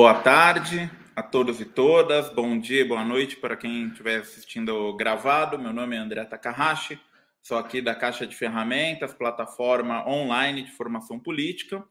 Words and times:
Boa 0.00 0.14
tarde 0.14 0.90
a 1.14 1.22
todos 1.22 1.60
e 1.60 1.64
todas, 1.66 2.32
bom 2.32 2.58
dia, 2.58 2.88
boa 2.88 3.04
noite 3.04 3.36
para 3.36 3.54
quem 3.54 3.88
estiver 3.88 4.20
assistindo 4.20 4.96
gravado. 4.96 5.58
Meu 5.58 5.74
nome 5.74 5.94
é 5.94 5.98
André 5.98 6.24
Takahashi, 6.24 6.98
sou 7.42 7.58
aqui 7.58 7.82
da 7.82 7.94
Caixa 7.94 8.26
de 8.26 8.34
Ferramentas, 8.34 9.12
plataforma 9.12 10.08
online 10.08 10.62
de 10.62 10.70
formação 10.70 11.20
política, 11.20 11.84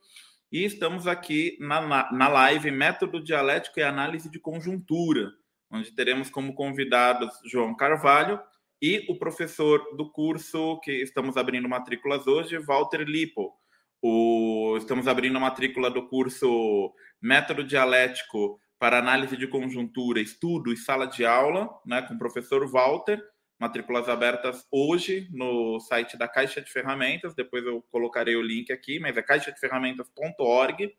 e 0.51 0.65
estamos 0.65 1.05
aqui 1.05 1.55
na, 1.59 2.11
na 2.11 2.27
live 2.27 2.71
Método 2.71 3.23
Dialético 3.23 3.79
e 3.79 3.83
Análise 3.83 4.27
de 4.27 4.39
Conjuntura, 4.39 5.29
onde 5.69 5.91
teremos 5.91 6.31
como 6.31 6.55
convidados 6.55 7.29
João 7.45 7.75
Carvalho 7.75 8.41
e 8.81 9.05
o 9.07 9.19
professor 9.19 9.95
do 9.95 10.11
curso 10.11 10.79
que 10.79 10.93
estamos 10.93 11.37
abrindo 11.37 11.69
matrículas 11.69 12.25
hoje, 12.25 12.57
Walter 12.57 13.01
Lipo. 13.01 13.53
O, 14.01 14.77
estamos 14.77 15.07
abrindo 15.07 15.37
a 15.37 15.41
matrícula 15.41 15.89
do 15.89 16.07
curso 16.07 16.93
Método 17.21 17.63
Dialético 17.63 18.59
para 18.77 18.97
Análise 18.97 19.35
de 19.35 19.45
Conjuntura, 19.45 20.21
Estudo 20.21 20.71
e 20.71 20.77
Sala 20.77 21.05
de 21.05 21.25
Aula, 21.25 21.69
né, 21.85 22.01
com 22.01 22.13
o 22.13 22.17
professor 22.17 22.65
Walter. 22.69 23.21
Matrículas 23.59 24.07
abertas 24.07 24.65
hoje 24.71 25.27
no 25.33 25.81
site 25.81 26.17
da 26.17 26.29
Caixa 26.29 26.61
de 26.61 26.71
Ferramentas. 26.71 27.35
Depois 27.35 27.65
eu 27.65 27.83
colocarei 27.91 28.37
o 28.37 28.41
link 28.41 28.71
aqui, 28.71 28.99
mas 28.99 29.17
é 29.17 29.21
caixadeferramentas.org. 29.21 30.93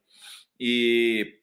E 0.58 1.40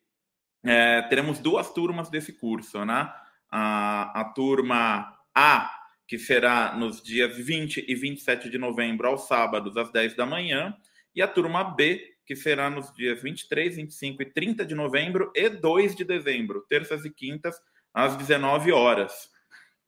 é, 0.63 1.01
teremos 1.03 1.39
duas 1.39 1.73
turmas 1.73 2.11
desse 2.11 2.33
curso, 2.33 2.85
né? 2.85 3.11
A, 3.49 4.21
a 4.21 4.25
turma 4.25 5.11
A, 5.33 5.71
que 6.07 6.19
será 6.19 6.75
nos 6.75 7.01
dias 7.01 7.35
20 7.35 7.83
e 7.87 7.95
27 7.95 8.47
de 8.47 8.59
novembro, 8.59 9.07
aos 9.07 9.27
sábados, 9.27 9.75
às 9.75 9.91
10 9.91 10.15
da 10.15 10.25
manhã, 10.25 10.77
e 11.17 11.21
a 11.21 11.27
turma 11.27 11.63
B, 11.63 12.13
que 12.27 12.35
será 12.35 12.69
nos 12.69 12.93
dias 12.93 13.23
23, 13.23 13.77
25 13.77 14.21
e 14.21 14.25
30 14.27 14.63
de 14.63 14.75
novembro 14.75 15.31
e 15.33 15.49
2 15.49 15.95
de 15.95 16.05
dezembro, 16.05 16.63
terças 16.69 17.03
e 17.05 17.09
quintas, 17.09 17.59
às 17.91 18.15
19 18.15 18.71
horas. 18.71 19.31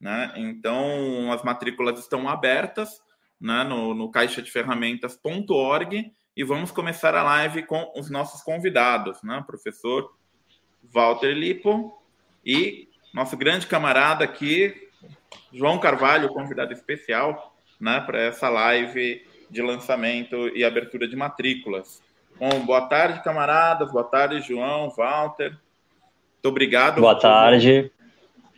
Né? 0.02 0.34
Então, 0.38 1.32
as 1.32 1.44
matrículas 1.44 2.00
estão 2.00 2.28
abertas 2.28 3.00
né, 3.40 3.64
no, 3.64 3.94
no 3.94 4.10
caixadeferramentas.org 4.10 6.12
e 6.36 6.44
vamos 6.44 6.72
começar 6.72 7.14
a 7.14 7.22
live 7.22 7.62
com 7.68 7.94
os 7.96 8.10
nossos 8.10 8.42
convidados, 8.42 9.22
né? 9.22 9.44
professor 9.46 10.12
Walter 10.84 11.34
Lipo 11.34 12.02
e 12.44 12.90
nosso 13.14 13.38
grande 13.38 13.68
camarada 13.68 14.26
aqui, 14.26 14.90
João 15.54 15.80
Carvalho, 15.80 16.30
convidado 16.30 16.74
especial 16.74 17.56
né, 17.80 18.02
para 18.02 18.20
essa 18.20 18.50
live 18.50 19.29
de 19.50 19.62
lançamento 19.62 20.50
e 20.56 20.64
abertura 20.64 21.08
de 21.08 21.16
matrículas. 21.16 22.02
Bom, 22.40 22.66
boa 22.66 22.82
tarde, 22.82 23.24
camaradas. 23.24 23.92
Boa 23.92 24.04
tarde, 24.04 24.42
João, 24.42 24.90
Walter. 24.96 25.50
Muito 25.52 26.46
obrigado. 26.46 27.02
Boa 27.02 27.16
tarde. 27.16 27.92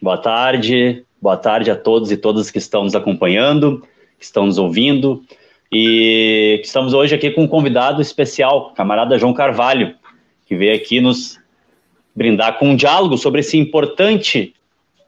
Boa 0.01 0.17
tarde. 0.17 1.05
Boa 1.21 1.37
tarde 1.37 1.71
a 1.71 1.75
todos 1.75 2.11
e 2.11 2.17
todas 2.17 2.51
que 2.51 2.57
estão 2.57 2.83
nos 2.83 2.95
acompanhando, 2.95 3.81
que 4.17 4.25
estão 4.25 4.45
nos 4.45 4.57
ouvindo. 4.57 5.23
E 5.71 6.59
estamos 6.63 6.93
hoje 6.93 7.15
aqui 7.15 7.31
com 7.31 7.43
um 7.43 7.47
convidado 7.47 8.01
especial, 8.01 8.73
camarada 8.73 9.17
João 9.17 9.33
Carvalho, 9.33 9.95
que 10.45 10.55
veio 10.55 10.75
aqui 10.75 10.99
nos 10.99 11.39
brindar 12.13 12.59
com 12.59 12.69
um 12.69 12.75
diálogo 12.75 13.17
sobre 13.17 13.39
esse 13.39 13.57
importante, 13.57 14.53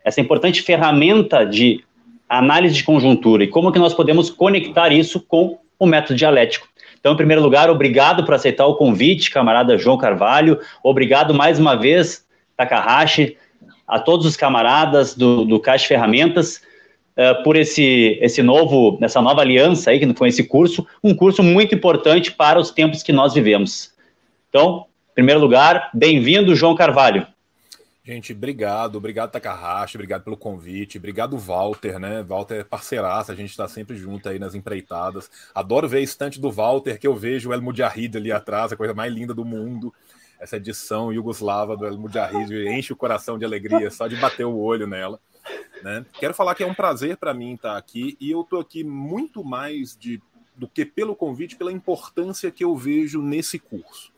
essa 0.06 0.22
importante 0.22 0.62
ferramenta 0.62 1.46
de 1.46 1.84
análise 2.30 2.76
de 2.76 2.84
conjuntura 2.84 3.44
e 3.44 3.48
como 3.48 3.72
que 3.72 3.80
nós 3.80 3.94
podemos 3.94 4.30
conectar 4.30 4.92
isso 4.92 5.20
com 5.20 5.60
o 5.84 5.88
método 5.88 6.16
dialético. 6.16 6.68
Então, 7.00 7.14
em 7.14 7.18
primeiro 7.18 7.42
lugar, 7.42 7.70
obrigado 7.70 8.24
por 8.24 8.34
aceitar 8.34 8.66
o 8.66 8.76
convite, 8.76 9.30
camarada 9.30 9.78
João 9.78 9.98
Carvalho. 9.98 10.60
Obrigado 10.82 11.34
mais 11.34 11.60
uma 11.60 11.76
vez, 11.76 12.26
Takahashi, 12.56 13.36
a 13.86 14.00
todos 14.00 14.26
os 14.26 14.38
camaradas 14.38 15.14
do, 15.14 15.44
do 15.44 15.60
Caixa 15.60 15.86
Ferramentas, 15.88 16.62
uh, 17.18 17.44
por 17.44 17.58
esse, 17.58 18.18
esse 18.22 18.42
novo, 18.42 18.98
essa 19.02 19.22
nova 19.22 19.42
aliança 19.42 19.92
aí, 19.92 20.00
que 20.00 20.14
foi 20.14 20.30
esse 20.30 20.46
curso, 20.46 20.88
um 21.04 21.14
curso 21.14 21.44
muito 21.44 21.76
importante 21.76 22.32
para 22.32 22.58
os 22.58 22.72
tempos 22.72 23.04
que 23.04 23.12
nós 23.12 23.34
vivemos. 23.34 23.92
Então, 24.48 24.86
em 25.12 25.16
primeiro 25.16 25.42
lugar, 25.42 25.90
bem-vindo, 25.94 26.56
João 26.56 26.74
Carvalho. 26.74 27.28
Gente, 28.06 28.34
obrigado, 28.34 28.98
obrigado 28.98 29.32
Takahashi, 29.32 29.96
obrigado 29.96 30.26
pelo 30.26 30.36
convite, 30.36 30.98
obrigado 30.98 31.38
Walter, 31.38 31.98
né? 31.98 32.22
Walter 32.22 32.56
é 32.56 32.64
parceiraço, 32.66 33.32
a 33.32 33.36
gente 33.36 33.52
está 33.52 33.66
sempre 33.66 33.96
junto 33.96 34.28
aí 34.28 34.38
nas 34.38 34.54
empreitadas. 34.54 35.32
Adoro 35.56 35.88
ver 35.88 36.00
a 36.00 36.02
estante 36.02 36.38
do 36.38 36.52
Walter, 36.52 37.00
que 37.00 37.08
eu 37.08 37.16
vejo 37.16 37.50
o 37.50 37.54
El 37.54 37.62
Mujahid 37.62 38.18
ali 38.18 38.30
atrás, 38.30 38.74
a 38.74 38.76
coisa 38.76 38.94
mais 38.94 39.14
linda 39.14 39.34
do 39.34 39.46
mundo. 39.46 39.94
Essa 40.38 40.58
edição 40.58 41.14
Yugoslava 41.14 41.78
do 41.78 41.86
El 41.86 41.98
Mujahid 41.98 42.68
enche 42.68 42.92
o 42.92 42.98
coração 42.98 43.40
de 43.40 43.46
alegria 43.46 43.90
só 43.90 44.06
de 44.06 44.18
bater 44.18 44.46
o 44.46 44.58
olho 44.58 44.86
nela. 44.86 45.18
Né? 45.82 46.06
Quero 46.20 46.34
falar 46.34 46.56
que 46.56 46.64
é 46.64 46.68
um 46.68 46.74
prazer 46.74 47.16
para 47.16 47.34
mim 47.34 47.54
estar 47.54 47.78
aqui 47.78 48.18
e 48.20 48.32
eu 48.32 48.42
estou 48.42 48.60
aqui 48.60 48.84
muito 48.84 49.46
mais 49.46 49.96
de, 49.96 50.22
do 50.54 50.68
que 50.68 50.86
pelo 50.86 51.16
convite, 51.16 51.56
pela 51.56 51.72
importância 51.72 52.52
que 52.52 52.66
eu 52.66 52.76
vejo 52.76 53.22
nesse 53.22 53.58
curso. 53.58 54.13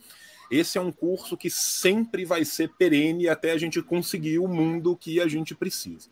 Esse 0.50 0.78
é 0.78 0.82
um 0.82 0.92
curso 0.92 1.36
que 1.36 1.50
sempre 1.50 2.26
vai 2.26 2.46
ser 2.46 2.70
perene 2.78 3.28
até 3.28 3.52
a 3.52 3.58
gente 3.58 3.82
conseguir 3.82 4.40
o 4.40 4.48
mundo 4.48 4.96
que 4.96 5.20
a 5.20 5.28
gente 5.28 5.56
precisa. 5.56 6.10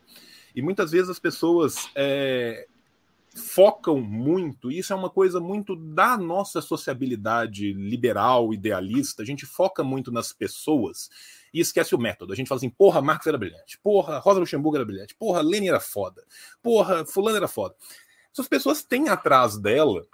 E 0.55 0.61
muitas 0.61 0.91
vezes 0.91 1.09
as 1.09 1.19
pessoas 1.19 1.89
é, 1.95 2.67
focam 3.35 3.99
muito, 3.99 4.71
e 4.71 4.79
isso 4.79 4.93
é 4.93 4.95
uma 4.95 5.09
coisa 5.09 5.39
muito 5.39 5.75
da 5.75 6.17
nossa 6.17 6.61
sociabilidade 6.61 7.73
liberal, 7.73 8.53
idealista, 8.53 9.23
a 9.23 9.25
gente 9.25 9.45
foca 9.45 9.83
muito 9.83 10.11
nas 10.11 10.31
pessoas 10.31 11.09
e 11.53 11.59
esquece 11.59 11.95
o 11.95 11.99
método. 11.99 12.33
A 12.33 12.35
gente 12.35 12.47
fala 12.47 12.57
assim, 12.57 12.69
porra, 12.69 13.01
Marx 13.01 13.25
era 13.25 13.37
brilhante, 13.37 13.79
porra, 13.79 14.19
Rosa 14.19 14.39
Luxemburgo 14.39 14.77
era 14.77 14.85
brilhante, 14.85 15.15
porra, 15.15 15.41
Lenin 15.41 15.69
era 15.69 15.79
foda, 15.79 16.23
porra, 16.61 17.05
fulano 17.05 17.37
era 17.37 17.47
foda. 17.47 17.75
Essas 18.31 18.47
pessoas 18.47 18.83
têm 18.83 19.09
atrás 19.09 19.57
dela 19.57 20.05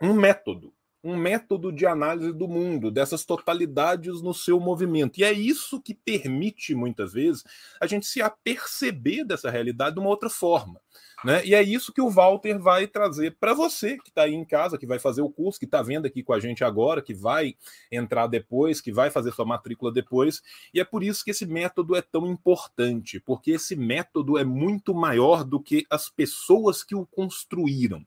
um 0.00 0.12
método, 0.14 0.72
um 1.02 1.16
método 1.16 1.72
de 1.72 1.84
análise 1.84 2.32
do 2.32 2.46
mundo, 2.46 2.90
dessas 2.90 3.24
totalidades 3.24 4.22
no 4.22 4.32
seu 4.32 4.60
movimento. 4.60 5.18
E 5.18 5.24
é 5.24 5.32
isso 5.32 5.80
que 5.80 5.94
permite, 5.94 6.74
muitas 6.74 7.12
vezes, 7.12 7.42
a 7.80 7.86
gente 7.86 8.06
se 8.06 8.22
aperceber 8.22 9.26
dessa 9.26 9.50
realidade 9.50 9.94
de 9.94 10.00
uma 10.00 10.10
outra 10.10 10.30
forma. 10.30 10.80
Né? 11.24 11.44
E 11.44 11.54
é 11.54 11.62
isso 11.62 11.92
que 11.92 12.00
o 12.00 12.10
Walter 12.10 12.58
vai 12.58 12.86
trazer 12.86 13.36
para 13.38 13.54
você 13.54 13.96
que 13.96 14.08
está 14.08 14.22
aí 14.22 14.34
em 14.34 14.44
casa, 14.44 14.76
que 14.76 14.86
vai 14.86 14.98
fazer 14.98 15.22
o 15.22 15.30
curso, 15.30 15.58
que 15.58 15.64
está 15.64 15.80
vendo 15.80 16.06
aqui 16.06 16.22
com 16.22 16.32
a 16.32 16.40
gente 16.40 16.64
agora, 16.64 17.00
que 17.00 17.14
vai 17.14 17.54
entrar 17.90 18.26
depois, 18.26 18.80
que 18.80 18.92
vai 18.92 19.08
fazer 19.08 19.32
sua 19.32 19.44
matrícula 19.44 19.92
depois. 19.92 20.42
E 20.74 20.80
é 20.80 20.84
por 20.84 21.02
isso 21.04 21.24
que 21.24 21.30
esse 21.30 21.46
método 21.46 21.94
é 21.94 22.02
tão 22.02 22.26
importante, 22.26 23.20
porque 23.20 23.52
esse 23.52 23.76
método 23.76 24.36
é 24.36 24.44
muito 24.44 24.92
maior 24.94 25.44
do 25.44 25.60
que 25.60 25.86
as 25.88 26.08
pessoas 26.08 26.82
que 26.82 26.94
o 26.94 27.06
construíram. 27.06 28.04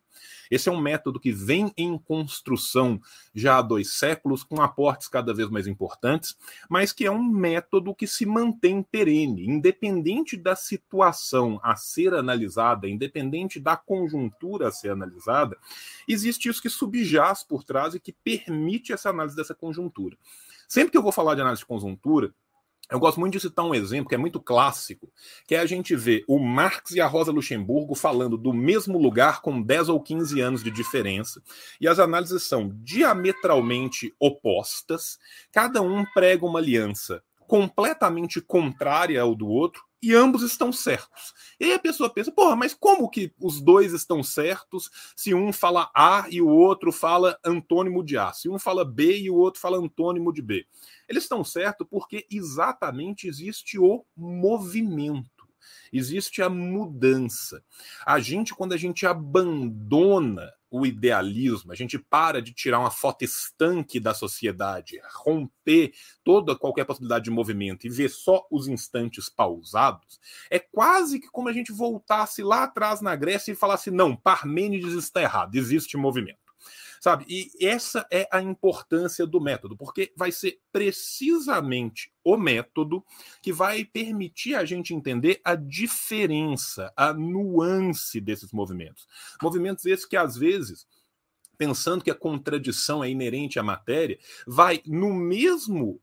Esse 0.50 0.70
é 0.70 0.72
um 0.72 0.80
método 0.80 1.20
que 1.20 1.32
vem 1.32 1.72
em 1.78 1.98
construção 1.98 3.00
já 3.34 3.58
há 3.58 3.62
dois 3.62 3.94
séculos, 3.94 4.44
com 4.44 4.62
aportes 4.62 5.08
cada 5.08 5.34
vez 5.34 5.50
mais 5.50 5.68
importantes, 5.68 6.38
mas 6.70 6.92
que 6.92 7.06
é 7.06 7.12
um 7.12 7.24
método 7.24 7.96
que 7.96 8.08
se 8.08 8.26
mantém 8.26 8.84
perene, 8.84 9.48
independente 9.48 10.38
da 10.38 10.56
situação 10.56 11.60
a 11.64 11.76
ser 11.76 12.14
analisada, 12.14 12.88
independente 12.88 13.60
da 13.60 13.76
conjuntura 13.76 14.68
a 14.68 14.72
ser 14.72 14.92
analisada, 14.92 15.58
existe 16.08 16.50
isso 16.50 16.62
que 16.62 16.70
subjaz 16.70 17.44
por 17.44 17.64
trás 17.64 17.96
e 17.96 18.00
que 18.00 18.14
permite 18.14 18.94
essa 18.94 19.10
análise 19.10 19.36
dessa 19.36 19.56
conjuntura. 19.56 20.18
Sempre 20.68 20.92
que 20.92 20.98
eu 20.98 21.04
vou 21.04 21.12
falar 21.12 21.36
de 21.36 21.42
análise 21.42 21.62
de 21.62 21.66
conjuntura, 21.66 22.34
eu 22.92 23.00
gosto 23.00 23.20
muito 23.20 23.34
de 23.34 23.40
citar 23.40 23.66
um 23.66 23.74
exemplo 23.74 24.10
que 24.10 24.16
é 24.16 24.18
muito 24.18 24.40
clássico, 24.40 25.12
que 25.48 25.56
é 25.56 25.60
a 25.60 25.66
gente 25.66 25.96
ver 25.96 26.24
o 26.28 26.38
Marx 26.38 26.92
e 26.92 27.02
a 27.02 27.08
Rosa 27.08 27.32
Luxemburgo 27.32 27.96
falando 27.96 28.38
do 28.38 28.54
mesmo 28.54 28.98
lugar 28.98 29.42
com 29.42 29.62
10 29.62 29.90
ou 29.90 30.00
15 30.00 30.40
anos 30.40 30.64
de 30.64 30.70
diferença, 30.70 31.42
e 31.82 31.88
as 31.88 31.98
análises 31.98 32.44
são 32.44 32.72
diametralmente 32.84 34.14
opostas, 34.20 35.18
cada 35.52 35.82
um 35.82 36.06
prega 36.14 36.46
uma 36.46 36.60
aliança 36.60 37.24
completamente 37.48 38.42
contrária 38.42 39.22
ao 39.22 39.36
do 39.36 39.48
outro, 39.48 39.84
e 40.06 40.14
ambos 40.14 40.44
estão 40.44 40.72
certos. 40.72 41.34
E 41.60 41.74
a 41.74 41.80
pessoa 41.80 42.14
pensa, 42.14 42.32
porra, 42.32 42.56
mas 42.56 42.76
como 42.76 43.10
que 43.10 43.34
os 43.40 43.60
dois 43.60 43.92
estão 43.92 44.22
certos 44.22 44.92
se 45.16 45.34
um 45.34 45.52
fala 45.52 45.90
A 45.96 46.28
e 46.30 46.44
o 46.44 46.48
outro 46.48 46.92
fala 46.92 47.36
antônimo 47.44 48.04
de 48.04 48.16
A? 48.16 48.32
Se 48.32 48.48
um 48.48 48.60
fala 48.60 48.86
B 48.86 49.18
e 49.18 49.32
o 49.32 49.36
outro 49.36 49.60
fala 49.60 49.80
antônimo 49.80 50.32
de 50.32 50.44
B? 50.44 50.68
Eles 51.10 51.24
estão 51.24 51.44
certos 51.44 51.88
porque 51.90 52.28
exatamente 52.30 53.28
existe 53.28 53.80
o 53.80 54.06
movimento. 54.16 55.28
Existe 55.92 56.44
a 56.44 56.50
mudança. 56.50 57.64
A 58.06 58.20
gente, 58.20 58.54
quando 58.54 58.74
a 58.74 58.78
gente 58.78 59.08
abandona 59.08 60.54
o 60.78 60.86
idealismo, 60.86 61.72
a 61.72 61.76
gente 61.76 61.98
para 61.98 62.42
de 62.42 62.54
tirar 62.54 62.80
uma 62.80 62.92
foto 62.92 63.24
estanque 63.24 63.98
da 63.98 64.14
sociedade, 64.14 65.00
romper 65.14 65.94
toda 66.24 66.56
qualquer 66.56 66.84
possibilidade 66.84 67.26
de 67.26 67.32
movimento 67.32 67.88
e 67.88 67.90
ver 67.90 68.10
só 68.10 68.46
os 68.52 68.68
instantes 68.68 69.30
pausados, 69.30 70.20
é 70.50 70.60
quase 70.60 71.20
que 71.20 71.30
como 71.30 71.48
a 71.48 71.54
gente 71.54 71.72
voltasse 71.72 72.44
lá 72.44 72.64
atrás 72.64 73.00
na 73.00 73.16
Grécia 73.16 73.54
e 73.54 73.56
falasse: 73.56 73.90
não, 73.90 74.16
Parmênides 74.16 74.94
está 74.94 75.22
errado, 75.22 75.56
existe 75.56 75.96
movimento. 75.96 76.44
Sabe? 77.00 77.26
E 77.28 77.52
essa 77.66 78.06
é 78.12 78.28
a 78.32 78.42
importância 78.42 79.26
do 79.26 79.40
método, 79.40 79.78
porque 79.78 80.12
vai 80.18 80.32
ser 80.32 80.60
precisamente 80.72 82.12
o 82.26 82.36
método 82.36 83.06
que 83.42 83.54
vai 83.54 83.86
permitir 83.86 84.56
a 84.56 84.66
gente 84.66 84.94
entender 84.94 85.40
a 85.46 85.54
diferença, 85.54 86.92
a 86.98 87.14
nuance 87.14 88.20
desses 88.20 88.52
movimentos. 88.52 89.08
Movimentos 89.42 89.86
esses 89.86 90.06
que 90.06 90.18
às 90.18 90.36
vezes 90.36 90.88
pensando 91.58 92.04
que 92.04 92.12
a 92.12 92.16
contradição 92.16 93.04
é 93.04 93.10
inerente 93.10 93.58
à 93.60 93.64
matéria, 93.64 94.20
vai 94.46 94.82
no 94.86 95.14
mesmo 95.14 96.02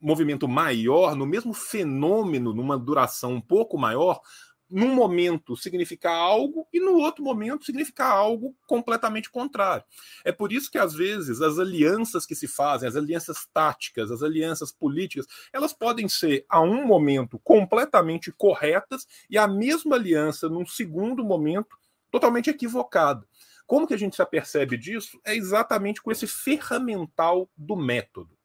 movimento 0.00 0.46
maior, 0.46 1.14
no 1.14 1.26
mesmo 1.26 1.52
fenômeno, 1.52 2.54
numa 2.54 2.78
duração 2.78 3.34
um 3.34 3.40
pouco 3.40 3.78
maior, 3.78 4.20
num 4.68 4.94
momento 4.94 5.56
significar 5.56 6.14
algo 6.14 6.66
e 6.72 6.80
no 6.80 6.96
outro 6.98 7.22
momento 7.22 7.64
significar 7.64 8.10
algo 8.10 8.54
completamente 8.66 9.30
contrário. 9.30 9.84
É 10.24 10.32
por 10.32 10.52
isso 10.52 10.70
que 10.70 10.78
às 10.78 10.94
vezes 10.94 11.40
as 11.40 11.58
alianças 11.58 12.26
que 12.26 12.34
se 12.34 12.48
fazem, 12.48 12.88
as 12.88 12.96
alianças 12.96 13.46
táticas, 13.52 14.10
as 14.10 14.22
alianças 14.22 14.72
políticas, 14.72 15.26
elas 15.52 15.72
podem 15.72 16.08
ser 16.08 16.44
a 16.48 16.60
um 16.60 16.84
momento 16.84 17.38
completamente 17.38 18.32
corretas 18.32 19.06
e 19.30 19.38
a 19.38 19.46
mesma 19.46 19.96
aliança 19.96 20.48
num 20.48 20.66
segundo 20.66 21.24
momento 21.24 21.76
totalmente 22.10 22.50
equivocada. 22.50 23.26
Como 23.66 23.86
que 23.86 23.94
a 23.94 23.98
gente 23.98 24.14
se 24.14 24.22
apercebe 24.22 24.76
disso? 24.76 25.20
É 25.24 25.34
exatamente 25.34 26.00
com 26.00 26.10
esse 26.10 26.26
ferramental 26.26 27.50
do 27.56 27.76
método. 27.76 28.35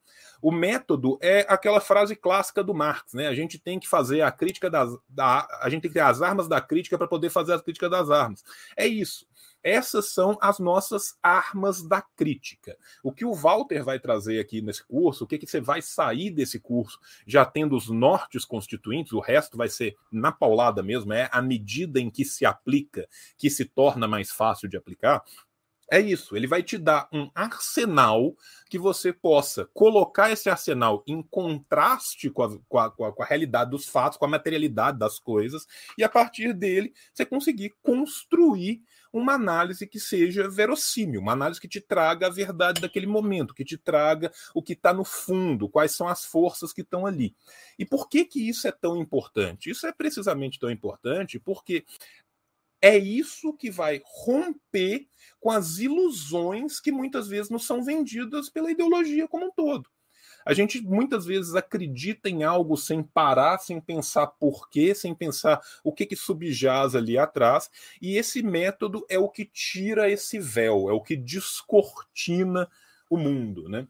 O 0.42 0.52
método 0.52 1.18
é 1.22 1.46
aquela 1.48 1.80
frase 1.80 2.16
clássica 2.16 2.64
do 2.64 2.74
Marx, 2.74 3.14
né? 3.14 3.28
A 3.28 3.36
gente 3.36 3.60
tem 3.60 3.80
que 3.80 3.88
fazer 3.88 4.22
a 4.22 4.32
crítica 4.32 4.70
das. 4.70 4.98
Da, 5.08 5.48
a 5.62 5.70
gente 5.70 5.84
tem 5.84 5.92
que 5.92 5.96
ter 5.96 6.02
as 6.02 6.22
armas 6.22 6.48
da 6.48 6.60
crítica 6.60 6.98
para 6.98 7.08
poder 7.08 7.30
fazer 7.30 7.54
a 7.54 7.60
crítica 7.60 7.90
das 7.90 8.10
armas. 8.10 8.44
É 8.76 8.88
isso. 8.88 9.30
Essas 9.64 10.12
são 10.12 10.38
as 10.42 10.58
nossas 10.58 11.16
armas 11.22 11.84
da 11.84 12.02
crítica. 12.02 12.76
O 13.04 13.12
que 13.12 13.24
o 13.24 13.34
Walter 13.34 13.84
vai 13.84 14.00
trazer 14.00 14.40
aqui 14.40 14.62
nesse 14.62 14.84
curso, 14.84 15.24
o 15.24 15.28
que, 15.28 15.38
que 15.38 15.46
você 15.46 15.62
vai 15.62 15.82
sair 15.82 16.32
desse 16.32 16.60
curso 16.60 17.00
já 17.28 17.46
tendo 17.46 17.76
os 17.76 17.88
nortes 17.88 18.44
constituintes, 18.44 19.14
o 19.14 19.20
resto 19.20 19.58
vai 19.58 19.70
ser 19.70 19.96
na 20.12 20.32
paulada 20.32 20.82
mesmo, 20.82 21.14
é 21.14 21.30
a 21.32 21.42
medida 21.42 22.00
em 22.00 22.10
que 22.10 22.26
se 22.26 22.46
aplica 22.46 23.08
que 23.38 23.50
se 23.50 23.66
torna 23.66 24.08
mais 24.08 24.32
fácil 24.32 24.68
de 24.68 24.78
aplicar. 24.78 25.24
É 25.94 26.00
isso, 26.00 26.38
ele 26.38 26.48
vai 26.48 26.64
te 26.64 26.78
dar 26.78 27.10
um 27.12 27.30
arsenal 27.36 28.34
que 28.70 28.80
você 28.80 29.12
possa 29.12 29.66
colocar 29.74 30.32
esse 30.32 30.50
arsenal 30.50 31.04
em 31.06 31.22
contraste 31.22 32.30
com 32.30 32.44
a, 32.44 32.60
com, 32.62 32.80
a, 32.80 32.90
com 32.90 33.22
a, 33.22 33.26
realidade 33.26 33.72
dos 33.72 33.90
fatos, 33.90 34.18
com 34.18 34.24
a 34.24 34.30
materialidade 34.30 34.98
das 34.98 35.20
coisas, 35.20 35.68
e 35.98 36.04
a 36.06 36.08
partir 36.08 36.54
dele 36.54 36.94
você 37.14 37.26
conseguir 37.26 37.74
construir 37.84 38.82
uma 39.12 39.34
análise 39.34 39.86
que 39.86 40.00
seja 40.00 40.50
verossímil, 40.50 41.20
uma 41.20 41.34
análise 41.34 41.60
que 41.60 41.68
te 41.68 41.82
traga 41.82 42.28
a 42.28 42.30
verdade 42.30 42.80
daquele 42.80 43.08
momento, 43.08 43.54
que 43.54 43.66
te 43.66 43.78
traga 43.78 44.32
o 44.56 44.64
que 44.64 44.72
está 44.72 44.94
no 44.94 45.04
fundo, 45.04 45.68
quais 45.68 45.92
são 45.92 46.08
as 46.08 46.24
forças 46.24 46.72
que 46.72 46.80
estão 46.80 47.06
ali. 47.06 47.36
E 47.78 47.84
por 47.84 48.08
que, 48.08 48.24
que 48.24 48.48
isso 48.48 48.66
é 48.66 48.72
tão 48.72 48.96
importante? 48.96 49.70
Isso 49.70 49.86
é 49.86 49.92
precisamente 49.92 50.58
tão 50.58 50.72
importante 50.72 51.38
porque 51.38 51.84
é 52.82 52.98
isso 52.98 53.54
que 53.54 53.70
vai 53.70 54.02
romper 54.04 55.08
com 55.40 55.52
as 55.52 55.78
ilusões 55.78 56.80
que 56.80 56.92
muitas 56.92 57.28
vezes 57.28 57.50
nos 57.50 57.66
são 57.66 57.84
vendidas 57.84 58.50
pela 58.50 58.72
ideologia 58.72 59.28
como 59.28 59.48
um 59.48 59.52
todo. 59.52 59.90
A 60.46 60.54
gente 60.54 60.82
muitas 60.82 61.26
vezes 61.26 61.54
acredita 61.54 62.28
em 62.28 62.44
algo 62.44 62.76
sem 62.76 63.04
parar, 63.04 63.60
sem 63.60 63.80
pensar 63.80 64.28
por 64.28 64.70
quê, 64.70 64.96
sem 64.96 65.14
pensar 65.14 65.62
o 65.84 65.94
que, 65.94 66.06
que 66.06 66.16
subjaz 66.16 66.96
ali 66.96 67.18
atrás, 67.18 67.70
e 68.02 68.18
esse 68.18 68.42
método 68.42 69.06
é 69.08 69.20
o 69.20 69.30
que 69.30 69.46
tira 69.46 70.10
esse 70.10 70.40
véu, 70.40 70.90
é 70.90 70.94
o 70.94 71.02
que 71.02 71.16
descortina 71.16 72.68
o 73.10 73.18
mundo, 73.18 73.70
né? 73.70 73.88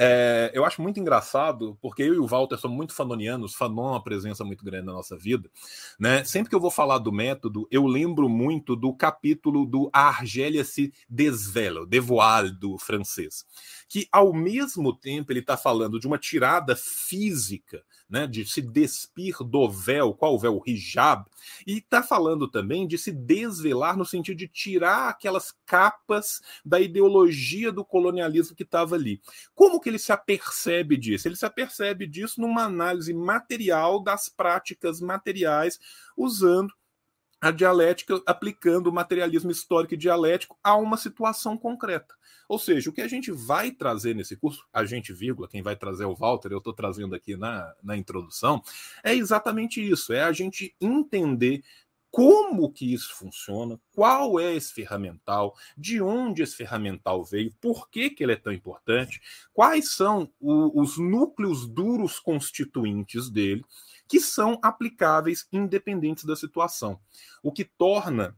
É, 0.00 0.52
eu 0.54 0.64
acho 0.64 0.80
muito 0.80 1.00
engraçado, 1.00 1.76
porque 1.82 2.04
eu 2.04 2.14
e 2.14 2.18
o 2.18 2.26
Walter 2.26 2.56
somos 2.56 2.76
muito 2.76 2.94
fanonianos, 2.94 3.56
Fanon 3.56 3.88
é 3.88 3.90
uma 3.90 4.02
presença 4.02 4.44
muito 4.44 4.64
grande 4.64 4.86
na 4.86 4.92
nossa 4.92 5.16
vida. 5.16 5.50
Né? 5.98 6.22
Sempre 6.22 6.50
que 6.50 6.54
eu 6.54 6.60
vou 6.60 6.70
falar 6.70 6.98
do 6.98 7.10
método, 7.10 7.66
eu 7.68 7.84
lembro 7.84 8.28
muito 8.28 8.76
do 8.76 8.94
capítulo 8.94 9.66
do 9.66 9.90
A 9.92 10.06
Argélia 10.06 10.62
se 10.62 10.92
desvela, 11.08 11.84
devoile 11.84 12.52
do 12.52 12.78
francês, 12.78 13.44
que 13.88 14.06
ao 14.12 14.32
mesmo 14.32 14.94
tempo 14.94 15.32
ele 15.32 15.40
está 15.40 15.56
falando 15.56 15.98
de 15.98 16.06
uma 16.06 16.16
tirada 16.16 16.76
física 16.76 17.82
né, 18.08 18.26
de 18.26 18.46
se 18.46 18.62
despir 18.62 19.36
do 19.44 19.68
véu, 19.68 20.14
qual 20.14 20.38
véu? 20.38 20.56
O 20.56 20.62
hijab, 20.66 21.26
e 21.66 21.78
está 21.78 22.02
falando 22.02 22.48
também 22.48 22.86
de 22.86 22.96
se 22.96 23.12
desvelar 23.12 23.96
no 23.96 24.04
sentido 24.04 24.36
de 24.36 24.48
tirar 24.48 25.10
aquelas 25.10 25.52
capas 25.66 26.40
da 26.64 26.80
ideologia 26.80 27.70
do 27.70 27.84
colonialismo 27.84 28.56
que 28.56 28.62
estava 28.62 28.94
ali. 28.94 29.20
Como 29.54 29.80
que 29.80 29.87
ele 29.88 29.98
se 29.98 30.12
apercebe 30.12 30.96
disso? 30.96 31.28
Ele 31.28 31.36
se 31.36 31.46
apercebe 31.46 32.06
disso 32.06 32.40
numa 32.40 32.64
análise 32.64 33.12
material 33.12 34.02
das 34.02 34.28
práticas 34.28 35.00
materiais, 35.00 35.78
usando 36.16 36.72
a 37.40 37.50
dialética 37.50 38.20
aplicando 38.26 38.88
o 38.88 38.92
materialismo 38.92 39.50
histórico 39.50 39.94
e 39.94 39.96
dialético 39.96 40.58
a 40.62 40.76
uma 40.76 40.96
situação 40.96 41.56
concreta. 41.56 42.14
Ou 42.48 42.58
seja, 42.58 42.90
o 42.90 42.92
que 42.92 43.02
a 43.02 43.08
gente 43.08 43.30
vai 43.30 43.70
trazer 43.70 44.14
nesse 44.14 44.34
curso, 44.34 44.66
a 44.72 44.84
gente, 44.84 45.12
vírgula, 45.12 45.48
quem 45.48 45.62
vai 45.62 45.76
trazer 45.76 46.04
é 46.04 46.06
o 46.06 46.14
Walter, 46.14 46.50
eu 46.50 46.58
estou 46.58 46.72
trazendo 46.72 47.14
aqui 47.14 47.36
na, 47.36 47.74
na 47.82 47.96
introdução, 47.96 48.62
é 49.04 49.14
exatamente 49.14 49.86
isso: 49.86 50.12
é 50.12 50.22
a 50.22 50.32
gente 50.32 50.74
entender 50.80 51.62
como 52.10 52.72
que 52.72 52.92
isso 52.92 53.14
funciona, 53.14 53.78
qual 53.92 54.40
é 54.40 54.54
esse 54.54 54.72
ferramental, 54.72 55.54
de 55.76 56.00
onde 56.00 56.42
esse 56.42 56.56
ferramental 56.56 57.24
veio, 57.24 57.54
por 57.60 57.88
que, 57.90 58.10
que 58.10 58.22
ele 58.22 58.32
é 58.32 58.36
tão 58.36 58.52
importante, 58.52 59.20
quais 59.52 59.94
são 59.94 60.30
o, 60.40 60.80
os 60.80 60.96
núcleos 60.98 61.68
duros 61.68 62.18
constituintes 62.18 63.30
dele, 63.30 63.64
que 64.08 64.20
são 64.20 64.58
aplicáveis 64.62 65.46
independentes 65.52 66.24
da 66.24 66.34
situação. 66.34 66.98
O 67.42 67.52
que 67.52 67.64
torna 67.64 68.34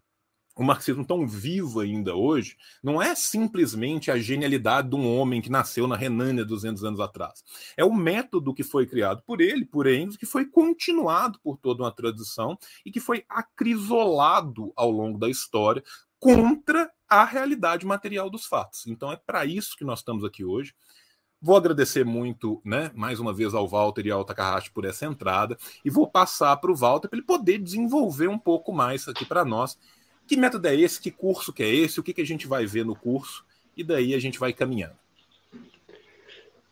o 0.61 0.62
marxismo 0.62 1.07
tão 1.07 1.27
vivo 1.27 1.81
ainda 1.81 2.15
hoje 2.15 2.55
não 2.83 3.01
é 3.01 3.15
simplesmente 3.15 4.11
a 4.11 4.19
genialidade 4.19 4.91
de 4.91 4.95
um 4.95 5.17
homem 5.17 5.41
que 5.41 5.49
nasceu 5.49 5.89
na 5.89 5.97
Renânia 5.97 6.45
200 6.45 6.85
anos 6.85 7.01
atrás. 7.01 7.43
É 7.79 7.83
o 7.83 7.95
método 7.95 8.53
que 8.53 8.62
foi 8.62 8.87
criado 8.87 9.23
por 9.23 9.41
ele, 9.41 9.65
por 9.65 9.87
Engels, 9.87 10.19
que 10.19 10.27
foi 10.27 10.45
continuado 10.45 11.40
por 11.43 11.57
toda 11.57 11.83
uma 11.83 11.90
tradição 11.90 12.59
e 12.85 12.93
que 12.93 13.00
foi 13.00 13.25
acrisolado 13.26 14.71
ao 14.76 14.90
longo 14.90 15.19
da 15.19 15.31
história 15.31 15.83
contra 16.19 16.90
a 17.09 17.25
realidade 17.25 17.87
material 17.87 18.29
dos 18.29 18.45
fatos. 18.45 18.87
Então 18.87 19.11
é 19.11 19.17
para 19.17 19.47
isso 19.47 19.75
que 19.79 19.85
nós 19.85 20.00
estamos 20.00 20.25
aqui 20.25 20.45
hoje. 20.45 20.75
Vou 21.40 21.57
agradecer 21.57 22.05
muito, 22.05 22.61
né, 22.62 22.90
mais 22.95 23.19
uma 23.19 23.33
vez 23.33 23.55
ao 23.55 23.67
Walter 23.67 24.05
e 24.05 24.11
ao 24.11 24.26
Takahashi 24.26 24.71
por 24.71 24.85
essa 24.85 25.07
entrada 25.07 25.57
e 25.83 25.88
vou 25.88 26.07
passar 26.07 26.55
para 26.59 26.71
o 26.71 26.76
Walter 26.76 27.09
para 27.09 27.17
ele 27.17 27.26
poder 27.26 27.57
desenvolver 27.57 28.29
um 28.29 28.38
pouco 28.38 28.75
mais 28.75 29.09
aqui 29.09 29.25
para 29.25 29.43
nós 29.43 29.79
que 30.30 30.37
método 30.37 30.68
é 30.68 30.76
esse? 30.76 31.00
Que 31.00 31.10
curso 31.10 31.52
que 31.52 31.60
é 31.60 31.68
esse? 31.68 31.99
O 31.99 32.04
que, 32.04 32.12
que 32.12 32.20
a 32.20 32.25
gente 32.25 32.46
vai 32.46 32.64
ver 32.64 32.84
no 32.84 32.94
curso? 32.94 33.44
E 33.76 33.82
daí 33.82 34.14
a 34.14 34.20
gente 34.20 34.38
vai 34.38 34.52
caminhando. 34.52 34.92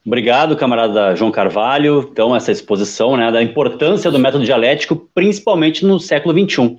Obrigado, 0.07 0.57
camarada 0.57 1.17
João 1.17 1.33
Carvalho. 1.33 2.09
Então, 2.13 2.37
essa 2.37 2.53
exposição 2.53 3.17
né, 3.17 3.33
da 3.33 3.43
importância 3.43 4.13
do 4.13 4.19
método 4.19 4.45
dialético, 4.45 4.95
principalmente 5.13 5.85
no 5.85 5.99
século 5.99 6.33
XXI. 6.39 6.79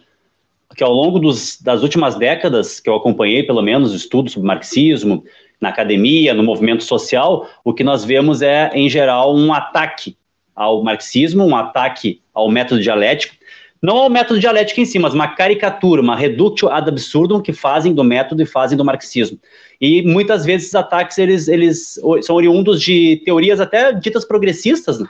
Que 0.74 0.82
ao 0.82 0.94
longo 0.94 1.20
dos, 1.20 1.62
das 1.62 1.84
últimas 1.84 2.16
décadas, 2.16 2.80
que 2.80 2.90
eu 2.90 2.96
acompanhei, 2.96 3.44
pelo 3.44 3.62
menos, 3.62 3.94
estudos 3.94 4.32
sobre 4.32 4.48
marxismo, 4.48 5.26
na 5.60 5.68
academia, 5.68 6.34
no 6.34 6.44
movimento 6.44 6.86
social, 6.86 7.50
o 7.62 7.74
que 7.74 7.84
nós 7.84 8.06
vemos 8.06 8.42
é, 8.42 8.72
em 8.74 8.90
geral, 8.90 9.36
um 9.36 9.54
ataque 9.54 10.16
ao 10.56 10.82
marxismo, 10.82 11.46
um 11.46 11.58
ataque 11.58 12.22
ao 12.34 12.50
método 12.50 12.82
dialético, 12.82 13.36
não 13.82 13.98
ao 13.98 14.10
método 14.10 14.40
dialético 14.40 14.82
em 14.82 14.86
si, 14.86 15.00
mas 15.00 15.14
uma 15.14 15.28
caricatura, 15.28 16.02
uma 16.02 16.16
reductio 16.16 16.70
ad 16.70 16.90
absurdum 16.90 17.42
que 17.42 17.54
fazem 17.54 17.94
do 17.94 18.04
método 18.04 18.42
e 18.42 18.46
fazem 18.46 18.78
do 18.78 18.84
marxismo. 18.84 19.40
E 19.80 20.02
muitas 20.02 20.46
vezes 20.46 20.64
esses 20.68 20.76
ataques 20.76 21.18
eles, 21.18 21.48
eles 21.48 22.00
são 22.22 22.36
oriundos 22.36 22.82
de 22.82 23.22
teorias 23.24 23.60
até 23.60 23.94
ditas 23.94 24.26
progressistas, 24.26 25.00
né? 25.00 25.08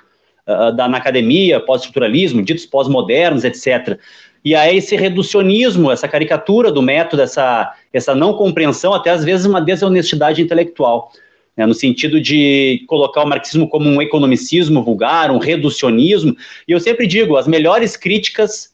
uh, 0.48 0.72
da, 0.72 0.88
na 0.88 0.98
academia, 0.98 1.60
pós-estruturalismo, 1.60 2.44
ditos 2.44 2.66
pós-modernos, 2.66 3.44
etc. 3.44 4.00
E 4.46 4.56
aí 4.56 4.78
esse 4.78 4.96
reducionismo, 4.96 5.92
essa 5.92 6.08
caricatura 6.08 6.72
do 6.72 6.82
método, 6.82 7.22
essa, 7.22 7.74
essa 7.92 8.16
não 8.16 8.34
compreensão, 8.34 8.94
até 8.94 9.10
às 9.10 9.24
vezes 9.24 9.46
uma 9.46 9.62
desonestidade 9.62 10.42
intelectual 10.42 11.12
né, 11.60 11.66
no 11.66 11.74
sentido 11.74 12.22
de 12.22 12.86
colocar 12.88 13.22
o 13.22 13.28
marxismo 13.28 13.68
como 13.68 13.90
um 13.90 14.02
economicismo 14.02 14.82
vulgar, 14.82 15.30
um 15.30 15.40
reducionismo. 15.40 16.34
E 16.66 16.72
eu 16.72 16.80
sempre 16.80 17.06
digo, 17.06 17.36
as 17.36 17.50
melhores 17.50 17.98
críticas 17.98 18.74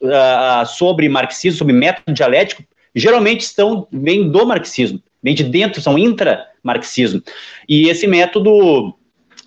uh, 0.00 0.66
sobre 0.66 1.10
marxismo, 1.10 1.58
sobre 1.58 1.74
método 1.74 2.14
dialético, 2.14 2.64
geralmente 2.94 3.42
estão 3.42 3.86
vêm 3.92 4.30
do 4.30 4.46
marxismo, 4.46 4.98
vêm 5.22 5.34
de 5.34 5.44
dentro, 5.44 5.82
são 5.82 5.98
intra-marxismo. 5.98 7.22
E 7.68 7.90
esse 7.90 8.06
método, 8.06 8.94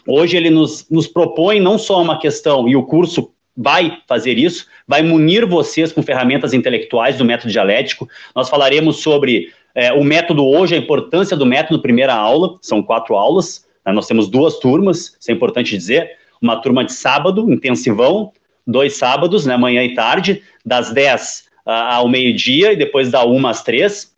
hoje, 0.05 0.37
ele 0.37 0.51
nos, 0.51 0.87
nos 0.91 1.07
propõe 1.07 1.59
não 1.59 1.79
só 1.79 1.99
uma 1.99 2.19
questão, 2.19 2.69
e 2.69 2.75
o 2.75 2.83
curso 2.83 3.31
vai 3.55 3.99
fazer 4.07 4.37
isso, 4.37 4.67
vai 4.87 5.01
munir 5.01 5.45
vocês 5.45 5.91
com 5.91 6.01
ferramentas 6.01 6.53
intelectuais 6.53 7.17
do 7.17 7.25
método 7.25 7.51
dialético. 7.51 8.07
Nós 8.35 8.49
falaremos 8.49 9.01
sobre 9.01 9.53
é, 9.75 9.91
o 9.93 10.03
método 10.03 10.45
hoje, 10.45 10.75
a 10.75 10.77
importância 10.77 11.35
do 11.35 11.45
método, 11.45 11.81
primeira 11.81 12.13
aula, 12.13 12.57
são 12.61 12.81
quatro 12.81 13.15
aulas, 13.15 13.65
né, 13.85 13.91
nós 13.91 14.07
temos 14.07 14.27
duas 14.27 14.59
turmas, 14.59 15.17
isso 15.19 15.31
é 15.31 15.33
importante 15.33 15.77
dizer. 15.77 16.17
uma 16.41 16.55
turma 16.61 16.85
de 16.85 16.93
sábado, 16.93 17.51
intensivão, 17.51 18.31
dois 18.65 18.95
sábados, 18.97 19.45
né, 19.45 19.57
manhã 19.57 19.83
e 19.83 19.93
tarde, 19.93 20.41
das 20.65 20.91
10 20.91 21.49
uh, 21.65 21.71
ao 21.71 22.07
meio-dia 22.07 22.71
e 22.71 22.75
depois 22.75 23.11
da 23.11 23.25
1 23.25 23.47
às 23.47 23.63
3. 23.63 24.15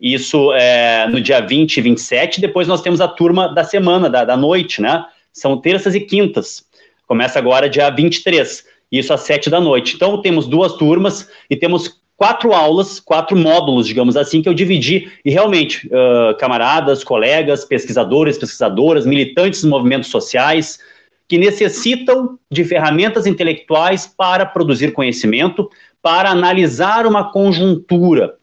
Isso 0.00 0.52
é 0.54 1.08
no 1.08 1.20
dia 1.20 1.40
20 1.40 1.76
e 1.76 1.80
27. 1.80 2.40
Depois 2.40 2.68
nós 2.68 2.80
temos 2.80 3.00
a 3.00 3.08
turma 3.08 3.48
da 3.52 3.64
semana, 3.64 4.08
da, 4.08 4.24
da 4.24 4.36
noite, 4.36 4.80
né? 4.80 5.04
São 5.32 5.60
terças 5.60 5.94
e 5.94 6.00
quintas. 6.00 6.64
Começa 7.06 7.38
agora 7.38 7.68
dia 7.68 7.90
23, 7.90 8.64
isso 8.90 9.12
às 9.12 9.20
7 9.20 9.50
da 9.50 9.60
noite. 9.60 9.94
Então 9.94 10.20
temos 10.20 10.46
duas 10.46 10.74
turmas 10.74 11.28
e 11.48 11.56
temos 11.56 12.00
quatro 12.18 12.52
aulas, 12.52 12.98
quatro 12.98 13.36
módulos, 13.36 13.86
digamos 13.86 14.16
assim, 14.16 14.42
que 14.42 14.48
eu 14.48 14.54
dividi, 14.54 15.08
e 15.24 15.30
realmente, 15.30 15.86
uh, 15.86 16.36
camaradas, 16.36 17.04
colegas, 17.04 17.64
pesquisadores, 17.64 18.36
pesquisadoras, 18.36 19.06
militantes 19.06 19.62
dos 19.62 19.70
movimentos 19.70 20.10
sociais, 20.10 20.80
que 21.28 21.38
necessitam 21.38 22.36
de 22.50 22.64
ferramentas 22.64 23.24
intelectuais 23.24 24.06
para 24.06 24.44
produzir 24.44 24.92
conhecimento, 24.92 25.70
para 26.02 26.30
analisar 26.30 27.06
uma 27.06 27.30
conjuntura. 27.30 28.34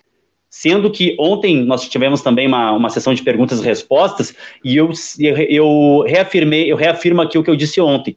Sendo 0.49 0.89
que 0.89 1.17
ontem 1.19 1.65
nós 1.65 1.89
tivemos 1.89 2.21
também 2.21 2.47
uma, 2.47 2.71
uma 2.71 2.89
sessão 2.89 3.13
de 3.13 3.23
perguntas 3.23 3.59
e 3.59 3.63
respostas, 3.63 4.33
e 4.63 4.77
eu, 4.77 4.89
eu 5.49 6.05
reafirmei, 6.07 6.71
eu 6.71 6.77
reafirmo 6.77 7.21
aqui 7.21 7.37
o 7.37 7.43
que 7.43 7.49
eu 7.49 7.57
disse 7.57 7.81
ontem 7.81 8.15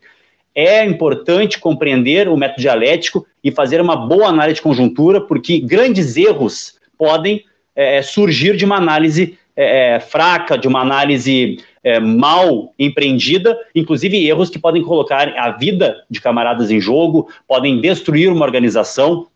é 0.58 0.84
importante 0.84 1.60
compreender 1.60 2.28
o 2.28 2.36
método 2.36 2.62
dialético 2.62 3.24
e 3.44 3.52
fazer 3.52 3.80
uma 3.80 3.94
boa 3.94 4.26
análise 4.26 4.56
de 4.56 4.62
conjuntura, 4.62 5.20
porque 5.20 5.60
grandes 5.60 6.16
erros 6.16 6.74
podem 6.98 7.44
é, 7.76 8.02
surgir 8.02 8.56
de 8.56 8.64
uma 8.64 8.74
análise 8.74 9.38
é, 9.54 9.94
é, 9.94 10.00
fraca, 10.00 10.58
de 10.58 10.66
uma 10.66 10.80
análise 10.80 11.60
é, 11.84 12.00
mal 12.00 12.74
empreendida, 12.76 13.56
inclusive 13.72 14.26
erros 14.26 14.50
que 14.50 14.58
podem 14.58 14.82
colocar 14.82 15.28
a 15.38 15.52
vida 15.52 16.04
de 16.10 16.20
camaradas 16.20 16.72
em 16.72 16.80
jogo, 16.80 17.28
podem 17.46 17.80
destruir 17.80 18.28
uma 18.28 18.44
organização. 18.44 19.28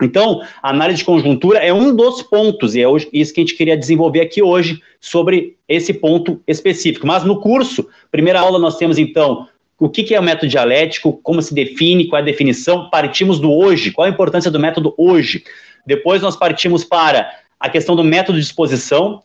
Então, 0.00 0.40
a 0.62 0.70
análise 0.70 1.00
de 1.00 1.04
conjuntura 1.04 1.58
é 1.58 1.70
um 1.70 1.94
dos 1.94 2.22
pontos, 2.22 2.74
e 2.74 2.82
é 2.82 2.86
isso 3.12 3.34
que 3.34 3.42
a 3.42 3.44
gente 3.44 3.58
queria 3.58 3.76
desenvolver 3.76 4.22
aqui 4.22 4.42
hoje, 4.42 4.80
sobre 4.98 5.58
esse 5.68 5.92
ponto 5.92 6.40
específico. 6.46 7.06
Mas 7.06 7.24
no 7.24 7.40
curso, 7.40 7.86
primeira 8.10 8.40
aula, 8.40 8.58
nós 8.58 8.78
temos 8.78 8.96
então 8.98 9.48
o 9.84 9.90
que, 9.90 10.04
que 10.04 10.14
é 10.14 10.20
o 10.20 10.22
método 10.22 10.46
dialético, 10.46 11.18
como 11.24 11.42
se 11.42 11.52
define, 11.52 12.06
qual 12.06 12.20
é 12.20 12.22
a 12.22 12.24
definição, 12.24 12.88
partimos 12.88 13.40
do 13.40 13.50
hoje, 13.50 13.90
qual 13.90 14.06
a 14.06 14.08
importância 14.08 14.48
do 14.48 14.60
método 14.60 14.94
hoje. 14.96 15.42
Depois 15.84 16.22
nós 16.22 16.36
partimos 16.36 16.84
para 16.84 17.28
a 17.58 17.68
questão 17.68 17.96
do 17.96 18.04
método 18.04 18.38
de 18.38 18.44
exposição 18.44 19.24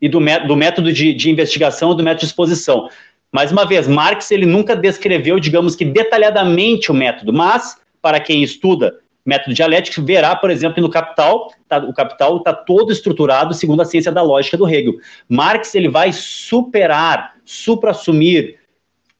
e 0.00 0.08
do, 0.08 0.18
do 0.46 0.56
método 0.56 0.90
de, 0.90 1.12
de 1.12 1.30
investigação 1.30 1.92
e 1.92 1.96
do 1.98 2.02
método 2.02 2.20
de 2.20 2.26
exposição. 2.26 2.88
Mais 3.30 3.52
uma 3.52 3.66
vez, 3.66 3.86
Marx 3.86 4.30
ele 4.30 4.46
nunca 4.46 4.74
descreveu, 4.74 5.38
digamos 5.38 5.76
que 5.76 5.84
detalhadamente 5.84 6.90
o 6.90 6.94
método, 6.94 7.30
mas 7.30 7.76
para 8.00 8.18
quem 8.18 8.42
estuda 8.42 8.94
método 9.24 9.54
dialético 9.54 10.02
verá, 10.02 10.34
por 10.34 10.50
exemplo, 10.50 10.82
no 10.82 10.88
Capital, 10.88 11.52
tá, 11.68 11.76
o 11.76 11.92
Capital 11.92 12.38
está 12.38 12.54
todo 12.54 12.90
estruturado 12.90 13.52
segundo 13.52 13.82
a 13.82 13.84
ciência 13.84 14.10
da 14.10 14.22
lógica 14.22 14.56
do 14.56 14.66
Hegel. 14.66 14.94
Marx 15.28 15.74
ele 15.74 15.90
vai 15.90 16.10
superar, 16.10 17.34
supra-assumir, 17.44 18.59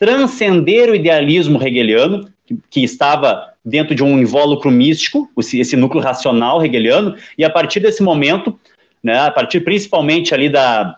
transcender 0.01 0.91
o 0.91 0.95
idealismo 0.95 1.63
hegeliano, 1.63 2.27
que, 2.47 2.59
que 2.71 2.83
estava 2.83 3.53
dentro 3.63 3.95
de 3.95 4.03
um 4.03 4.19
invólucro 4.19 4.71
místico, 4.71 5.29
esse 5.39 5.77
núcleo 5.77 6.03
racional 6.03 6.65
hegeliano, 6.65 7.15
e 7.37 7.45
a 7.45 7.51
partir 7.51 7.81
desse 7.81 8.03
momento, 8.03 8.59
né, 9.05 9.21
a 9.21 9.31
partir 9.31 9.61
principalmente 9.61 10.35
ali 10.35 10.49
da, 10.49 10.97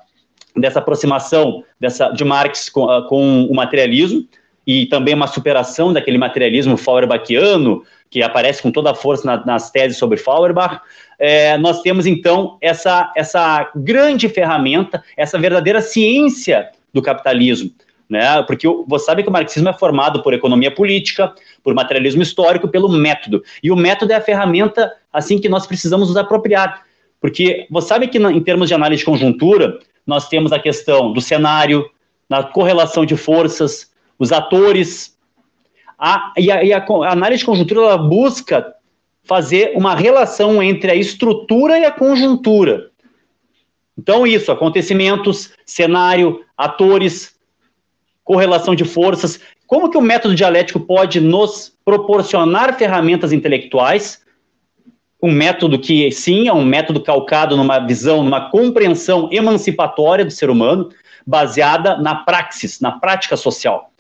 dessa 0.57 0.79
aproximação 0.79 1.65
dessa, 1.81 2.11
de 2.11 2.25
Marx 2.25 2.69
com, 2.69 2.85
uh, 2.85 3.05
com 3.09 3.45
o 3.47 3.55
materialismo, 3.55 4.25
e 4.65 4.87
também 4.87 5.15
uma 5.15 5.27
superação 5.27 5.93
daquele 5.93 6.17
materialismo 6.17 6.77
feuerbachiano, 6.77 7.83
que 8.09 8.23
aparece 8.23 8.63
com 8.63 8.71
toda 8.71 8.93
a 8.93 8.95
força 8.95 9.27
na, 9.27 9.45
nas 9.45 9.73
teses 9.73 9.99
sobre 9.99 10.17
Feuerbach, 10.17 10.81
é, 11.19 11.59
nós 11.59 11.83
temos 11.83 12.07
então 12.07 12.57
essa, 12.61 13.13
essa 13.17 13.69
grande 13.75 14.29
ferramenta, 14.29 15.03
essa 15.17 15.37
verdadeira 15.37 15.81
ciência 15.81 16.71
do 16.93 17.03
capitalismo, 17.03 17.73
né? 18.13 18.43
Porque 18.43 18.69
você 18.87 19.07
sabe 19.07 19.23
que 19.23 19.29
o 19.31 19.33
marxismo 19.33 19.71
é 19.71 19.73
formado 19.73 20.23
por 20.23 20.35
economia 20.35 20.71
política, 20.71 21.35
por 21.65 21.75
materialismo 21.75 22.23
histórico, 22.23 22.69
pelo 22.69 22.91
método. 22.91 23.43
E 23.63 23.71
o 23.71 23.77
método 23.77 24.13
é 24.13 24.17
a 24.17 24.21
ferramenta 24.21 24.93
assim 25.11 25.39
que 25.39 25.49
nós 25.49 25.67
precisamos 25.67 26.09
nos 26.09 26.17
apropriar. 26.19 26.83
Porque 27.19 27.67
você 27.71 27.89
sabe 27.89 28.09
que 28.09 28.19
em 28.19 28.43
termos 28.43 28.69
de 28.69 28.75
análise 28.75 29.01
de 29.01 29.07
conjuntura, 29.07 29.79
nós 30.07 30.29
temos 30.29 30.53
a 30.53 30.59
questão 30.59 31.11
do 31.11 31.23
cenário, 31.23 31.89
na 32.29 32.43
correlação 32.43 33.07
de 33.07 33.17
forças, 33.17 33.91
os 34.19 34.31
atores. 34.31 35.17
A, 35.99 36.35
e, 36.37 36.53
a, 36.53 36.63
e 36.63 36.73
a, 36.75 36.85
a 36.85 37.13
análise 37.13 37.41
de 37.41 37.47
conjuntura 37.47 37.97
busca 37.97 38.75
fazer 39.25 39.73
uma 39.75 39.95
relação 39.95 40.63
entre 40.63 40.91
a 40.91 40.95
estrutura 40.95 41.79
e 41.79 41.87
a 41.87 41.91
conjuntura. 41.91 42.91
Então, 43.97 44.27
isso, 44.27 44.53
acontecimentos, 44.53 45.55
cenário, 45.65 46.45
atores, 46.59 47.33
correlação 48.33 48.75
de 48.75 48.85
forças. 48.87 49.39
Como 49.67 49.91
que 49.91 49.99
o 49.99 50.01
método 50.01 50.35
dialético 50.35 50.81
pode 50.81 51.21
nos 51.21 51.71
proporcionar 51.85 52.79
ferramentas 52.79 53.31
intelectuais? 53.31 54.23
Um 55.23 55.31
método 55.31 55.79
que, 55.79 56.11
sim, 56.11 56.49
é 56.49 56.53
um 56.53 56.65
método 56.65 57.03
calcado 57.03 57.59
numa 57.59 57.79
visão, 57.79 58.25
numa 58.25 58.49
compreensão 58.49 59.29
emancipatória 59.31 60.25
do 60.25 60.31
ser 60.31 60.49
humano, 60.49 60.89
baseada 61.27 61.99
na 61.99 62.15
praxis, 62.15 62.81
na 62.81 62.93
prática 62.93 63.37
social. 63.37 63.91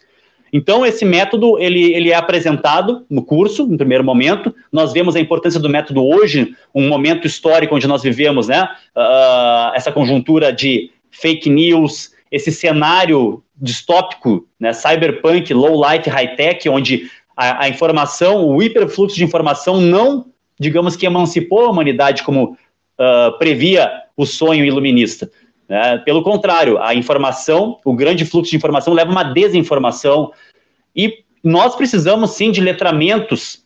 Então, 0.51 0.85
esse 0.85 1.05
método, 1.05 1.59
ele, 1.59 1.93
ele 1.95 2.11
é 2.11 2.15
apresentado 2.15 3.05
no 3.09 3.23
curso, 3.23 3.67
no 3.67 3.77
primeiro 3.77 4.03
momento. 4.03 4.55
Nós 4.73 4.95
vemos 4.95 5.15
a 5.15 5.21
importância 5.21 5.61
do 5.61 5.69
método 5.69 6.07
hoje, 6.07 6.55
um 6.75 6.89
momento 6.89 7.27
histórico 7.27 7.75
onde 7.75 7.87
nós 7.87 8.03
vivemos, 8.03 8.49
né? 8.49 8.67
Uh, 8.97 9.75
essa 9.75 9.93
conjuntura 9.93 10.53
de 10.53 10.91
fake 11.11 11.49
news, 11.49 12.13
esse 12.33 12.51
cenário 12.51 13.45
distópico, 13.55 14.49
né, 14.59 14.73
cyberpunk, 14.73 15.53
low 15.53 15.79
light, 15.79 16.09
high 16.09 16.35
tech, 16.35 16.67
onde 16.69 17.11
a, 17.37 17.65
a, 17.65 17.69
informação, 17.69 18.49
o 18.49 18.63
hiperfluxo 18.63 19.15
de 19.15 19.23
informação 19.23 19.79
não, 19.79 20.27
digamos 20.59 20.97
que 20.97 21.05
emancipou 21.05 21.67
a 21.67 21.71
humanidade 21.71 22.23
como 22.23 22.53
uh, 22.53 23.39
previa 23.39 23.93
o 24.17 24.25
sonho 24.25 24.65
iluminista. 24.65 25.31
Né? 25.69 25.99
Pelo 25.99 26.23
contrário, 26.23 26.83
a 26.83 26.95
informação, 26.95 27.79
o 27.85 27.93
grande 27.93 28.25
fluxo 28.25 28.51
de 28.51 28.57
informação 28.57 28.95
leva 28.95 29.11
a 29.11 29.13
uma 29.13 29.25
desinformação 29.25 30.33
e 30.97 31.23
nós 31.45 31.77
precisamos 31.77 32.31
sim 32.31 32.51
de 32.51 32.61
letramentos 32.61 33.62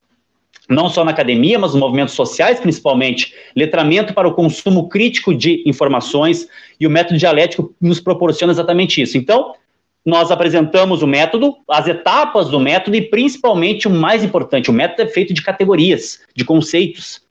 não 0.69 0.89
só 0.89 1.05
na 1.05 1.11
academia, 1.11 1.59
mas 1.59 1.73
nos 1.73 1.81
movimentos 1.81 2.15
sociais 2.15 2.61
principalmente, 2.61 3.35
letramento 3.55 4.13
para 4.13 4.29
o 4.29 4.35
consumo 4.35 4.89
crítico 4.89 5.35
de 5.35 5.63
informações, 5.67 6.49
e 6.79 6.87
o 6.87 6.91
método 6.91 7.19
dialético 7.19 7.75
nos 7.81 8.01
proporciona 8.01 8.53
exatamente 8.53 9.01
isso. 9.01 9.17
Então, 9.17 9.55
nós 10.05 10.31
apresentamos 10.31 11.03
o 11.03 11.07
método, 11.07 11.57
as 11.69 11.89
etapas 11.89 12.49
do 12.49 12.61
método 12.61 12.97
e 12.97 13.03
principalmente 13.03 13.89
o 13.89 13.91
mais 13.91 14.23
importante, 14.23 14.71
o 14.71 14.73
método 14.73 15.03
é 15.03 15.07
feito 15.07 15.35
de 15.35 15.43
categorias, 15.43 16.21
de 16.35 16.45
conceitos. 16.45 17.23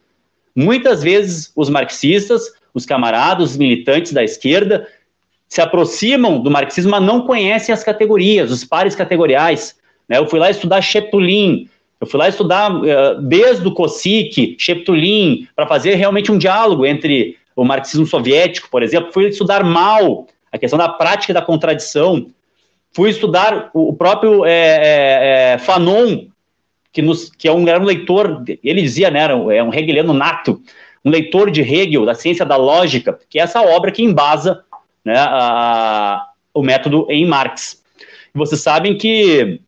Muitas 0.54 1.02
vezes 1.02 1.52
os 1.56 1.70
marxistas, 1.70 2.52
os 2.74 2.86
camaradas, 2.86 3.52
os 3.52 3.58
militantes 3.58 4.12
da 4.12 4.24
esquerda 4.24 4.88
se 5.48 5.62
aproximam 5.62 6.42
do 6.42 6.52
marxismo, 6.52 6.92
mas 6.92 7.04
não 7.04 7.22
conhecem 7.22 7.72
as 7.72 7.84
categorias, 7.84 8.52
os 8.52 8.66
pares 8.66 8.96
categoriais. 8.96 9.76
Né? 10.10 10.18
Eu 10.18 10.28
fui 10.28 10.40
lá 10.40 10.50
estudar 10.50 10.82
Sheptulin, 10.82 11.70
eu 12.00 12.08
fui 12.08 12.20
lá 12.20 12.28
estudar 12.28 12.72
uh, 12.74 13.22
desde 13.22 13.68
o 13.68 13.74
Kosik, 13.74 14.56
Sheptulin, 14.60 15.48
para 15.56 15.68
fazer 15.68 15.96
realmente 15.96 16.32
um 16.32 16.38
diálogo 16.38 16.86
entre 16.86 17.38
o 17.56 17.64
marxismo 17.64 18.06
soviético, 18.06 18.70
por 18.70 18.84
exemplo. 18.84 19.14
Fui 19.14 19.28
estudar 19.28 19.64
Mao, 19.64 20.28
a 20.52 20.58
questão 20.58 20.78
da 20.78 20.90
prática 20.90 21.34
da 21.34 21.42
contradição. 21.42 22.28
Fui 22.92 23.10
estudar 23.10 23.70
o, 23.74 23.94
próprio 23.94 24.46
é, 24.46 25.54
é, 25.54 25.58
Fanon, 25.58 26.26
que, 26.92 27.02
nos, 27.02 27.30
que 27.30 27.48
é 27.48 27.52
um, 27.52 27.68
era 27.68 27.80
um 27.80 27.86
leitor, 27.86 28.44
ele 28.64 28.82
dizia, 28.82 29.10
né, 29.10 29.20
era 29.20 29.36
um, 29.36 29.52
é 29.52 29.62
um 29.62 29.74
hegeliano 29.74 30.14
nato, 30.14 30.62
um 31.04 31.10
leitor 31.10 31.52
de 31.52 31.62
Hegel, 31.62 32.06
da 32.06 32.16
ciência 32.16 32.46
da 32.46 32.56
lógica, 32.56 33.20
que 33.30 33.40
é 33.40 33.44
essa 33.44 33.62
obra 33.62 33.92
que 33.92 34.02
embasa 34.02 34.64
né, 35.04 35.14
a, 35.18 36.26
o 36.54 36.62
método 36.62 37.06
em 37.10 37.26
Marx. 37.26 37.84
Vocês 38.34 38.62
sabem 38.62 38.98
que 38.98 39.60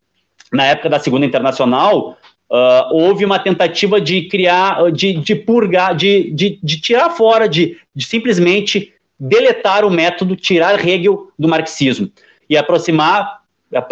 na 0.52 0.64
época 0.64 0.88
da 0.88 0.98
Segunda 0.98 1.26
Internacional, 1.26 2.16
uh, 2.50 2.94
houve 2.94 3.24
uma 3.24 3.38
tentativa 3.38 4.00
de 4.00 4.22
criar, 4.28 4.90
de, 4.92 5.14
de 5.14 5.34
purgar, 5.34 5.94
de, 5.94 6.30
de, 6.32 6.58
de 6.62 6.80
tirar 6.80 7.10
fora, 7.10 7.48
de, 7.48 7.76
de 7.94 8.04
simplesmente 8.04 8.92
deletar 9.18 9.84
o 9.84 9.90
método, 9.90 10.36
tirar 10.36 10.86
Hegel 10.86 11.28
do 11.38 11.48
marxismo 11.48 12.10
e 12.48 12.56
aproximar. 12.56 13.38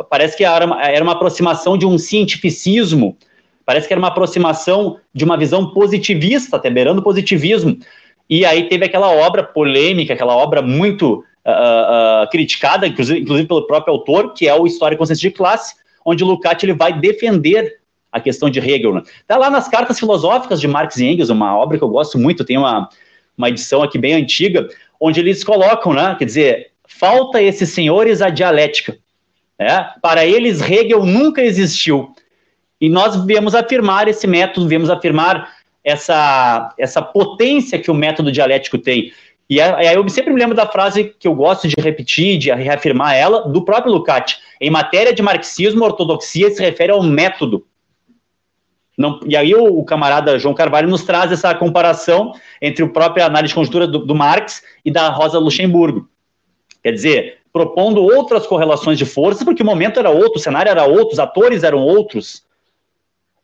Parece 0.09 0.37
que 0.37 0.45
era 0.45 0.65
uma, 0.65 0.83
era 0.83 1.03
uma 1.03 1.13
aproximação 1.13 1.77
de 1.77 1.85
um 1.85 1.99
cientificismo, 1.99 3.17
parece 3.65 3.87
que 3.87 3.93
era 3.93 4.01
uma 4.01 4.09
aproximação 4.09 4.99
de 5.13 5.25
uma 5.25 5.37
visão 5.37 5.71
positivista, 5.73 6.57
até 6.57 6.71
beirando 6.71 7.03
positivismo. 7.03 7.77
E 8.29 8.45
aí 8.45 8.69
teve 8.69 8.87
aquela 8.87 9.11
obra 9.11 9.43
polêmica, 9.43 10.15
aquela 10.15 10.35
obra 10.35 10.63
muito 10.63 11.25
uh, 11.45 12.25
uh, 12.25 12.31
criticada, 12.31 12.87
inclusive, 12.87 13.21
inclusive, 13.21 13.47
pelo 13.47 13.67
próprio 13.67 13.93
autor, 13.93 14.33
que 14.33 14.49
é 14.49 14.55
o 14.55 14.67
História 14.67 14.95
e 14.95 14.99
Consciência 14.99 15.29
de 15.29 15.37
Classe, 15.37 15.75
onde 16.07 16.23
Lukács 16.23 16.63
ele 16.63 16.73
vai 16.73 16.99
defender 16.99 17.81
a 18.13 18.21
questão 18.21 18.49
de 18.49 18.61
Hegel. 18.61 18.97
Está 18.99 19.35
né? 19.35 19.41
lá 19.41 19.51
nas 19.51 19.69
cartas 19.69 19.99
filosóficas 19.99 20.61
de 20.61 20.69
Marx 20.69 20.97
e 20.99 21.05
Engels, 21.05 21.29
uma 21.29 21.59
obra 21.59 21.77
que 21.77 21.85
eu 21.85 21.89
gosto 21.89 22.17
muito, 22.17 22.45
tem 22.45 22.57
uma, 22.57 22.89
uma 23.37 23.49
edição 23.49 23.83
aqui 23.83 23.99
bem 23.99 24.15
antiga, 24.15 24.69
onde 25.01 25.19
eles 25.19 25.43
colocam, 25.43 25.93
né, 25.93 26.15
quer 26.17 26.25
dizer, 26.25 26.71
falta 26.87 27.43
esses 27.43 27.69
senhores 27.71 28.23
a 28.23 28.31
dialética. 28.31 28.97
Né? 29.59 29.91
Para 30.01 30.25
eles, 30.25 30.63
Hegel 30.63 31.05
nunca 31.05 31.43
existiu. 31.43 32.15
E 32.81 32.89
nós 32.89 33.17
viemos 33.27 33.55
afirmar 33.55 34.07
esse 34.07 34.27
método, 34.27 34.69
viemos 34.69 34.89
afirmar 34.89 35.51
essa, 35.83 36.73
essa 36.79 37.03
potência 37.03 37.79
que 37.79 37.91
o 37.91 37.95
método 37.95 38.31
dialético 38.31 38.79
tem. 38.79 39.13
E 39.49 39.61
aí 39.61 39.95
eu 39.95 40.09
sempre 40.09 40.33
me 40.33 40.41
lembro 40.41 40.57
da 40.57 40.67
frase 40.67 41.15
que 41.19 41.29
eu 41.29 41.35
gosto 41.35 41.69
de 41.69 41.75
repetir, 41.79 42.37
de 42.37 42.53
reafirmar 42.53 43.15
ela, 43.15 43.49
do 43.49 43.65
próprio 43.65 43.93
Lukács. 43.93 44.39
Em 44.61 44.71
matéria 44.71 45.15
de 45.15 45.23
marxismo, 45.23 45.85
ortodoxia 45.85 46.51
se 46.51 46.61
refere 46.61 46.91
ao 46.91 47.03
método. 47.03 47.65
Não, 48.99 49.21
e 49.27 49.37
aí 49.37 49.55
o, 49.55 49.79
o, 49.79 49.85
camarada 49.85 50.39
João 50.39 50.55
Carvalho 50.55 50.89
nos 50.89 51.05
traz 51.05 51.31
essa 51.31 51.55
comparação 51.55 52.33
entre 52.61 52.83
o 52.83 52.93
próprio 52.93 53.25
análise 53.25 53.51
de 53.51 53.55
conjuntura 53.55 53.87
do, 53.87 53.99
do 53.99 54.15
Marx 54.15 54.63
e 54.85 54.91
da 54.91 55.11
Rosa 55.11 55.39
Luxemburgo. 55.39 56.09
Quer 56.83 56.93
dizer, 56.93 57.39
propondo 57.53 58.03
outras 58.03 58.47
correlações 58.47 58.99
de 58.99 59.05
forças, 59.05 59.45
porque 59.45 59.63
o 59.63 59.67
momento 59.67 60.01
era 60.01 60.11
outro, 60.11 60.39
o 60.39 60.43
cenário 60.43 60.71
era 60.71 60.85
outro, 60.85 61.13
os 61.13 61.19
atores 61.19 61.63
eram 61.63 61.79
outros. 61.79 62.43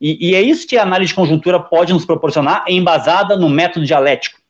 E, 0.01 0.31
e 0.31 0.35
é 0.35 0.41
isso 0.41 0.67
que 0.67 0.77
a 0.77 0.83
análise 0.83 1.11
de 1.11 1.15
conjuntura 1.15 1.61
pode 1.61 1.93
nos 1.93 2.05
proporcionar, 2.05 2.65
embasada 2.67 3.37
no 3.37 3.49
método 3.49 3.85
dialético. 3.85 4.42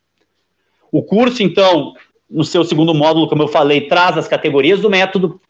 O 0.93 1.03
curso, 1.03 1.43
então, 1.43 1.95
no 2.31 2.45
seu 2.45 2.63
segundo 2.63 2.95
módulo, 2.95 3.29
como 3.29 3.43
eu 3.43 3.49
falei, 3.49 3.89
traz 3.89 4.17
as 4.17 4.29
categorias 4.29 4.81
do 4.81 4.89
método. 4.89 5.41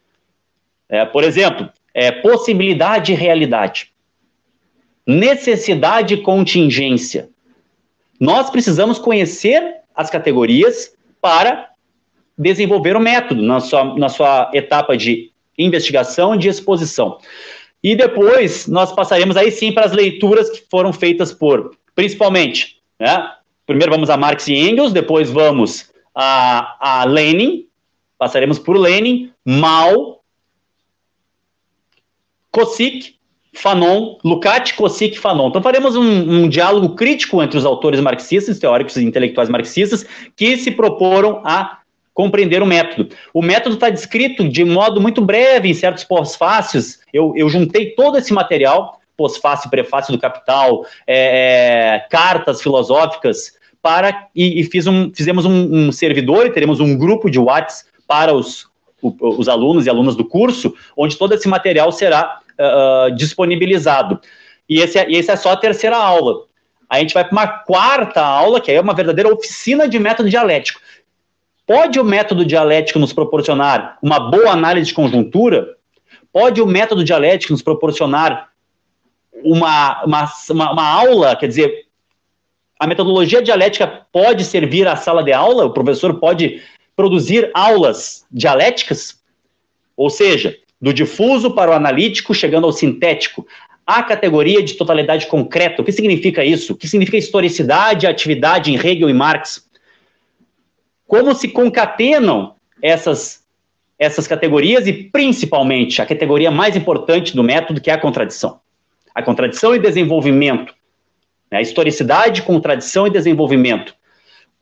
É, 0.89 1.05
por 1.05 1.25
exemplo, 1.25 1.69
é, 1.93 2.11
possibilidade 2.11 3.13
e 3.13 3.15
realidade 3.15 3.93
necessidade 5.07 6.15
e 6.15 6.23
contingência. 6.23 7.29
Nós 8.19 8.51
precisamos 8.51 8.99
conhecer 8.99 9.77
as 9.95 10.09
categorias 10.09 10.95
para 11.21 11.71
desenvolver 12.39 12.97
o 12.97 13.01
método 13.01 13.43
na 13.43 13.61
sua, 13.61 13.97
na 13.97 14.09
sua 14.09 14.51
etapa 14.55 14.97
de 14.97 15.31
investigação 15.59 16.35
e 16.35 16.39
de 16.39 16.49
exposição. 16.49 17.19
E 17.83 17.95
depois 17.97 18.67
nós 18.67 18.93
passaremos 18.93 19.37
aí 19.37 19.51
sim 19.51 19.73
para 19.73 19.85
as 19.85 19.93
leituras 19.93 20.49
que 20.51 20.65
foram 20.71 20.93
feitas 20.93 21.33
por, 21.33 21.77
principalmente, 21.95 22.81
né? 22.99 23.33
Primeiro 23.67 23.93
vamos 23.93 24.11
a 24.11 24.17
Marx 24.17 24.49
e 24.49 24.55
Engels, 24.55 24.93
depois 24.93 25.31
vamos 25.31 25.91
a, 26.15 27.01
a 27.01 27.05
Lenin, 27.05 27.67
passaremos 28.19 28.59
por 28.59 28.77
Lenin, 28.77 29.31
Mao, 29.45 30.21
Kosik, 32.51 33.17
Fanon, 33.55 34.19
Lukács, 34.25 34.73
Kosik 34.73 35.19
Fanon. 35.19 35.49
Então 35.49 35.63
faremos 35.63 35.95
um, 35.95 36.03
um, 36.03 36.49
diálogo 36.49 36.95
crítico 36.95 37.43
entre 37.43 37.59
os 37.59 37.65
autores 37.65 38.01
marxistas, 38.01 38.59
teóricos 38.59 38.97
e 38.97 39.05
intelectuais 39.05 39.49
marxistas, 39.49 40.07
que 40.37 40.57
se 40.57 40.71
proporam 40.71 41.41
a 41.45 41.79
compreender 42.15 42.63
o 42.63 42.67
método. 42.67 43.15
O 43.33 43.43
método 43.43 43.77
está 43.77 43.89
descrito 43.89 44.49
de 44.49 44.65
modo 44.65 45.01
muito 45.01 45.23
breve 45.23 45.69
em 45.69 45.75
certos 45.75 46.05
pós-fácios. 46.05 47.01
Eu, 47.13 47.33
eu 47.37 47.49
juntei 47.49 47.91
todo 47.91 48.19
esse 48.19 48.33
material, 48.33 49.01
pós-fácio, 49.17 49.71
prefácio 49.71 50.13
do 50.13 50.19
Capital, 50.19 50.85
é, 51.07 51.97
é, 51.97 51.99
cartas 52.11 52.63
filosóficas, 52.63 53.53
para 53.83 54.29
e, 54.35 54.61
e 54.61 54.65
fiz 54.65 54.87
um, 54.87 55.13
fizemos 55.13 55.45
um, 55.45 55.89
um, 55.89 55.93
servidor 55.93 56.47
e 56.47 56.51
teremos 56.51 56.79
um 56.79 56.97
grupo 56.97 57.29
de 57.29 57.39
WhatsApp 57.39 57.91
para 58.07 58.33
os, 58.33 58.69
os 59.03 59.49
alunos 59.49 59.87
e 59.87 59.91
alunas 59.91 60.15
do 60.15 60.25
curso, 60.25 60.73
onde 60.97 61.17
todo 61.19 61.35
esse 61.35 61.49
material 61.49 61.91
será 61.91 62.39
uh, 62.53 63.15
disponibilizado. 63.15 64.21
E 64.69 64.81
esse, 64.81 64.99
é, 64.99 65.11
esse 65.11 65.31
é 65.31 65.37
só 65.37 65.53
a 65.53 65.57
terceira 65.57 65.97
aula. 65.97 66.45
A 66.89 67.01
gente 67.01 67.15
vai 67.15 67.25
para 67.25 67.33
uma 67.33 67.47
quarta 67.47 68.21
aula, 68.21 68.61
que 68.61 68.71
é 68.71 68.81
uma 68.81 68.95
verdadeira 68.95 69.33
oficina 69.33 69.89
de 69.89 69.99
método 69.99 70.31
dialético. 70.31 70.81
Pode 71.67 71.99
o 71.99 72.05
método 72.05 72.45
dialético 72.45 72.99
nos 72.99 73.13
proporcionar 73.13 73.99
uma 74.03 74.21
boa 74.21 74.51
análise 74.51 74.89
de 74.89 74.95
conjuntura? 74.95 75.77
Pode 76.33 76.61
o 76.61 76.67
método 76.67 77.03
dialético 77.03 77.53
nos 77.53 77.63
proporcionar 77.63 78.52
uma, 79.33 80.05
uma, 80.05 80.33
uma, 80.51 80.73
uma 80.73 80.89
aula, 80.89 81.37
quer 81.37 81.49
dizer, 81.49 81.87
a 82.79 82.87
metodologia 82.87 83.41
dialética 83.41 83.87
pode 84.13 84.45
servir 84.45 84.87
à 84.89 84.97
sala 84.97 85.23
de 85.23 85.33
aula? 85.33 85.65
O 85.65 85.73
professor 85.73 86.15
pode 86.19 86.61
produzir 86.97 87.51
aulas 87.55 88.27
dialéticas? 88.31 89.21
Ou 89.97 90.11
seja, 90.11 90.59
do 90.83 90.93
difuso 90.93 91.53
para 91.53 91.71
o 91.71 91.75
analítico, 91.75 92.35
chegando 92.35 92.67
ao 92.67 92.73
sintético. 92.73 93.47
A 93.87 94.03
categoria 94.03 94.61
de 94.63 94.75
totalidade 94.75 95.29
concreta. 95.29 95.81
O 95.81 95.85
que 95.85 95.93
significa 95.93 96.45
isso? 96.45 96.73
O 96.73 96.77
que 96.77 96.89
significa 96.89 97.17
historicidade, 97.17 98.07
atividade 98.07 98.73
em 98.73 98.75
Hegel 98.75 99.09
e 99.09 99.15
Marx? 99.15 99.69
Como 101.07 101.33
se 101.37 101.47
concatenam 101.49 102.57
essas, 102.83 103.45
essas 103.97 104.27
categorias 104.27 104.89
e, 104.89 104.93
principalmente, 104.93 106.03
a 106.03 106.07
categoria 106.07 106.51
mais 106.51 106.75
importante 106.75 107.37
do 107.37 107.45
método, 107.45 107.81
que 107.81 107.91
é 107.91 107.95
a 107.95 108.01
contradição. 108.01 108.61
A 109.15 109.23
contradição 109.23 109.75
e 109.75 109.79
desenvolvimento. 109.79 110.75
A 111.51 111.61
historicidade, 111.61 112.43
contradição 112.43 113.07
e 113.07 113.11
desenvolvimento. 113.11 113.95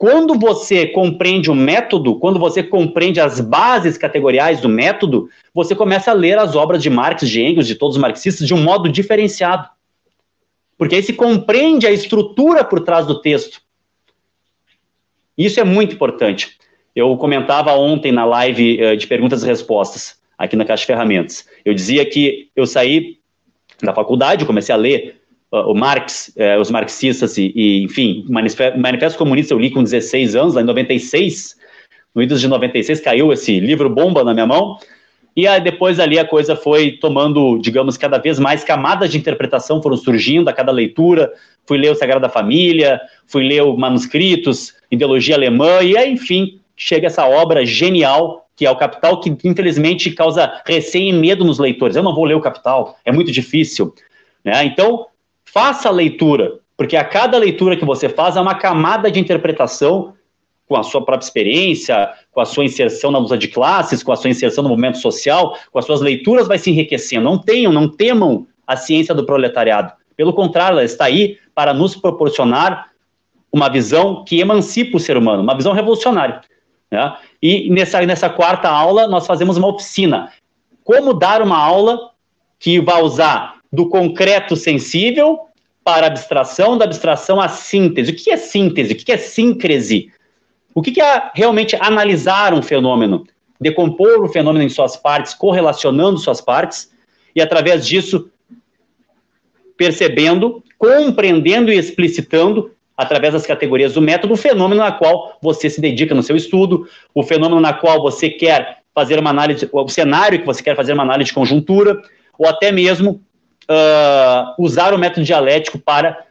Quando 0.01 0.33
você 0.33 0.87
compreende 0.87 1.51
o 1.51 1.53
método, 1.53 2.15
quando 2.15 2.39
você 2.39 2.63
compreende 2.63 3.21
as 3.21 3.39
bases 3.39 3.99
categoriais 3.99 4.59
do 4.59 4.67
método, 4.67 5.29
você 5.53 5.75
começa 5.75 6.09
a 6.09 6.15
ler 6.15 6.39
as 6.39 6.55
obras 6.55 6.81
de 6.81 6.89
Marx, 6.89 7.29
de 7.29 7.39
Engels, 7.39 7.67
de 7.67 7.75
todos 7.75 7.97
os 7.97 8.01
marxistas, 8.01 8.47
de 8.47 8.53
um 8.53 8.63
modo 8.63 8.89
diferenciado. 8.89 9.69
Porque 10.75 10.95
aí 10.95 11.03
se 11.03 11.13
compreende 11.13 11.85
a 11.85 11.91
estrutura 11.91 12.63
por 12.63 12.79
trás 12.81 13.05
do 13.05 13.21
texto. 13.21 13.61
Isso 15.37 15.59
é 15.59 15.63
muito 15.63 15.93
importante. 15.93 16.57
Eu 16.95 17.15
comentava 17.15 17.71
ontem 17.73 18.11
na 18.11 18.25
live 18.25 18.83
uh, 18.83 18.97
de 18.97 19.05
perguntas 19.05 19.43
e 19.43 19.45
respostas, 19.45 20.19
aqui 20.35 20.55
na 20.55 20.65
Caixa 20.65 20.81
de 20.81 20.87
Ferramentas. 20.87 21.47
Eu 21.63 21.75
dizia 21.75 22.03
que 22.09 22.49
eu 22.55 22.65
saí 22.65 23.19
da 23.85 23.93
faculdade, 23.93 24.45
comecei 24.45 24.73
a 24.73 24.77
ler 24.77 25.21
o 25.51 25.73
Marx, 25.73 26.31
eh, 26.37 26.57
os 26.57 26.71
marxistas 26.71 27.37
e, 27.37 27.51
e, 27.53 27.83
enfim, 27.83 28.25
Manifesto, 28.29 28.79
Manifesto 28.79 29.17
Comunista 29.17 29.53
eu 29.53 29.59
li 29.59 29.69
com 29.69 29.83
16 29.83 30.35
anos, 30.35 30.55
lá 30.55 30.61
em 30.61 30.65
96, 30.65 31.57
no 32.15 32.21
início 32.21 32.39
de 32.39 32.47
96 32.47 33.01
caiu 33.01 33.33
esse 33.33 33.59
livro 33.59 33.89
bomba 33.89 34.23
na 34.23 34.33
minha 34.33 34.47
mão, 34.47 34.77
e 35.35 35.45
aí 35.47 35.59
depois 35.61 35.99
ali 35.99 36.17
a 36.17 36.25
coisa 36.25 36.55
foi 36.55 36.93
tomando, 36.93 37.57
digamos, 37.59 37.97
cada 37.97 38.17
vez 38.17 38.39
mais 38.39 38.63
camadas 38.63 39.11
de 39.11 39.17
interpretação 39.17 39.81
foram 39.81 39.97
surgindo 39.97 40.49
a 40.49 40.53
cada 40.53 40.71
leitura, 40.71 41.31
fui 41.65 41.77
ler 41.77 41.91
o 41.91 41.95
Sagrada 41.95 42.29
Família, 42.29 42.99
fui 43.27 43.45
ler 43.45 43.63
os 43.63 43.77
manuscritos, 43.77 44.73
ideologia 44.89 45.35
alemã, 45.35 45.81
e 45.81 45.97
aí, 45.97 46.13
enfim, 46.13 46.59
chega 46.77 47.07
essa 47.07 47.27
obra 47.27 47.65
genial 47.65 48.47
que 48.55 48.65
é 48.65 48.71
o 48.71 48.75
Capital, 48.75 49.19
que 49.19 49.35
infelizmente 49.43 50.11
causa 50.11 50.61
receio 50.65 51.09
e 51.09 51.13
medo 51.13 51.43
nos 51.43 51.59
leitores. 51.59 51.95
Eu 51.95 52.03
não 52.03 52.15
vou 52.15 52.25
ler 52.25 52.35
o 52.35 52.41
Capital, 52.41 52.97
é 53.03 53.11
muito 53.11 53.31
difícil. 53.31 53.93
Né? 54.43 54.63
Então, 54.65 55.07
Faça 55.53 55.89
a 55.89 55.91
leitura, 55.91 56.59
porque 56.77 56.95
a 56.95 57.03
cada 57.03 57.37
leitura 57.37 57.75
que 57.75 57.83
você 57.83 58.07
faz 58.07 58.37
é 58.37 58.39
uma 58.39 58.55
camada 58.55 59.11
de 59.11 59.19
interpretação 59.19 60.13
com 60.65 60.77
a 60.77 60.83
sua 60.83 61.03
própria 61.03 61.25
experiência, 61.25 62.09
com 62.31 62.39
a 62.39 62.45
sua 62.45 62.63
inserção 62.63 63.11
na 63.11 63.19
luta 63.19 63.37
de 63.37 63.49
classes, 63.49 64.01
com 64.01 64.13
a 64.13 64.15
sua 64.15 64.29
inserção 64.29 64.63
no 64.63 64.69
movimento 64.69 64.99
social, 64.99 65.57
com 65.69 65.77
as 65.77 65.85
suas 65.85 65.99
leituras 65.99 66.47
vai 66.47 66.57
se 66.57 66.69
enriquecendo. 66.69 67.25
Não 67.25 67.37
tenham, 67.37 67.73
não 67.73 67.89
temam 67.89 68.47
a 68.65 68.77
ciência 68.77 69.13
do 69.13 69.25
proletariado. 69.25 69.91
Pelo 70.15 70.31
contrário, 70.31 70.75
ela 70.75 70.85
está 70.85 71.03
aí 71.03 71.37
para 71.53 71.73
nos 71.73 71.97
proporcionar 71.97 72.91
uma 73.51 73.67
visão 73.67 74.23
que 74.23 74.39
emancipa 74.39 74.95
o 74.95 75.01
ser 75.01 75.17
humano, 75.17 75.43
uma 75.43 75.57
visão 75.57 75.73
revolucionária. 75.73 76.39
Né? 76.89 77.13
E 77.41 77.69
nessa, 77.69 78.01
nessa 78.01 78.29
quarta 78.29 78.69
aula, 78.69 79.07
nós 79.07 79.25
fazemos 79.25 79.57
uma 79.57 79.67
oficina. 79.67 80.31
Como 80.83 81.13
dar 81.13 81.41
uma 81.41 81.57
aula 81.57 82.11
que 82.59 82.79
vai 82.79 83.01
usar 83.01 83.59
do 83.71 83.89
concreto 83.89 84.55
sensível 84.55 85.47
para 85.83 86.07
abstração, 86.07 86.77
da 86.77 86.85
abstração 86.85 87.41
à 87.41 87.47
síntese. 87.47 88.11
O 88.11 88.15
que 88.15 88.29
é 88.29 88.37
síntese? 88.37 88.93
O 88.93 88.95
que 88.95 89.11
é 89.11 89.17
síncrese? 89.17 90.11
O 90.75 90.81
que 90.81 91.01
é 91.01 91.31
realmente 91.33 91.75
analisar 91.75 92.53
um 92.53 92.61
fenômeno? 92.61 93.25
Decompor 93.59 94.23
o 94.23 94.29
fenômeno 94.29 94.63
em 94.63 94.69
suas 94.69 94.95
partes, 94.95 95.33
correlacionando 95.33 96.19
suas 96.19 96.39
partes, 96.39 96.91
e 97.35 97.41
através 97.41 97.85
disso, 97.85 98.29
percebendo, 99.77 100.63
compreendendo 100.77 101.71
e 101.71 101.77
explicitando, 101.77 102.71
através 102.95 103.33
das 103.33 103.45
categorias 103.45 103.93
do 103.93 104.01
método, 104.01 104.33
o 104.33 104.37
fenômeno 104.37 104.81
na 104.81 104.91
qual 104.91 105.37
você 105.41 105.69
se 105.69 105.81
dedica 105.81 106.13
no 106.13 106.23
seu 106.23 106.35
estudo, 106.35 106.87
o 107.13 107.23
fenômeno 107.23 107.59
na 107.59 107.73
qual 107.73 108.01
você 108.01 108.29
quer 108.29 108.79
fazer 108.93 109.19
uma 109.19 109.29
análise, 109.29 109.67
o 109.71 109.87
cenário 109.87 110.39
que 110.39 110.45
você 110.45 110.61
quer 110.61 110.75
fazer 110.75 110.93
uma 110.93 111.03
análise 111.03 111.29
de 111.29 111.33
conjuntura, 111.33 112.01
ou 112.37 112.47
até 112.47 112.71
mesmo 112.71 113.21
uh, 113.69 114.53
usar 114.63 114.93
o 114.93 114.97
método 114.97 115.25
dialético 115.25 115.79
para 115.79 116.25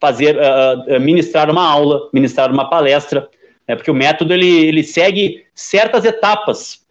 fazer, 0.00 0.36
uh, 0.36 1.00
ministrar 1.00 1.50
uma 1.50 1.64
aula, 1.64 2.08
ministrar 2.12 2.50
uma 2.50 2.68
palestra, 2.68 3.28
né, 3.68 3.76
porque 3.76 3.90
o 3.90 3.94
método 3.94 4.32
ele, 4.32 4.66
ele 4.66 4.82
segue 4.82 5.44
certas 5.54 6.04
etapas. 6.04 6.82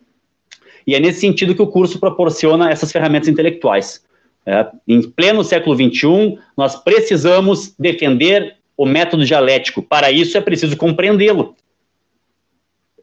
E 0.85 0.95
é 0.95 0.99
nesse 0.99 1.19
sentido 1.19 1.55
que 1.55 1.61
o 1.61 1.67
curso 1.67 1.99
proporciona 1.99 2.71
essas 2.71 2.91
ferramentas 2.91 3.27
intelectuais. 3.27 4.03
É, 4.45 4.67
em 4.87 5.01
pleno 5.03 5.43
século 5.43 5.75
XXI, 5.75 6.39
nós 6.57 6.75
precisamos 6.75 7.75
defender 7.77 8.55
o 8.77 8.85
método 8.85 9.25
dialético. 9.25 9.81
Para 9.81 10.11
isso 10.11 10.37
é 10.37 10.41
preciso 10.41 10.77
compreendê-lo. 10.77 11.55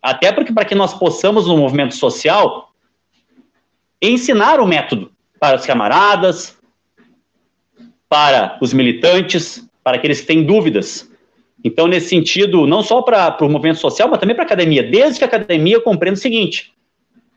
Até 0.02 0.32
porque, 0.32 0.52
para 0.52 0.64
que 0.64 0.74
nós 0.74 0.94
possamos, 0.94 1.46
no 1.46 1.56
movimento 1.56 1.94
social, 1.94 2.72
ensinar 4.00 4.60
o 4.60 4.66
método 4.66 5.10
para 5.38 5.56
os 5.56 5.66
camaradas, 5.66 6.56
para 8.08 8.58
os 8.60 8.72
militantes, 8.72 9.68
para 9.82 9.96
aqueles 9.96 10.20
que 10.20 10.26
têm 10.26 10.44
dúvidas. 10.44 11.10
Então, 11.62 11.88
nesse 11.88 12.08
sentido, 12.08 12.66
não 12.66 12.82
só 12.82 13.02
para 13.02 13.36
o 13.44 13.48
movimento 13.48 13.80
social, 13.80 14.08
mas 14.08 14.20
também 14.20 14.34
para 14.34 14.44
a 14.44 14.46
academia. 14.46 14.82
Desde 14.82 15.18
que 15.18 15.24
a 15.24 15.26
academia 15.26 15.80
compreenda 15.80 16.16
o 16.16 16.22
seguinte: 16.22 16.72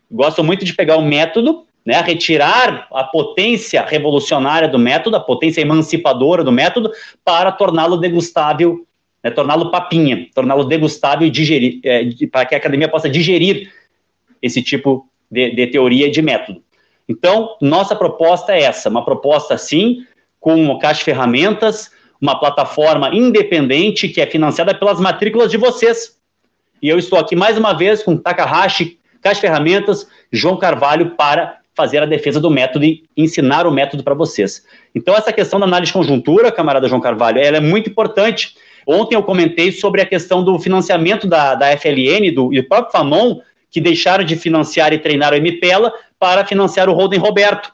gosto 0.09 0.43
muito 0.43 0.63
de 0.63 0.73
pegar 0.73 0.97
o 0.97 1.05
método, 1.05 1.65
né, 1.85 1.99
retirar 2.01 2.87
a 2.91 3.03
potência 3.03 3.83
revolucionária 3.83 4.67
do 4.67 4.77
método, 4.77 5.15
a 5.15 5.19
potência 5.19 5.61
emancipadora 5.61 6.43
do 6.43 6.51
método, 6.51 6.91
para 7.25 7.51
torná-lo 7.51 7.97
degustável, 7.97 8.85
né, 9.23 9.31
torná-lo 9.31 9.71
papinha, 9.71 10.27
torná-lo 10.33 10.63
degustável 10.63 11.27
e 11.27 11.31
digerir, 11.31 11.79
é, 11.83 12.03
para 12.31 12.45
que 12.45 12.55
a 12.55 12.57
academia 12.57 12.87
possa 12.87 13.09
digerir 13.09 13.71
esse 14.41 14.61
tipo 14.61 15.07
de, 15.29 15.51
de 15.51 15.67
teoria 15.67 16.07
e 16.07 16.11
de 16.11 16.21
método. 16.21 16.61
Então, 17.07 17.55
nossa 17.61 17.95
proposta 17.95 18.53
é 18.53 18.61
essa, 18.63 18.89
uma 18.89 19.03
proposta, 19.03 19.57
sim, 19.57 20.05
com 20.39 20.55
uma 20.55 20.79
caixa 20.79 21.03
ferramentas, 21.03 21.91
uma 22.19 22.39
plataforma 22.39 23.09
independente 23.13 24.07
que 24.07 24.21
é 24.21 24.27
financiada 24.27 24.73
pelas 24.73 24.99
matrículas 24.99 25.49
de 25.49 25.57
vocês. 25.57 26.17
E 26.81 26.87
eu 26.87 26.97
estou 26.97 27.19
aqui 27.19 27.35
mais 27.35 27.57
uma 27.57 27.73
vez 27.73 28.03
com 28.03 28.15
Takahashi, 28.15 28.99
Caixa 29.21 29.41
Ferramentas, 29.41 30.07
João 30.31 30.57
Carvalho, 30.57 31.11
para 31.11 31.60
fazer 31.81 32.03
a 32.03 32.05
defesa 32.05 32.39
do 32.39 32.51
método 32.51 32.85
e 32.85 33.03
ensinar 33.17 33.65
o 33.65 33.71
método 33.71 34.03
para 34.03 34.13
vocês. 34.13 34.63
Então, 34.93 35.15
essa 35.15 35.33
questão 35.33 35.59
da 35.59 35.65
análise 35.65 35.91
de 35.91 35.97
conjuntura, 35.97 36.51
camarada 36.51 36.87
João 36.87 37.01
Carvalho, 37.01 37.39
ela 37.39 37.57
é 37.57 37.59
muito 37.59 37.89
importante. 37.89 38.55
Ontem 38.85 39.15
eu 39.15 39.23
comentei 39.23 39.71
sobre 39.71 39.99
a 39.99 40.05
questão 40.05 40.43
do 40.43 40.59
financiamento 40.59 41.25
da, 41.25 41.55
da 41.55 41.75
FLN 41.75 42.31
do, 42.31 42.53
e 42.53 42.61
do 42.61 42.67
próprio 42.67 42.91
Fanon, 42.91 43.39
que 43.71 43.81
deixaram 43.81 44.23
de 44.23 44.35
financiar 44.35 44.93
e 44.93 44.99
treinar 44.99 45.33
o 45.33 45.35
MPELA 45.35 45.91
para 46.19 46.45
financiar 46.45 46.87
o 46.87 46.93
Holden 46.93 47.19
Roberto. 47.19 47.73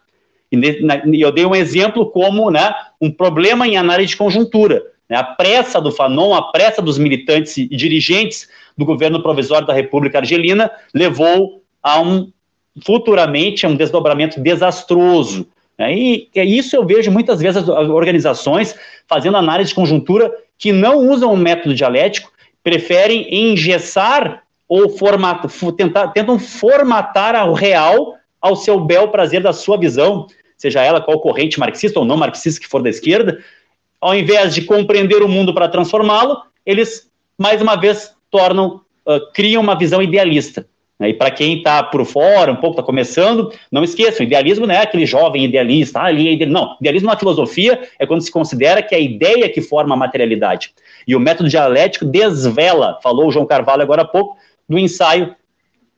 E 0.50 1.22
eu 1.22 1.32
dei 1.32 1.46
um 1.46 1.56
exemplo 1.56 2.06
como 2.10 2.50
né, 2.50 2.74
um 3.02 3.12
problema 3.12 3.68
em 3.68 3.76
análise 3.76 4.12
de 4.12 4.18
conjuntura. 4.18 4.84
Né, 5.10 5.18
a 5.18 5.24
pressa 5.24 5.82
do 5.82 5.92
Fanon, 5.92 6.34
a 6.34 6.44
pressa 6.44 6.82
dos 6.82 6.98
militantes 6.98 7.58
e 7.58 7.68
dirigentes 7.68 8.48
do 8.78 8.86
governo 8.86 9.22
provisório 9.22 9.68
da 9.68 9.74
República 9.74 10.20
Argelina 10.20 10.72
levou 10.94 11.62
a 11.84 12.00
um 12.00 12.32
futuramente 12.86 13.66
a 13.66 13.70
um 13.70 13.76
desdobramento 13.76 14.40
desastroso. 14.40 15.48
Né, 15.78 15.96
e 15.96 16.30
é 16.36 16.44
isso 16.44 16.76
eu 16.76 16.86
vejo 16.86 17.12
muitas 17.12 17.40
vezes 17.40 17.70
as 17.70 17.90
organizações 17.90 18.76
fazendo 19.08 19.38
análise 19.38 19.70
de 19.70 19.76
conjuntura 19.76 20.34
que 20.58 20.72
não 20.72 20.98
usam 21.10 21.32
o 21.32 21.38
método 21.38 21.76
dialético, 21.76 22.32
preferem 22.64 23.28
engessar 23.32 24.44
ou 24.68 24.90
formatar, 24.90 25.50
tentar, 25.78 26.08
tentam 26.10 26.38
formatar 26.40 27.50
o 27.50 27.54
real 27.54 28.16
ao 28.42 28.56
seu 28.56 28.80
bel 28.80 29.08
prazer 29.10 29.42
da 29.42 29.54
sua 29.54 29.78
visão, 29.78 30.28
seja 30.58 30.82
ela 30.82 31.02
qual 31.02 31.20
corrente 31.20 31.60
marxista 31.60 32.00
ou 32.00 32.06
não 32.06 32.18
marxista 32.18 32.60
que 32.60 32.68
for 32.68 32.82
da 32.82 32.90
esquerda, 32.90 33.40
ao 34.02 34.16
invés 34.16 34.54
de 34.54 34.64
compreender 34.64 35.22
o 35.22 35.28
mundo 35.28 35.54
para 35.54 35.68
transformá-lo, 35.68 36.42
eles, 36.66 37.10
mais 37.38 37.62
uma 37.62 37.76
vez, 37.76 38.12
tornam, 38.30 38.82
uh, 39.06 39.32
criam 39.34 39.62
uma 39.62 39.78
visão 39.78 40.02
idealista. 40.02 40.68
Né? 41.00 41.10
E 41.10 41.14
para 41.14 41.32
quem 41.32 41.58
está 41.58 41.84
por 41.84 42.06
fora, 42.06 42.52
um 42.52 42.56
pouco 42.56 42.76
está 42.76 42.84
começando, 42.84 43.52
não 43.72 43.84
esqueçam, 43.84 44.26
idealismo 44.26 44.66
não 44.66 44.74
é 44.74 44.82
aquele 44.82 45.06
jovem 45.06 45.46
idealista, 45.46 46.00
ah, 46.00 46.06
ali 46.06 46.28
é 46.28 46.32
idealismo. 46.34 46.60
Não, 46.60 46.78
idealismo 46.80 47.10
na 47.10 47.18
filosofia 47.18 47.82
é 48.00 48.06
quando 48.06 48.22
se 48.22 48.32
considera 48.32 48.82
que 48.82 48.96
é 48.96 48.98
a 48.98 49.02
ideia 49.02 49.50
que 49.50 49.62
forma 49.62 49.94
a 49.94 49.98
materialidade. 49.98 50.74
E 51.08 51.16
o 51.16 51.20
método 51.20 51.50
dialético 51.50 52.06
desvela, 52.06 53.00
falou 53.02 53.28
o 53.28 53.32
João 53.32 53.46
Carvalho 53.46 53.82
agora 53.82 54.02
há 54.02 54.06
pouco, 54.06 54.38
do 54.68 54.78
ensaio 54.78 55.36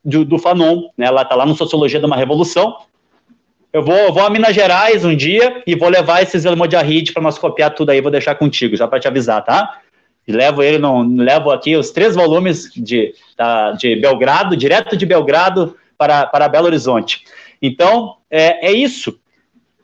do, 0.04 0.24
do 0.24 0.38
Fanon, 0.38 0.90
né? 0.98 1.08
Ela 1.08 1.24
está 1.24 1.36
lá 1.36 1.46
no 1.46 1.56
Sociologia 1.56 2.00
de 2.00 2.06
uma 2.06 2.16
Revolução. 2.16 2.78
Eu 3.72 3.84
vou, 3.84 4.12
vou 4.12 4.24
a 4.24 4.30
Minas 4.30 4.56
Gerais 4.56 5.06
um 5.06 5.16
dia 5.16 5.62
e 5.66 5.76
vou 5.76 5.90
levar 5.90 6.24
esses 6.24 6.46
Elmodiarrid 6.46 7.12
para 7.14 7.22
nós 7.22 7.38
copiar 7.38 7.74
tudo 7.74 7.92
aí, 7.92 8.02
vou 8.02 8.12
deixar 8.12 8.34
contigo, 8.36 8.76
já 8.76 8.88
para 8.88 9.00
te 9.00 9.08
avisar, 9.08 9.44
tá? 9.44 9.80
Levo 10.32 10.62
ele, 10.62 10.78
no, 10.78 11.02
levo 11.02 11.52
aqui 11.52 11.76
os 11.76 11.92
três 11.92 12.16
volumes 12.16 12.72
de, 12.76 13.14
da, 13.38 13.72
de 13.72 13.96
Belgrado, 13.96 14.56
direto 14.56 14.96
de 14.96 15.06
Belgrado 15.06 15.76
para, 15.98 16.26
para 16.26 16.48
Belo 16.48 16.68
Horizonte. 16.68 17.24
Então, 17.62 18.16
é, 18.30 18.68
é 18.68 18.72
isso. 18.72 19.20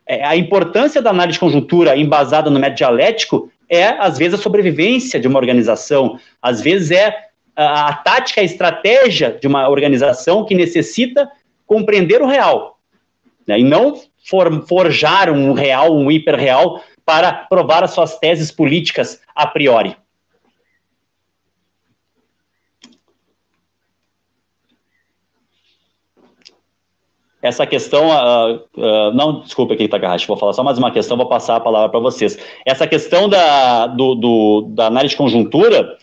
É, 0.08 0.23
a 0.25 0.36
importância 0.36 1.01
da 1.01 1.10
análise 1.10 1.34
de 1.34 1.39
conjuntura 1.39 1.97
embasada 1.97 2.49
no 2.49 2.60
método 2.60 2.77
dialético 2.77 3.51
é, 3.69 3.86
às 3.88 4.17
vezes, 4.17 4.39
a 4.39 4.41
sobrevivência 4.41 5.19
de 5.19 5.27
uma 5.27 5.39
organização, 5.39 6.19
às 6.41 6.62
vezes 6.62 6.91
é 6.91 7.15
a, 7.55 7.89
a 7.89 7.93
tática, 7.93 8.41
a 8.41 8.43
estratégia 8.43 9.38
de 9.39 9.47
uma 9.47 9.67
organização 9.67 10.45
que 10.45 10.53
necessita 10.53 11.29
compreender 11.65 12.21
o 12.21 12.27
real, 12.27 12.77
né, 13.47 13.60
e 13.60 13.63
não 13.63 13.99
for, 14.23 14.65
forjar 14.67 15.31
um 15.31 15.53
real, 15.53 15.95
um 15.95 16.12
hiperreal, 16.12 16.84
para 17.03 17.31
provar 17.34 17.84
as 17.84 17.91
suas 17.91 18.17
teses 18.17 18.51
políticas 18.51 19.21
a 19.36 19.45
priori. 19.45 19.95
Essa 27.45 27.63
questão, 27.67 28.08
uh, 28.08 28.55
uh, 28.75 29.13
não, 29.13 29.41
desculpa 29.41 29.75
aqui, 29.75 29.88
Takahashi, 29.88 30.27
vou 30.27 30.36
falar 30.36 30.53
só 30.53 30.63
mais 30.63 30.79
uma 30.79 30.89
questão, 30.89 31.15
vou 31.15 31.27
passar 31.27 31.58
a 31.58 31.60
palavra 31.60 31.89
para 31.89 31.99
vocês. 31.99 32.39
Essa 32.65 32.88
questão 32.88 33.29
da, 33.29 33.86
do, 33.86 34.15
do, 34.15 34.62
da 34.69 34.88
análise 34.88 35.12
de 35.12 35.17
conjuntura, 35.17 35.95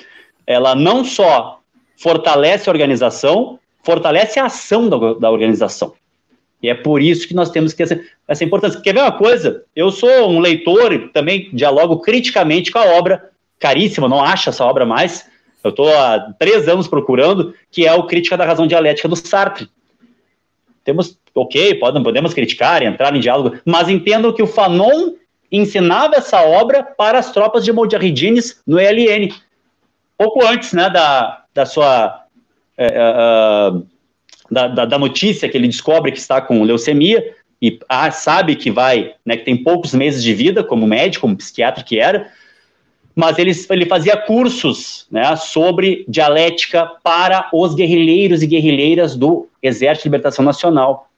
ela 0.46 0.76
não 0.76 1.04
só 1.04 1.58
fortalece 1.96 2.70
a 2.70 2.72
organização, 2.72 3.58
fortalece 3.82 4.38
a 4.38 4.44
ação 4.44 4.88
da, 4.88 5.14
da 5.14 5.30
organização. 5.32 5.94
E 6.62 6.68
é 6.68 6.74
por 6.74 7.02
isso 7.02 7.26
que 7.26 7.34
nós 7.34 7.50
temos 7.50 7.72
que 7.72 7.82
essa, 7.82 8.00
essa 8.28 8.44
importância. 8.44 8.80
Quer 8.80 8.94
ver 8.94 9.00
uma 9.00 9.10
coisa? 9.10 9.64
Eu 9.74 9.90
sou 9.90 10.30
um 10.30 10.38
leitor 10.38 10.92
e 10.92 11.08
também 11.08 11.50
dialogo 11.52 11.98
criticamente 11.98 12.70
com 12.70 12.78
a 12.78 12.86
obra, 12.96 13.30
caríssima, 13.58 14.08
não 14.08 14.22
acho 14.22 14.48
essa 14.48 14.64
obra 14.64 14.86
mais. 14.86 15.28
Eu 15.64 15.70
estou 15.70 15.92
há 15.92 16.20
três 16.38 16.68
anos 16.68 16.86
procurando, 16.86 17.52
que 17.68 17.84
é 17.84 17.92
o 17.92 18.06
Crítica 18.06 18.36
da 18.36 18.44
Razão 18.44 18.68
Dialética 18.68 19.08
do 19.08 19.16
Sartre. 19.16 19.68
Temos, 20.84 21.18
ok, 21.34 21.76
podemos, 21.76 22.34
criticar, 22.34 22.82
entrar 22.82 23.14
em 23.14 23.20
diálogo, 23.20 23.56
mas 23.64 23.88
entendam 23.88 24.32
que 24.32 24.42
o 24.42 24.46
Fanon 24.46 25.14
ensinava 25.50 26.16
essa 26.16 26.42
obra 26.42 26.82
para 26.82 27.18
as 27.18 27.30
tropas 27.30 27.64
de 27.64 27.72
Mojahedines 27.72 28.60
no 28.66 28.80
ELN 28.80 29.32
pouco 30.22 30.44
antes 30.46 30.72
né, 30.72 30.88
da, 30.88 31.44
da 31.52 31.66
sua. 31.66 32.20
É, 32.76 32.86
uh, 32.86 33.86
da, 34.50 34.68
da, 34.68 34.84
da, 34.84 34.98
notícia 34.98 35.48
que 35.48 35.56
ele 35.56 35.68
descobre 35.68 36.12
que 36.12 36.18
está 36.18 36.40
com 36.40 36.62
leucemia 36.62 37.34
e 37.60 37.78
ah, 37.88 38.10
sabe 38.10 38.56
que 38.56 38.70
vai, 38.70 39.14
né, 39.24 39.36
que 39.36 39.44
tem 39.44 39.56
poucos 39.56 39.94
meses 39.94 40.22
de 40.22 40.34
vida, 40.34 40.64
como 40.64 40.86
médico, 40.86 41.22
como 41.22 41.36
psiquiatra 41.36 41.84
que 41.84 41.98
era, 41.98 42.30
mas 43.14 43.38
ele, 43.38 43.52
ele 43.70 43.86
fazia 43.86 44.16
cursos 44.16 45.06
né, 45.10 45.36
sobre 45.36 46.04
dialética 46.08 46.90
para 47.02 47.48
os 47.52 47.74
guerrilheiros 47.74 48.42
e 48.42 48.46
guerrilheiras 48.46 49.14
do 49.14 49.48
Exército 49.62 50.04
de 50.04 50.08
Libertação 50.08 50.44
Nacional. 50.44 51.08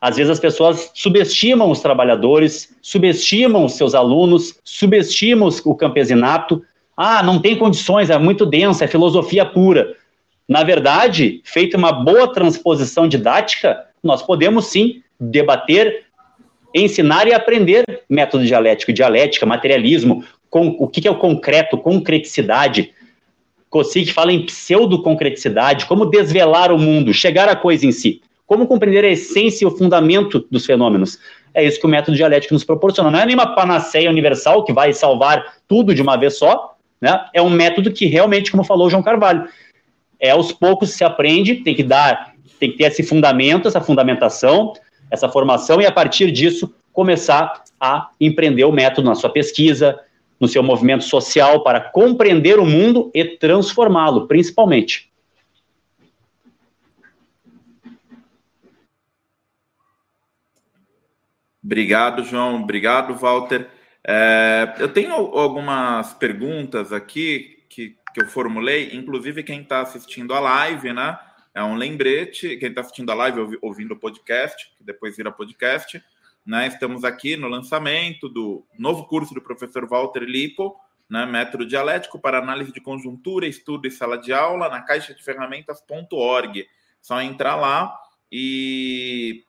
Às 0.00 0.16
vezes 0.16 0.32
as 0.32 0.40
pessoas 0.40 0.90
subestimam 0.92 1.70
os 1.70 1.80
trabalhadores, 1.80 2.76
subestimam 2.82 3.64
os 3.64 3.74
seus 3.74 3.94
alunos, 3.94 4.58
subestimam 4.62 5.48
o 5.64 5.74
campesinato, 5.74 6.62
ah, 6.96 7.22
não 7.22 7.40
tem 7.40 7.56
condições, 7.56 8.10
é 8.10 8.18
muito 8.18 8.44
densa, 8.44 8.84
é 8.84 8.88
filosofia 8.88 9.46
pura. 9.46 9.96
Na 10.46 10.62
verdade, 10.62 11.40
feita 11.42 11.78
uma 11.78 11.90
boa 11.90 12.30
transposição 12.32 13.08
didática, 13.08 13.86
nós 14.02 14.22
podemos 14.22 14.66
sim 14.66 15.02
debater, 15.18 16.04
ensinar 16.74 17.26
e 17.26 17.32
aprender 17.32 17.84
método 18.08 18.44
dialético, 18.44 18.92
dialética, 18.92 19.46
materialismo, 19.46 20.22
o 20.60 20.88
que 20.88 21.06
é 21.06 21.10
o 21.10 21.18
concreto, 21.18 21.78
concreticidade. 21.78 22.92
Kosik 23.68 24.12
fala 24.12 24.32
em 24.32 24.46
pseudo-concreticidade, 24.46 25.86
como 25.86 26.06
desvelar 26.06 26.70
o 26.70 26.78
mundo, 26.78 27.12
chegar 27.12 27.48
à 27.48 27.56
coisa 27.56 27.84
em 27.84 27.90
si, 27.90 28.22
como 28.46 28.66
compreender 28.66 29.04
a 29.04 29.08
essência 29.08 29.64
e 29.64 29.66
o 29.66 29.76
fundamento 29.76 30.46
dos 30.50 30.64
fenômenos. 30.64 31.18
É 31.52 31.64
isso 31.64 31.80
que 31.80 31.86
o 31.86 31.88
método 31.88 32.16
dialético 32.16 32.54
nos 32.54 32.64
proporciona. 32.64 33.10
Não 33.10 33.18
é 33.18 33.26
nenhuma 33.26 33.54
panaceia 33.54 34.10
universal 34.10 34.64
que 34.64 34.72
vai 34.72 34.92
salvar 34.92 35.54
tudo 35.66 35.94
de 35.94 36.02
uma 36.02 36.16
vez 36.16 36.38
só, 36.38 36.76
né? 37.00 37.24
É 37.34 37.42
um 37.42 37.50
método 37.50 37.92
que 37.92 38.06
realmente, 38.06 38.50
como 38.50 38.64
falou 38.64 38.86
o 38.86 38.90
João 38.90 39.02
Carvalho, 39.02 39.48
é 40.20 40.30
aos 40.30 40.52
poucos 40.52 40.90
se 40.90 41.04
aprende, 41.04 41.56
tem 41.56 41.74
que 41.74 41.82
dar, 41.82 42.32
tem 42.58 42.70
que 42.70 42.78
ter 42.78 42.84
esse 42.84 43.02
fundamento, 43.02 43.68
essa 43.68 43.80
fundamentação, 43.80 44.72
essa 45.10 45.28
formação 45.28 45.80
e 45.80 45.86
a 45.86 45.92
partir 45.92 46.30
disso 46.30 46.72
começar 46.92 47.62
a 47.80 48.08
empreender 48.20 48.64
o 48.64 48.72
método 48.72 49.08
na 49.08 49.14
sua 49.14 49.30
pesquisa, 49.30 49.98
no 50.44 50.48
seu 50.48 50.62
movimento 50.62 51.04
social 51.04 51.64
para 51.64 51.80
compreender 51.80 52.58
o 52.58 52.66
mundo 52.66 53.10
e 53.14 53.24
transformá-lo, 53.24 54.28
principalmente. 54.28 55.10
Obrigado, 61.64 62.22
João. 62.24 62.62
Obrigado, 62.62 63.14
Walter. 63.14 63.70
É, 64.06 64.74
eu 64.78 64.92
tenho 64.92 65.14
algumas 65.14 66.12
perguntas 66.12 66.92
aqui 66.92 67.64
que, 67.70 67.96
que 68.12 68.20
eu 68.20 68.26
formulei, 68.26 68.90
inclusive 68.92 69.42
quem 69.42 69.62
está 69.62 69.80
assistindo 69.80 70.34
a 70.34 70.40
live, 70.40 70.92
né? 70.92 71.18
É 71.54 71.64
um 71.64 71.74
lembrete. 71.74 72.58
Quem 72.58 72.68
está 72.68 72.82
assistindo 72.82 73.10
a 73.10 73.14
live, 73.14 73.58
ouvindo 73.62 73.92
o 73.92 73.98
podcast, 73.98 74.70
que 74.76 74.84
depois 74.84 75.16
vira 75.16 75.32
podcast, 75.32 76.04
né? 76.44 76.66
Estamos 76.66 77.04
aqui 77.04 77.36
no 77.36 77.48
lançamento 77.48 78.28
do 78.28 78.66
novo 78.78 79.06
curso 79.06 79.32
do 79.32 79.40
professor 79.40 79.88
Walter 79.88 80.22
Lipo, 80.22 80.78
né? 81.08 81.24
Método 81.26 81.66
dialético 81.66 82.18
para 82.18 82.38
análise 82.38 82.72
de 82.72 82.80
conjuntura, 82.80 83.46
estudo 83.46 83.86
e 83.86 83.90
sala 83.90 84.18
de 84.18 84.32
aula 84.32 84.68
na 84.68 84.82
caixa 84.82 85.14
de 85.14 85.22
ferramentas.org. 85.22 86.66
Só 87.00 87.20
entrar 87.20 87.56
lá 87.56 87.98
e 88.30 89.44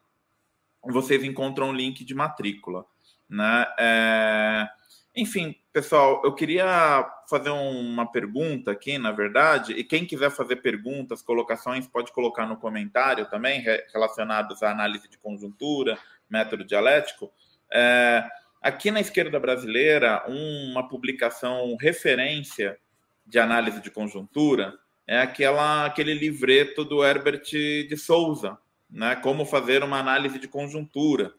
vocês 0.84 1.24
encontram 1.24 1.70
o 1.70 1.74
link 1.74 2.04
de 2.04 2.14
matrícula. 2.14 2.86
Né? 3.30 3.66
É... 3.80 4.68
Enfim, 5.16 5.56
pessoal, 5.72 6.22
eu 6.26 6.36
queria 6.36 7.10
fazer 7.30 7.50
uma 7.50 8.06
pergunta 8.12 8.72
aqui, 8.72 8.98
na 8.98 9.12
verdade, 9.12 9.72
e 9.72 9.84
quem 9.84 10.06
quiser 10.06 10.30
fazer 10.30 10.58
perguntas, 10.58 11.22
colocações, 11.22 11.88
pode 11.88 12.12
colocar 12.12 12.46
no 12.46 12.58
comentário 12.58 13.26
também, 13.30 13.64
relacionados 13.94 14.62
à 14.62 14.72
análise 14.72 15.08
de 15.08 15.18
conjuntura, 15.18 15.98
método 16.30 16.64
dialético. 16.64 17.32
É... 17.72 18.24
Aqui 18.62 18.90
na 18.90 19.00
esquerda 19.00 19.40
brasileira, 19.40 20.24
uma 20.28 20.88
publicação 20.88 21.76
referência 21.80 22.78
de 23.26 23.38
análise 23.38 23.80
de 23.80 23.92
conjuntura 23.92 24.74
é 25.08 25.20
aquela, 25.20 25.86
aquele 25.86 26.14
livreto 26.14 26.84
do 26.84 27.04
Herbert 27.06 27.44
de 27.44 27.96
Souza, 27.96 28.58
né? 28.90 29.16
Como 29.18 29.46
fazer 29.46 29.84
uma 29.84 30.00
análise 30.00 30.40
de 30.40 30.48
conjuntura. 30.48 31.34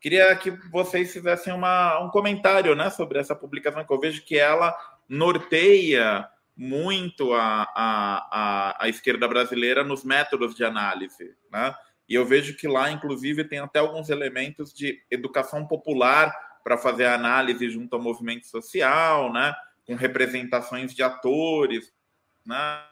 Queria 0.00 0.34
que 0.36 0.50
vocês 0.70 1.12
fizessem 1.12 1.52
uma, 1.52 1.98
um 2.00 2.10
comentário 2.10 2.74
né, 2.76 2.88
sobre 2.88 3.18
essa 3.18 3.34
publicação, 3.34 3.84
que 3.84 3.92
eu 3.92 3.98
vejo 3.98 4.24
que 4.24 4.38
ela 4.38 4.76
norteia 5.08 6.28
muito 6.56 7.32
a, 7.34 7.62
a, 7.74 8.28
a, 8.30 8.84
a 8.84 8.88
esquerda 8.88 9.26
brasileira 9.26 9.82
nos 9.82 10.04
métodos 10.04 10.54
de 10.54 10.64
análise. 10.64 11.34
Né? 11.50 11.74
E 12.08 12.14
eu 12.14 12.24
vejo 12.24 12.56
que 12.56 12.66
lá, 12.66 12.90
inclusive, 12.90 13.44
tem 13.44 13.58
até 13.58 13.78
alguns 13.78 14.08
elementos 14.08 14.72
de 14.72 15.02
educação 15.10 15.66
popular 15.66 16.34
para 16.64 16.78
fazer 16.78 17.04
a 17.04 17.14
análise 17.14 17.68
junto 17.68 17.94
ao 17.94 18.02
movimento 18.02 18.46
social, 18.46 19.32
né? 19.32 19.54
com 19.86 19.94
representações 19.94 20.94
de 20.94 21.02
atores. 21.02 21.92
Né? 22.44 22.82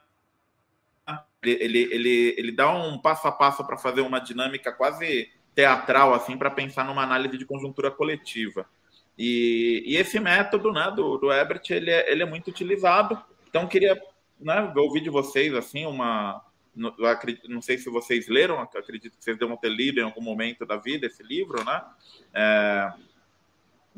Ele, 1.42 1.88
ele, 1.92 2.34
ele 2.38 2.52
dá 2.52 2.70
um 2.70 2.98
passo 2.98 3.28
a 3.28 3.32
passo 3.32 3.64
para 3.66 3.76
fazer 3.76 4.00
uma 4.00 4.18
dinâmica 4.18 4.72
quase 4.72 5.30
teatral 5.54 6.12
assim 6.12 6.36
para 6.36 6.50
pensar 6.50 6.84
numa 6.84 7.02
análise 7.02 7.38
de 7.38 7.44
conjuntura 7.44 7.90
coletiva. 7.90 8.66
E, 9.18 9.82
e 9.86 9.96
esse 9.96 10.20
método 10.20 10.72
né, 10.72 10.92
do, 10.94 11.16
do 11.16 11.32
Ebert 11.32 11.70
ele 11.70 11.90
é, 11.90 12.10
ele 12.12 12.22
é 12.22 12.26
muito 12.26 12.48
utilizado. 12.48 13.22
Então 13.48 13.66
queria 13.66 13.98
né, 14.38 14.72
ouvir 14.76 15.00
de 15.00 15.10
vocês 15.10 15.54
assim 15.54 15.86
uma 15.86 16.42
não, 16.76 16.94
não 17.48 17.62
sei 17.62 17.78
se 17.78 17.88
vocês 17.90 18.28
leram, 18.28 18.60
acredito 18.60 19.16
que 19.16 19.24
vocês 19.24 19.38
devem 19.38 19.56
ter 19.56 19.70
lido 19.70 19.98
em 19.98 20.04
algum 20.04 20.20
momento 20.20 20.66
da 20.66 20.76
vida 20.76 21.06
esse 21.06 21.22
livro, 21.22 21.64
né? 21.64 21.82
É, 22.34 22.92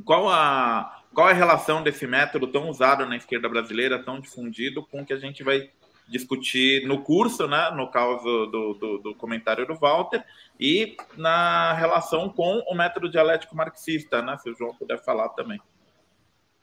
qual 0.05 0.31
a 0.31 1.03
qual 1.13 1.27
a 1.27 1.33
relação 1.33 1.83
desse 1.83 2.07
método 2.07 2.47
tão 2.47 2.69
usado 2.69 3.05
na 3.05 3.17
esquerda 3.17 3.49
brasileira, 3.49 4.03
tão 4.03 4.21
difundido, 4.21 4.85
com 4.85 5.03
o 5.03 5.07
que 5.07 5.13
a 5.13 5.19
gente 5.19 5.43
vai 5.43 5.71
discutir 6.07 6.87
no 6.87 7.03
curso, 7.03 7.47
né, 7.47 7.71
no 7.71 7.91
caso 7.91 8.47
do, 8.47 8.75
do, 8.75 8.99
do, 8.99 9.15
comentário 9.15 9.67
do 9.67 9.75
Walter, 9.75 10.25
e 10.59 10.97
na 11.17 11.73
relação 11.75 12.31
com 12.31 12.63
o 12.67 12.75
método 12.75 13.11
dialético 13.11 13.57
marxista, 13.57 14.23
né, 14.23 14.39
se 14.39 14.49
o 14.49 14.55
João 14.55 14.75
puder 14.75 15.03
falar 15.05 15.29
também. 15.31 15.61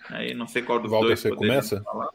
Aí 0.10 0.34
não 0.34 0.48
sei 0.48 0.62
qual 0.62 0.80
dos 0.80 0.92
Walter, 0.92 1.08
dois 1.08 1.20
você 1.20 1.36
começa? 1.36 1.82
Falar. 1.82 2.10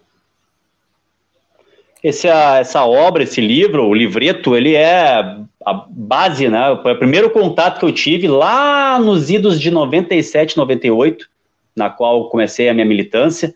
Esse, 2.03 2.29
essa 2.29 2.85
obra, 2.85 3.23
esse 3.23 3.41
livro, 3.41 3.87
o 3.87 3.95
livreto, 3.95 4.57
ele 4.57 4.75
é 4.75 5.37
a 5.67 5.87
base, 5.89 6.49
né? 6.49 6.79
Foi 6.83 6.93
o 6.93 6.99
primeiro 6.99 7.31
contato 7.31 7.79
que 7.79 7.85
eu 7.85 7.93
tive 7.93 8.27
lá 8.27 8.99
nos 8.99 9.29
idos 9.29 9.61
de 9.61 9.71
97, 9.71 10.57
98, 10.57 11.29
na 11.77 11.91
qual 11.91 12.31
comecei 12.31 12.69
a 12.69 12.75
minha 12.75 12.87
militância. 12.87 13.55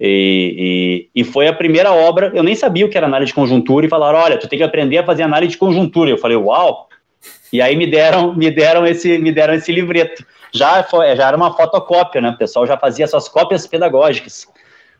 E, 0.00 1.08
e, 1.14 1.20
e, 1.20 1.24
foi 1.24 1.48
a 1.48 1.52
primeira 1.52 1.92
obra, 1.92 2.30
eu 2.32 2.42
nem 2.42 2.54
sabia 2.54 2.86
o 2.86 2.88
que 2.88 2.96
era 2.96 3.06
análise 3.06 3.30
de 3.30 3.34
conjuntura, 3.34 3.84
e 3.84 3.88
falaram, 3.88 4.18
olha, 4.20 4.38
tu 4.38 4.48
tem 4.48 4.58
que 4.58 4.64
aprender 4.64 4.98
a 4.98 5.04
fazer 5.04 5.24
análise 5.24 5.52
de 5.52 5.58
conjuntura. 5.58 6.10
Eu 6.10 6.18
falei, 6.18 6.36
uau! 6.36 6.88
E 7.52 7.60
aí 7.60 7.76
me 7.76 7.86
deram, 7.86 8.32
me 8.36 8.50
deram 8.50 8.86
esse, 8.86 9.18
me 9.18 9.32
deram 9.32 9.54
esse 9.54 9.72
livreto. 9.72 10.24
Já, 10.52 10.82
foi, 10.82 11.14
já 11.16 11.28
era 11.28 11.36
uma 11.36 11.52
fotocópia, 11.52 12.20
né? 12.20 12.30
O 12.30 12.38
pessoal 12.38 12.66
já 12.66 12.78
fazia 12.78 13.06
suas 13.06 13.28
cópias 13.28 13.66
pedagógicas. 13.66 14.46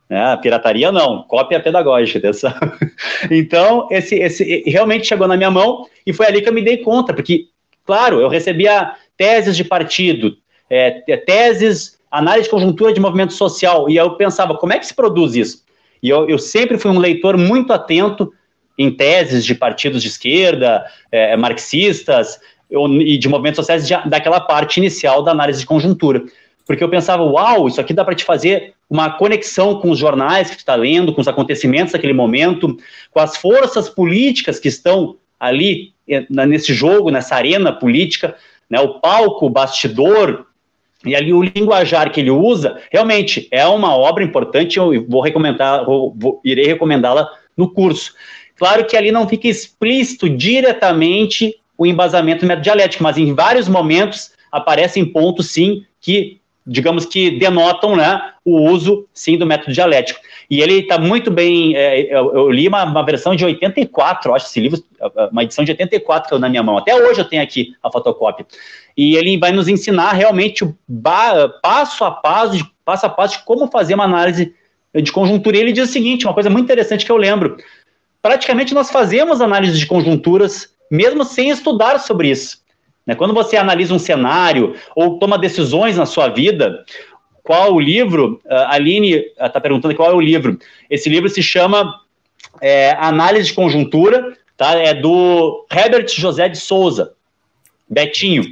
Né? 0.08 0.36
Pirataria 0.40 0.90
não, 0.90 1.22
cópia 1.22 1.60
pedagógica. 1.60 2.20
Dessa. 2.20 2.54
então, 3.30 3.86
esse, 3.90 4.14
esse 4.16 4.62
realmente 4.66 5.06
chegou 5.06 5.28
na 5.28 5.36
minha 5.36 5.50
mão 5.50 5.86
e 6.06 6.12
foi 6.12 6.26
ali 6.26 6.40
que 6.40 6.48
eu 6.48 6.54
me 6.54 6.62
dei 6.62 6.78
conta, 6.78 7.12
porque, 7.12 7.46
claro, 7.84 8.20
eu 8.20 8.28
recebia 8.28 8.92
teses 9.16 9.56
de 9.56 9.64
partido, 9.64 10.36
é, 10.70 10.90
teses 11.18 11.98
análise 12.10 12.44
de 12.44 12.50
conjuntura 12.50 12.92
de 12.92 13.00
movimento 13.00 13.34
social, 13.34 13.88
e 13.90 13.96
eu 13.96 14.12
pensava, 14.12 14.56
como 14.56 14.72
é 14.72 14.78
que 14.78 14.86
se 14.86 14.94
produz 14.94 15.34
isso? 15.34 15.62
E 16.02 16.08
eu, 16.08 16.28
eu 16.28 16.38
sempre 16.38 16.78
fui 16.78 16.90
um 16.90 16.98
leitor 16.98 17.36
muito 17.36 17.72
atento 17.72 18.32
em 18.78 18.90
teses 18.90 19.44
de 19.44 19.54
partidos 19.54 20.02
de 20.02 20.08
esquerda, 20.08 20.86
é, 21.10 21.36
marxistas, 21.36 22.38
eu, 22.70 22.86
e 22.86 23.18
de 23.18 23.28
movimentos 23.28 23.56
sociais 23.56 23.86
de, 23.86 23.94
daquela 24.08 24.40
parte 24.40 24.78
inicial 24.78 25.22
da 25.22 25.32
análise 25.32 25.60
de 25.60 25.66
conjuntura. 25.66 26.22
Porque 26.68 26.84
eu 26.84 26.88
pensava, 26.90 27.24
uau, 27.24 27.66
isso 27.66 27.80
aqui 27.80 27.94
dá 27.94 28.04
para 28.04 28.14
te 28.14 28.24
fazer 28.24 28.74
uma 28.90 29.08
conexão 29.08 29.80
com 29.80 29.90
os 29.90 29.98
jornais 29.98 30.50
que 30.50 30.56
tu 30.56 30.58
está 30.58 30.74
lendo, 30.74 31.14
com 31.14 31.20
os 31.22 31.26
acontecimentos 31.26 31.94
daquele 31.94 32.12
momento, 32.12 32.76
com 33.10 33.20
as 33.20 33.38
forças 33.38 33.88
políticas 33.88 34.60
que 34.60 34.68
estão 34.68 35.16
ali 35.40 35.94
é, 36.06 36.26
nesse 36.28 36.74
jogo, 36.74 37.10
nessa 37.10 37.36
arena 37.36 37.72
política, 37.72 38.36
né, 38.68 38.78
o 38.80 39.00
palco, 39.00 39.46
o 39.46 39.50
bastidor, 39.50 40.44
e 41.06 41.16
ali 41.16 41.32
o 41.32 41.42
linguajar 41.42 42.12
que 42.12 42.20
ele 42.20 42.30
usa, 42.30 42.78
realmente 42.90 43.48
é 43.50 43.66
uma 43.66 43.96
obra 43.96 44.22
importante, 44.22 44.76
eu 44.76 45.06
vou 45.08 45.22
recomendar, 45.22 45.86
vou, 45.86 46.14
vou, 46.14 46.38
irei 46.44 46.66
recomendá-la 46.66 47.30
no 47.56 47.72
curso. 47.72 48.12
Claro 48.56 48.84
que 48.84 48.94
ali 48.94 49.10
não 49.10 49.26
fica 49.26 49.48
explícito 49.48 50.28
diretamente 50.28 51.54
o 51.78 51.86
embasamento 51.86 52.44
dialético, 52.60 53.04
mas 53.04 53.16
em 53.16 53.32
vários 53.32 53.68
momentos 53.68 54.32
aparecem 54.52 55.06
pontos, 55.06 55.50
sim, 55.50 55.84
que, 55.98 56.40
digamos 56.68 57.06
que 57.06 57.30
denotam 57.30 57.96
né, 57.96 58.32
o 58.44 58.60
uso, 58.70 59.06
sim, 59.12 59.38
do 59.38 59.46
método 59.46 59.72
dialético. 59.72 60.20
E 60.50 60.60
ele 60.60 60.80
está 60.80 60.98
muito 60.98 61.30
bem. 61.30 61.74
É, 61.74 62.14
eu, 62.14 62.34
eu, 62.34 62.50
li 62.50 62.68
uma, 62.68 62.84
uma, 62.84 63.04
versão 63.04 63.34
de 63.34 63.44
84, 63.44 64.30
eu 64.30 64.34
acho 64.34 64.46
esse 64.46 64.60
livro, 64.60 64.82
uma 65.32 65.42
edição 65.42 65.64
de 65.64 65.72
84 65.72 66.28
que 66.28 66.34
eu 66.34 66.38
na 66.38 66.48
minha 66.48 66.62
mão. 66.62 66.78
Até 66.78 66.94
hoje 66.94 67.20
eu 67.20 67.24
tenho 67.24 67.42
aqui 67.42 67.74
a 67.82 67.90
fotocópia. 67.90 68.46
E 68.96 69.16
ele 69.16 69.38
vai 69.38 69.52
nos 69.52 69.68
ensinar 69.68 70.12
realmente 70.12 70.64
passo 71.62 72.04
a 72.04 72.10
passo, 72.10 72.70
passo 72.84 73.06
a 73.06 73.08
passo 73.08 73.38
de 73.38 73.44
como 73.44 73.70
fazer 73.70 73.94
uma 73.94 74.04
análise 74.04 74.54
de 74.94 75.12
conjuntura. 75.12 75.56
E 75.56 75.60
ele 75.60 75.72
diz 75.72 75.88
o 75.88 75.92
seguinte: 75.92 76.26
uma 76.26 76.34
coisa 76.34 76.50
muito 76.50 76.64
interessante 76.64 77.04
que 77.04 77.12
eu 77.12 77.16
lembro. 77.16 77.56
Praticamente 78.22 78.74
nós 78.74 78.90
fazemos 78.90 79.40
análise 79.40 79.78
de 79.78 79.86
conjunturas, 79.86 80.74
mesmo 80.90 81.24
sem 81.24 81.50
estudar 81.50 81.98
sobre 82.00 82.30
isso. 82.30 82.58
Né? 83.08 83.14
Quando 83.14 83.32
você 83.32 83.56
analisa 83.56 83.94
um 83.94 83.98
cenário 83.98 84.74
ou 84.94 85.18
toma 85.18 85.38
decisões 85.38 85.96
na 85.96 86.04
sua 86.04 86.28
vida, 86.28 86.84
qual 87.42 87.72
o 87.72 87.80
livro? 87.80 88.38
A 88.46 88.74
Aline 88.74 89.24
está 89.40 89.58
perguntando 89.58 89.94
qual 89.94 90.10
é 90.10 90.14
o 90.14 90.20
livro. 90.20 90.58
Esse 90.90 91.08
livro 91.08 91.26
se 91.30 91.42
chama 91.42 92.02
é, 92.60 92.90
Análise 93.00 93.48
de 93.48 93.54
Conjuntura, 93.54 94.36
tá? 94.58 94.74
É 94.74 94.92
do 94.92 95.66
Herbert 95.72 96.06
José 96.08 96.50
de 96.50 96.58
Souza, 96.58 97.14
Betinho. 97.88 98.44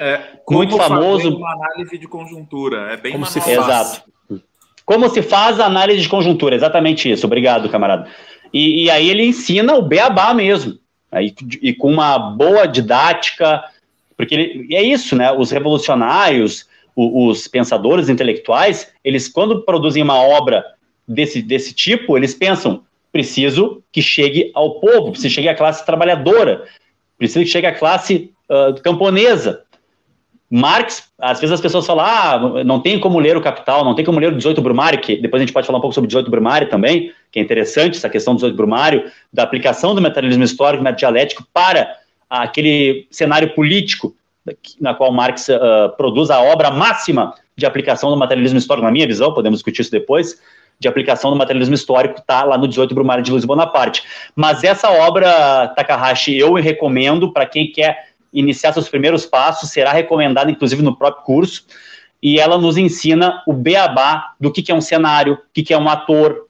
É, 0.00 0.22
muito 0.48 0.78
famoso. 0.78 1.36
Uma 1.36 1.52
análise 1.52 1.98
de 1.98 2.08
conjuntura, 2.08 2.92
é 2.92 2.96
bem 2.96 3.12
como 3.12 3.26
se 3.26 3.40
faz. 3.40 3.58
Exato. 3.58 4.02
Como 4.86 5.08
se 5.10 5.22
faz 5.22 5.60
a 5.60 5.66
análise 5.66 6.00
de 6.00 6.08
conjuntura, 6.08 6.54
exatamente 6.54 7.10
isso. 7.10 7.26
Obrigado, 7.26 7.68
camarada. 7.68 8.08
E, 8.52 8.84
e 8.84 8.90
aí 8.90 9.10
ele 9.10 9.24
ensina 9.24 9.74
o 9.74 9.82
beabá 9.82 10.32
mesmo, 10.32 10.78
e 11.20 11.74
com 11.74 11.90
uma 11.90 12.18
boa 12.18 12.66
didática, 12.66 13.62
porque 14.16 14.34
ele, 14.34 14.74
é 14.74 14.82
isso, 14.82 15.16
né? 15.16 15.32
Os 15.32 15.50
revolucionários, 15.50 16.66
os 16.96 17.48
pensadores 17.48 18.08
intelectuais, 18.08 18.92
eles, 19.02 19.28
quando 19.28 19.62
produzem 19.62 20.02
uma 20.02 20.16
obra 20.16 20.64
desse, 21.06 21.42
desse 21.42 21.74
tipo, 21.74 22.16
eles 22.16 22.34
pensam, 22.34 22.82
preciso 23.12 23.82
que 23.92 24.00
chegue 24.00 24.50
ao 24.54 24.80
povo, 24.80 25.10
preciso 25.10 25.28
que 25.28 25.34
chegue 25.34 25.48
à 25.48 25.54
classe 25.54 25.84
trabalhadora, 25.84 26.64
preciso 27.18 27.44
que 27.44 27.50
chegue 27.50 27.66
à 27.66 27.74
classe 27.74 28.32
uh, 28.48 28.80
camponesa. 28.82 29.62
Marx, 30.56 31.10
às 31.18 31.40
vezes 31.40 31.52
as 31.52 31.60
pessoas 31.60 31.84
falam, 31.84 32.04
ah, 32.04 32.62
não 32.64 32.78
tem 32.78 33.00
como 33.00 33.18
ler 33.18 33.36
o 33.36 33.40
Capital, 33.40 33.84
não 33.84 33.92
tem 33.92 34.04
como 34.04 34.20
ler 34.20 34.32
o 34.32 34.36
18 34.36 34.62
Brumário, 34.62 35.00
que 35.00 35.16
depois 35.16 35.40
a 35.40 35.44
gente 35.44 35.52
pode 35.52 35.66
falar 35.66 35.78
um 35.78 35.80
pouco 35.80 35.94
sobre 35.94 36.06
o 36.06 36.08
18 36.08 36.30
Brumário 36.30 36.68
também, 36.68 37.12
que 37.32 37.40
é 37.40 37.42
interessante 37.42 37.96
essa 37.96 38.08
questão 38.08 38.34
do 38.34 38.36
18 38.36 38.56
Brumário, 38.56 39.10
da 39.32 39.42
aplicação 39.42 39.96
do 39.96 40.00
materialismo 40.00 40.44
histórico, 40.44 40.84
do 40.84 40.92
dialético 40.92 41.44
para 41.52 41.96
aquele 42.30 43.08
cenário 43.10 43.52
político 43.52 44.14
na 44.80 44.94
qual 44.94 45.10
Marx 45.10 45.48
uh, 45.48 45.96
produz 45.96 46.30
a 46.30 46.40
obra 46.40 46.70
máxima 46.70 47.34
de 47.56 47.66
aplicação 47.66 48.10
do 48.10 48.16
materialismo 48.16 48.58
histórico, 48.58 48.86
na 48.86 48.92
minha 48.92 49.08
visão, 49.08 49.34
podemos 49.34 49.58
discutir 49.58 49.82
isso 49.82 49.90
depois, 49.90 50.40
de 50.78 50.86
aplicação 50.86 51.30
do 51.30 51.36
materialismo 51.36 51.74
histórico 51.74 52.20
está 52.20 52.44
lá 52.44 52.56
no 52.56 52.68
18 52.68 52.94
Brumário 52.94 53.24
de 53.24 53.30
Luiz 53.32 53.44
Bonaparte. 53.44 54.04
Mas 54.36 54.62
essa 54.62 54.88
obra, 54.90 55.68
Takahashi, 55.68 56.36
eu 56.36 56.54
recomendo 56.54 57.32
para 57.32 57.46
quem 57.46 57.72
quer 57.72 58.13
iniciar 58.34 58.72
seus 58.72 58.88
primeiros 58.88 59.24
passos, 59.24 59.70
será 59.70 59.92
recomendada 59.92 60.50
inclusive 60.50 60.82
no 60.82 60.96
próprio 60.96 61.24
curso, 61.24 61.64
e 62.22 62.40
ela 62.40 62.58
nos 62.58 62.76
ensina 62.76 63.42
o 63.46 63.52
beabá 63.52 64.34
do 64.40 64.52
que, 64.52 64.62
que 64.62 64.72
é 64.72 64.74
um 64.74 64.80
cenário, 64.80 65.34
o 65.34 65.38
que, 65.52 65.62
que 65.62 65.72
é 65.72 65.78
um 65.78 65.88
ator, 65.88 66.48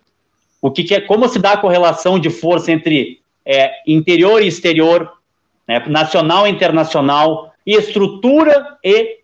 o 0.61 0.70
que, 0.70 0.83
que 0.83 0.94
é, 0.94 1.01
como 1.01 1.29
se 1.29 1.38
dá 1.38 1.53
a 1.53 1.59
correlação 1.59 2.18
de 2.18 2.31
força 2.31 2.73
entre 2.73 3.20
é, 3.44 3.70
interior 3.87 4.42
e 4.42 4.47
exterior, 4.47 5.12
né, 5.68 5.83
nacional 5.87 6.47
e 6.47 6.51
internacional, 6.51 7.53
e 7.66 7.75
estrutura 7.75 8.79
e 8.83 9.18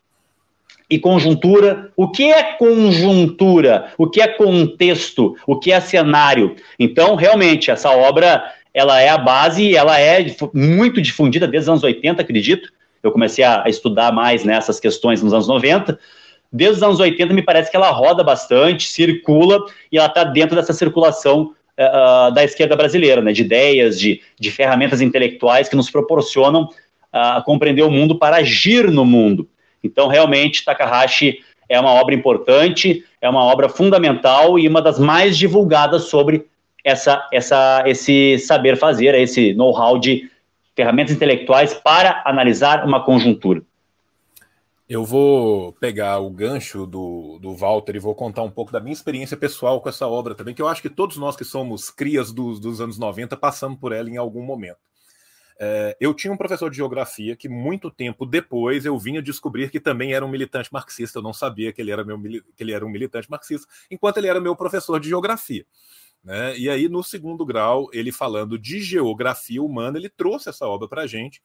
e 0.91 0.99
conjuntura. 0.99 1.93
O 1.97 2.09
que 2.09 2.33
é 2.33 2.43
conjuntura? 2.55 3.93
O 3.97 4.09
que 4.09 4.21
é 4.21 4.27
contexto? 4.27 5.37
O 5.47 5.57
que 5.57 5.71
é 5.71 5.81
cenário? 5.81 6.57
Então, 6.77 7.15
realmente, 7.15 7.71
essa 7.71 7.91
obra 7.91 8.43
ela 8.73 9.01
é 9.01 9.09
a 9.09 9.19
base 9.19 9.75
ela 9.77 9.99
é 10.01 10.25
muito 10.55 11.01
difundida 11.01 11.47
desde 11.47 11.65
os 11.65 11.69
anos 11.71 11.83
80, 11.83 12.23
acredito. 12.23 12.73
Eu 13.03 13.11
comecei 13.11 13.45
a, 13.45 13.65
estudar 13.67 14.13
mais 14.13 14.45
nessas 14.45 14.79
questões 14.79 15.23
nos 15.23 15.33
anos 15.33 15.49
90. 15.49 15.99
Desde 16.53 16.77
os 16.77 16.83
anos 16.83 17.01
80, 17.01 17.33
me 17.33 17.43
parece 17.43 17.71
que 17.71 17.77
ela 17.77 17.91
roda 17.91 18.23
bastante, 18.23 18.89
circula 18.89 19.59
e 19.91 19.99
ela 19.99 20.07
está 20.07 20.25
dentro 20.25 20.57
dessa 20.57 20.73
circulação 20.73 21.55
uh, 21.79 22.33
da 22.33 22.45
esquerda 22.45 22.77
brasileira, 22.77 23.23
né, 23.23 23.33
de 23.33 23.43
ideias, 23.43 23.99
de, 23.99 24.21
de 24.39 24.51
ferramentas 24.51 25.01
intelectuais 25.01 25.69
que 25.69 25.77
nos 25.77 25.91
proporcionam 25.91 26.65
uh, 26.65 27.43
compreender 27.45 27.83
o 27.83 27.91
mundo 27.91 28.19
para 28.19 28.37
agir 28.37 28.91
no 28.91 29.05
mundo. 29.05 29.49
Então, 29.83 30.09
realmente, 30.09 30.65
Takahashi 30.65 31.39
é 31.69 31.81
uma 31.81 31.91
obra 31.91 32.15
importante, 32.15 33.05
é 33.21 33.29
uma 33.29 33.45
obra 33.45 33.69
fundamental 33.69 34.59
e 34.59 34.67
uma 34.67 34.83
das 34.83 34.99
mais 34.99 35.39
divulgadas 35.39 36.05
sobre 36.05 36.50
essa, 36.85 37.29
essa, 37.33 37.83
esse 37.87 38.39
saber 38.39 38.77
fazer, 38.77 39.15
esse 39.15 39.53
know-how 39.55 39.99
de 39.99 40.31
ferramentas 40.75 41.15
intelectuais 41.15 41.75
para 41.75 42.23
analisar 42.25 42.85
uma 42.87 43.05
conjuntura. 43.05 43.63
Eu 44.89 45.05
vou 45.05 45.73
pegar 45.75 46.19
o 46.19 46.29
gancho 46.31 46.85
do, 46.85 47.39
do 47.41 47.55
Walter 47.55 47.95
e 47.95 48.01
vou 48.01 48.15
contar 48.15 48.43
um 48.43 48.51
pouco 48.51 48.73
da 48.73 48.81
minha 48.81 48.93
experiência 48.93 49.37
pessoal 49.37 49.81
com 49.81 49.89
essa 49.89 50.09
obra 50.09 50.35
também, 50.35 50.53
que 50.53 50.61
eu 50.61 50.67
acho 50.67 50.83
que 50.83 50.91
todos 50.91 51.17
nós 51.17 51.37
que 51.37 51.45
somos 51.45 51.91
crias 51.91 52.33
dos, 52.33 52.59
dos 52.59 52.81
anos 52.81 52.99
90 52.99 53.37
passamos 53.37 53.79
por 53.79 53.93
ela 53.93 54.11
em 54.11 54.17
algum 54.17 54.43
momento. 54.43 54.79
É, 55.63 55.95
eu 56.01 56.15
tinha 56.15 56.33
um 56.33 56.39
professor 56.39 56.71
de 56.71 56.79
geografia 56.79 57.37
que, 57.37 57.47
muito 57.47 57.91
tempo 57.91 58.25
depois, 58.25 58.87
eu 58.87 58.99
vinha 58.99 59.21
descobrir 59.21 59.71
que 59.71 59.79
também 59.79 60.15
era 60.15 60.25
um 60.25 60.29
militante 60.29 60.73
marxista. 60.73 61.19
Eu 61.19 61.23
não 61.23 61.35
sabia 61.35 61.71
que 61.71 61.83
ele 61.83 61.91
era, 61.91 62.03
meu, 62.03 62.19
que 62.19 62.65
ele 62.65 62.73
era 62.73 62.85
um 62.85 62.89
militante 62.89 63.31
marxista, 63.31 63.69
enquanto 63.91 64.17
ele 64.17 64.27
era 64.27 64.41
meu 64.41 64.57
professor 64.57 64.99
de 64.99 65.11
geografia. 65.11 65.67
Né? 66.23 66.57
E 66.59 66.69
aí, 66.69 66.89
no 66.89 67.03
segundo 67.03 67.47
grau, 67.47 67.89
ele 67.93 68.13
falando 68.13 68.59
de 68.59 68.81
geografia 68.81 69.63
humana, 69.63 69.99
ele 69.99 70.09
trouxe 70.09 70.49
essa 70.49 70.67
obra 70.67 70.89
para 70.89 71.03
a 71.03 71.07
gente. 71.07 71.43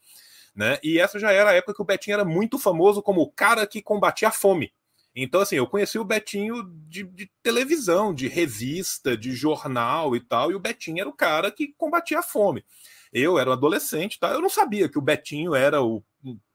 Né? 0.56 0.78
E 0.84 1.00
essa 1.00 1.20
já 1.20 1.32
era 1.32 1.50
a 1.52 1.54
época 1.54 1.74
que 1.74 1.82
o 1.82 1.86
Betinho 1.86 2.14
era 2.14 2.26
muito 2.26 2.58
famoso 2.58 3.02
como 3.02 3.22
o 3.22 3.32
cara 3.32 3.66
que 3.68 3.82
combatia 3.82 4.30
a 4.30 4.32
fome. 4.32 4.74
Então, 5.16 5.40
assim, 5.40 5.56
eu 5.56 5.68
conheci 5.68 5.98
o 5.98 6.04
Betinho 6.04 6.64
de, 6.88 7.04
de, 7.04 7.32
televisão, 7.42 8.14
de 8.14 8.28
revista, 8.28 9.16
de 9.16 9.32
jornal 9.34 10.14
e 10.14 10.20
tal, 10.20 10.52
e 10.52 10.56
o 10.56 10.60
Betinho 10.60 11.00
era 11.00 11.10
o 11.10 11.14
cara 11.14 11.50
que 11.50 11.74
combatia 11.78 12.20
a 12.20 12.24
fome. 12.24 12.66
Eu 13.14 13.40
era 13.40 13.50
um 13.50 13.54
adolescente, 13.54 14.20
tá? 14.20 14.32
Eu 14.32 14.42
não 14.42 14.50
sabia 14.50 14.90
que 14.90 14.98
o 14.98 15.02
Betinho 15.02 15.56
era 15.56 15.82
o 15.82 16.04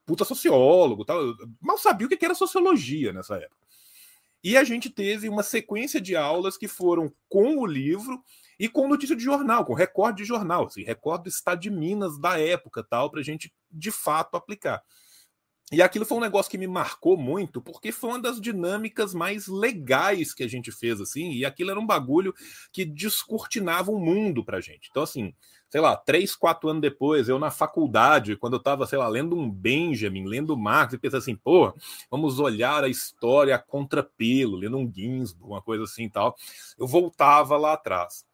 puta 0.05 0.27
sociólogo, 0.27 1.07
tal. 1.07 1.23
Eu 1.23 1.35
mal 1.59 1.79
sabia 1.79 2.07
o 2.07 2.11
que 2.11 2.23
era 2.23 2.35
sociologia 2.35 3.15
nessa 3.15 3.37
época. 3.37 3.60
E 4.43 4.57
a 4.57 4.65
gente 4.65 4.89
teve 4.89 5.29
uma 5.29 5.43
sequência 5.43 6.01
de 6.01 6.17
aulas 6.17 6.57
que 6.57 6.67
foram 6.67 7.13
com 7.29 7.59
o 7.59 7.67
livro 7.67 8.23
e 8.59 8.69
com 8.69 8.89
notícia 8.89 9.17
de 9.17 9.23
jornal, 9.23 9.65
com 9.65 9.75
recorde 9.75 10.19
de 10.19 10.25
jornal, 10.25 10.67
assim, 10.67 10.83
recorde 10.83 11.25
do 11.25 11.29
Estado 11.29 11.61
de 11.61 11.71
Minas 11.71 12.19
da 12.19 12.39
época, 12.39 12.83
tal, 12.83 13.11
para 13.11 13.21
a 13.21 13.23
gente 13.25 13.53
de 13.71 13.91
fato 13.91 14.37
aplicar. 14.37 14.83
E 15.73 15.81
aquilo 15.81 16.05
foi 16.05 16.19
um 16.19 16.23
negócio 16.23 16.51
que 16.51 16.59
me 16.59 16.67
marcou 16.67 17.17
muito, 17.17 17.63
porque 17.63 17.93
foi 17.93 18.11
uma 18.11 18.21
das 18.21 18.41
dinâmicas 18.41 19.15
mais 19.15 19.47
legais 19.47 20.35
que 20.35 20.43
a 20.43 20.49
gente 20.49 20.73
fez, 20.73 21.01
assim, 21.01 21.31
e 21.33 21.45
aquilo 21.45 21.71
era 21.71 21.79
um 21.79 21.87
bagulho 21.87 22.35
que 22.73 22.85
descortinava 22.85 23.93
o 23.93 24.01
mundo 24.01 24.45
pra 24.45 24.61
gente. 24.61 24.89
Então, 24.91 25.05
assim, 25.05 25.33
sei 25.71 25.81
lá, 25.81 25.97
três, 25.97 26.35
quatro 26.35 26.69
anos 26.69 26.83
depois, 26.83 27.29
eu 27.29 27.39
na 27.39 27.51
faculdade, 27.51 28.37
quando 28.37 28.55
eu 28.55 28.59
estava, 28.59 28.87
sei 28.87 28.99
lá, 28.99 29.07
lendo 29.07 29.37
um 29.37 29.49
Benjamin, 29.49 30.27
lendo 30.27 30.57
Marx, 30.57 30.93
e 30.93 30.99
pensei 30.99 31.21
assim, 31.21 31.37
pô, 31.37 31.73
vamos 32.11 32.41
olhar 32.41 32.83
a 32.83 32.89
história 32.89 33.55
a 33.55 33.59
contrapelo, 33.59 34.57
lendo 34.57 34.77
um 34.77 34.93
Ginsburg, 34.93 35.53
uma 35.53 35.63
coisa 35.63 35.85
assim 35.85 36.05
e 36.05 36.11
tal. 36.11 36.37
Eu 36.77 36.89
voltava 36.89 37.57
lá 37.57 37.75
atrás. 37.75 38.25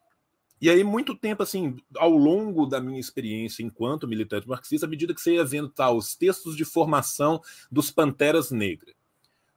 E 0.59 0.71
aí, 0.71 0.83
muito 0.83 1.13
tempo, 1.15 1.43
assim, 1.43 1.75
ao 1.95 2.09
longo 2.09 2.65
da 2.65 2.81
minha 2.81 2.99
experiência 2.99 3.61
enquanto 3.61 4.07
militante 4.07 4.47
marxista, 4.47 4.87
à 4.87 4.89
medida 4.89 5.13
que 5.13 5.21
você 5.21 5.35
ia 5.35 5.45
vendo 5.45 5.69
tá, 5.69 5.91
os 5.91 6.15
textos 6.15 6.57
de 6.57 6.65
formação 6.65 7.39
dos 7.71 7.91
Panteras 7.91 8.49
Negras, 8.49 8.95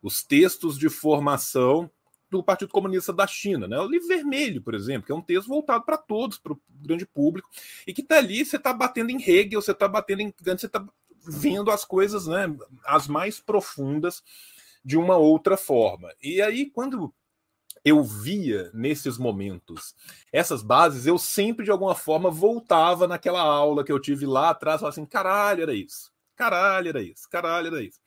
os 0.02 0.22
textos 0.22 0.78
de 0.78 0.90
formação 0.90 1.90
do 2.30 2.42
Partido 2.42 2.70
Comunista 2.70 3.12
da 3.12 3.26
China, 3.26 3.66
né? 3.66 3.78
O 3.78 3.88
livro 3.88 4.06
vermelho, 4.06 4.62
por 4.62 4.74
exemplo, 4.74 5.06
que 5.06 5.12
é 5.12 5.14
um 5.14 5.22
texto 5.22 5.48
voltado 5.48 5.84
para 5.84 5.98
todos, 5.98 6.38
para 6.38 6.52
o 6.52 6.60
grande 6.70 7.04
público, 7.04 7.48
e 7.86 7.92
que 7.92 8.02
está 8.02 8.18
ali, 8.18 8.44
você 8.44 8.56
está 8.56 8.72
batendo 8.72 9.10
em 9.10 9.20
Hegel, 9.20 9.60
você 9.60 9.72
está 9.72 9.88
batendo 9.88 10.22
em 10.22 10.30
Kant, 10.30 10.60
você 10.60 10.66
está 10.66 10.84
vendo 11.26 11.70
as 11.70 11.84
coisas, 11.84 12.26
né, 12.26 12.46
as 12.86 13.06
mais 13.06 13.40
profundas 13.40 14.22
de 14.84 14.96
uma 14.96 15.16
outra 15.16 15.56
forma. 15.56 16.12
E 16.22 16.40
aí, 16.40 16.66
quando 16.66 17.12
eu 17.84 18.02
via 18.02 18.70
nesses 18.74 19.16
momentos 19.18 19.94
essas 20.32 20.62
bases, 20.62 21.06
eu 21.06 21.18
sempre 21.18 21.64
de 21.64 21.70
alguma 21.70 21.94
forma 21.94 22.30
voltava 22.30 23.06
naquela 23.06 23.40
aula 23.40 23.84
que 23.84 23.92
eu 23.92 24.00
tive 24.00 24.26
lá 24.26 24.50
atrás, 24.50 24.80
falava 24.80 24.94
assim: 24.94 25.06
caralho, 25.06 25.62
era 25.62 25.74
isso, 25.74 26.12
caralho, 26.36 26.88
era 26.88 27.02
isso, 27.02 27.28
caralho, 27.28 27.68
era 27.68 27.82
isso. 27.82 28.00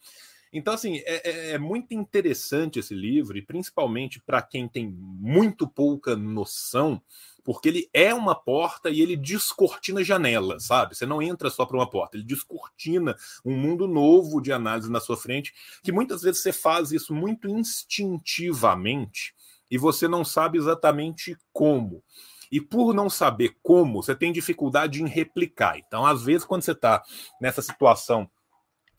Então, 0.54 0.76
assim, 0.76 0.98
é, 0.98 1.30
é, 1.30 1.52
é 1.54 1.58
muito 1.58 1.96
interessante 1.96 2.78
esse 2.78 2.94
livro, 2.94 3.36
e 3.36 3.42
principalmente 3.42 4.22
para 4.22 4.40
quem 4.40 4.68
tem 4.68 4.88
muito 4.88 5.68
pouca 5.68 6.16
noção, 6.16 7.02
porque 7.44 7.68
ele 7.68 7.90
é 7.92 8.14
uma 8.14 8.36
porta 8.36 8.90
e 8.92 9.02
ele 9.02 9.18
descortina 9.18 10.04
janelas, 10.04 10.66
sabe? 10.66 10.96
Você 10.96 11.08
não 11.08 11.22
entra 11.22 11.50
só 11.50 11.66
para 11.66 11.76
uma 11.76 11.90
porta, 11.90 12.16
ele 12.16 12.24
descortina 12.24 13.18
um 13.44 13.58
mundo 13.58 13.88
novo 13.88 14.40
de 14.40 14.54
análise 14.54 14.92
na 14.92 15.00
sua 15.00 15.18
frente, 15.18 15.52
que 15.84 15.92
muitas 15.92 16.22
vezes 16.22 16.42
você 16.42 16.54
faz 16.54 16.92
isso 16.92 17.14
muito 17.14 17.50
instintivamente 17.50 19.34
e 19.70 19.78
você 19.78 20.08
não 20.08 20.24
sabe 20.24 20.60
exatamente 20.60 21.36
como. 21.52 22.04
E 22.52 22.62
por 22.62 22.94
não 22.94 23.10
saber 23.10 23.58
como, 23.64 24.04
você 24.04 24.16
tem 24.16 24.32
dificuldade 24.32 25.02
em 25.02 25.08
replicar. 25.08 25.80
Então, 25.80 26.06
às 26.06 26.22
vezes, 26.24 26.46
quando 26.46 26.62
você 26.62 26.74
está 26.74 27.04
nessa 27.42 27.64
situação 27.64 28.30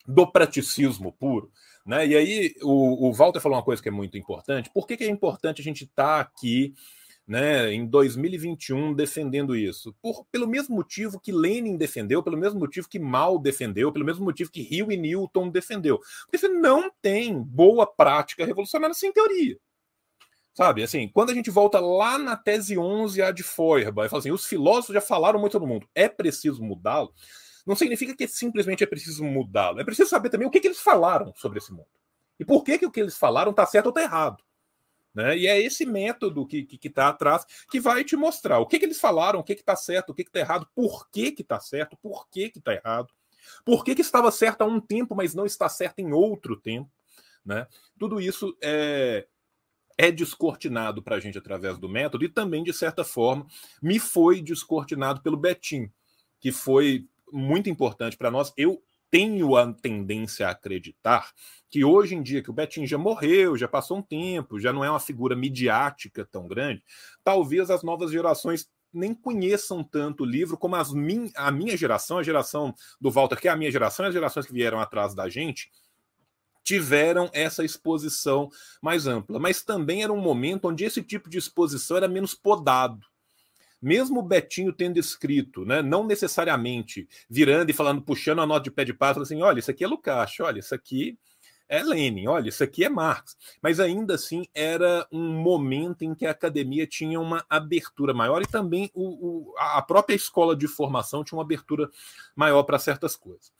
do 0.07 0.29
praticismo 0.29 1.11
puro. 1.11 1.51
Né? 1.85 2.07
E 2.07 2.15
aí 2.15 2.55
o, 2.63 3.09
o 3.09 3.13
Walter 3.13 3.39
falou 3.39 3.57
uma 3.57 3.63
coisa 3.63 3.81
que 3.81 3.89
é 3.89 3.91
muito 3.91 4.17
importante. 4.17 4.71
Por 4.73 4.87
que, 4.87 4.97
que 4.97 5.03
é 5.03 5.09
importante 5.09 5.61
a 5.61 5.63
gente 5.63 5.83
estar 5.83 6.03
tá 6.03 6.19
aqui 6.19 6.73
né, 7.27 7.71
em 7.71 7.85
2021 7.85 8.93
defendendo 8.93 9.55
isso? 9.55 9.95
Por, 10.01 10.25
pelo 10.31 10.47
mesmo 10.47 10.75
motivo 10.75 11.19
que 11.19 11.31
Lenin 11.31 11.77
defendeu, 11.77 12.23
pelo 12.23 12.37
mesmo 12.37 12.59
motivo 12.59 12.89
que 12.89 12.99
Mao 12.99 13.37
defendeu, 13.37 13.91
pelo 13.91 14.05
mesmo 14.05 14.25
motivo 14.25 14.51
que 14.51 14.61
Hill 14.61 14.91
e 14.91 14.97
Newton 14.97 15.49
defendeu. 15.49 15.99
Porque 16.25 16.39
você 16.39 16.47
não 16.47 16.91
tem 17.01 17.39
boa 17.39 17.85
prática 17.85 18.45
revolucionária 18.45 18.95
sem 18.95 19.13
teoria. 19.13 19.57
Sabe, 20.55 20.83
assim, 20.83 21.09
quando 21.09 21.31
a 21.31 21.33
gente 21.33 21.51
volta 21.51 21.81
lá 21.81 22.17
na 22.17 22.37
tese 22.37 22.77
11 22.77 23.21
a 23.21 23.29
de 23.29 23.43
Feuerbach, 23.43 24.07
e 24.07 24.09
fala 24.09 24.19
assim, 24.21 24.31
os 24.31 24.45
filósofos 24.45 24.93
já 24.93 25.01
falaram 25.01 25.37
muito 25.37 25.59
no 25.59 25.67
mundo, 25.67 25.85
é 25.93 26.07
preciso 26.07 26.63
mudá-lo 26.63 27.13
não 27.65 27.75
significa 27.75 28.15
que 28.15 28.27
simplesmente 28.27 28.83
é 28.83 28.87
preciso 28.87 29.23
mudá-lo. 29.23 29.79
É 29.79 29.83
preciso 29.83 30.09
saber 30.09 30.29
também 30.29 30.47
o 30.47 30.51
que, 30.51 30.59
que 30.59 30.67
eles 30.67 30.79
falaram 30.79 31.33
sobre 31.35 31.57
esse 31.57 31.71
mundo. 31.71 31.87
E 32.39 32.45
por 32.45 32.63
que, 32.63 32.77
que 32.77 32.85
o 32.85 32.91
que 32.91 32.99
eles 32.99 33.17
falaram 33.17 33.51
está 33.51 33.65
certo 33.65 33.87
ou 33.87 33.89
está 33.89 34.01
errado. 34.01 34.43
Né? 35.13 35.37
E 35.37 35.47
é 35.47 35.59
esse 35.59 35.85
método 35.85 36.45
que 36.45 36.57
está 36.57 36.69
que, 36.69 36.77
que 36.77 36.89
tá 36.89 37.07
atrás 37.07 37.45
que 37.71 37.79
vai 37.79 38.03
te 38.03 38.17
mostrar 38.17 38.59
o 38.59 38.65
que, 38.65 38.77
que 38.77 38.85
eles 38.85 38.99
falaram, 38.99 39.39
o 39.39 39.43
que 39.43 39.53
está 39.53 39.75
certo, 39.75 40.09
o 40.09 40.13
que 40.13 40.23
está 40.23 40.39
errado, 40.39 40.67
por 40.75 41.09
que 41.09 41.33
está 41.39 41.59
certo, 41.59 41.97
por 41.97 42.27
que 42.27 42.51
está 42.53 42.73
errado, 42.73 43.13
por 43.63 43.83
que, 43.85 43.95
que 43.95 44.01
estava 44.01 44.29
certo 44.29 44.61
há 44.61 44.65
um 44.65 44.81
tempo, 44.81 45.15
mas 45.15 45.33
não 45.33 45.45
está 45.45 45.69
certo 45.69 45.99
em 45.99 46.11
outro 46.11 46.57
tempo. 46.57 46.91
Né? 47.45 47.65
Tudo 47.97 48.19
isso 48.19 48.57
é, 48.61 49.25
é 49.97 50.11
descortinado 50.11 51.01
para 51.01 51.15
a 51.15 51.19
gente 51.19 51.37
através 51.37 51.77
do 51.77 51.87
método 51.87 52.25
e 52.25 52.29
também, 52.29 52.63
de 52.63 52.73
certa 52.73 53.05
forma, 53.05 53.47
me 53.81 53.99
foi 53.99 54.41
descortinado 54.41 55.21
pelo 55.21 55.37
Betim, 55.37 55.89
que 56.41 56.51
foi 56.51 57.07
muito 57.31 57.69
importante 57.69 58.17
para 58.17 58.31
nós. 58.31 58.53
Eu 58.57 58.81
tenho 59.09 59.55
a 59.55 59.71
tendência 59.73 60.47
a 60.47 60.51
acreditar 60.51 61.31
que 61.69 61.83
hoje 61.83 62.15
em 62.15 62.21
dia 62.21 62.41
que 62.41 62.49
o 62.49 62.53
Betinho 62.53 62.87
já 62.87 62.97
morreu, 62.97 63.57
já 63.57 63.67
passou 63.67 63.97
um 63.97 64.01
tempo, 64.01 64.59
já 64.59 64.73
não 64.73 64.83
é 64.83 64.89
uma 64.89 64.99
figura 64.99 65.35
midiática 65.35 66.25
tão 66.25 66.47
grande, 66.47 66.83
talvez 67.23 67.69
as 67.69 67.83
novas 67.83 68.11
gerações 68.11 68.69
nem 68.93 69.13
conheçam 69.13 69.83
tanto 69.83 70.23
o 70.23 70.25
livro 70.25 70.57
como 70.57 70.75
as 70.75 70.93
min, 70.93 71.29
a 71.35 71.51
minha 71.51 71.75
geração, 71.75 72.17
a 72.17 72.23
geração 72.23 72.73
do 72.99 73.11
Walter, 73.11 73.39
que 73.39 73.47
é 73.47 73.51
a 73.51 73.55
minha 73.55 73.71
geração, 73.71 74.05
e 74.05 74.07
as 74.07 74.13
gerações 74.13 74.45
que 74.45 74.53
vieram 74.53 74.79
atrás 74.79 75.13
da 75.13 75.27
gente, 75.27 75.69
tiveram 76.63 77.29
essa 77.33 77.63
exposição 77.63 78.49
mais 78.81 79.05
ampla. 79.05 79.37
Mas 79.39 79.63
também 79.63 80.01
era 80.01 80.11
um 80.11 80.21
momento 80.21 80.69
onde 80.69 80.83
esse 80.83 81.03
tipo 81.03 81.29
de 81.29 81.37
exposição 81.37 81.97
era 81.97 82.07
menos 82.07 82.33
podado 82.33 83.05
mesmo 83.81 84.19
o 84.19 84.23
Betinho 84.23 84.73
tendo 84.73 84.97
escrito, 84.97 85.65
né, 85.65 85.81
não 85.81 86.05
necessariamente 86.05 87.07
virando 87.29 87.69
e 87.69 87.73
falando, 87.73 88.01
puxando 88.01 88.41
a 88.41 88.45
nota 88.45 88.63
de 88.63 88.71
pé 88.71 88.83
de 88.83 88.93
passo, 88.93 89.21
assim, 89.21 89.41
olha, 89.41 89.59
isso 89.59 89.71
aqui 89.71 89.83
é 89.83 89.87
Lukács, 89.87 90.39
olha, 90.39 90.59
isso 90.59 90.73
aqui 90.73 91.17
é 91.67 91.81
Lenin, 91.83 92.27
olha, 92.27 92.49
isso 92.49 92.63
aqui 92.63 92.83
é 92.83 92.89
Marx. 92.89 93.35
Mas 93.61 93.79
ainda 93.79 94.15
assim 94.15 94.45
era 94.53 95.07
um 95.11 95.33
momento 95.33 96.03
em 96.03 96.13
que 96.13 96.25
a 96.25 96.31
academia 96.31 96.85
tinha 96.85 97.19
uma 97.19 97.43
abertura 97.49 98.13
maior 98.13 98.41
e 98.41 98.47
também 98.47 98.89
o, 98.93 99.49
o, 99.49 99.53
a 99.57 99.81
própria 99.81 100.15
escola 100.15 100.55
de 100.55 100.67
formação 100.67 101.23
tinha 101.23 101.37
uma 101.37 101.43
abertura 101.43 101.89
maior 102.35 102.63
para 102.63 102.79
certas 102.79 103.15
coisas. 103.15 103.51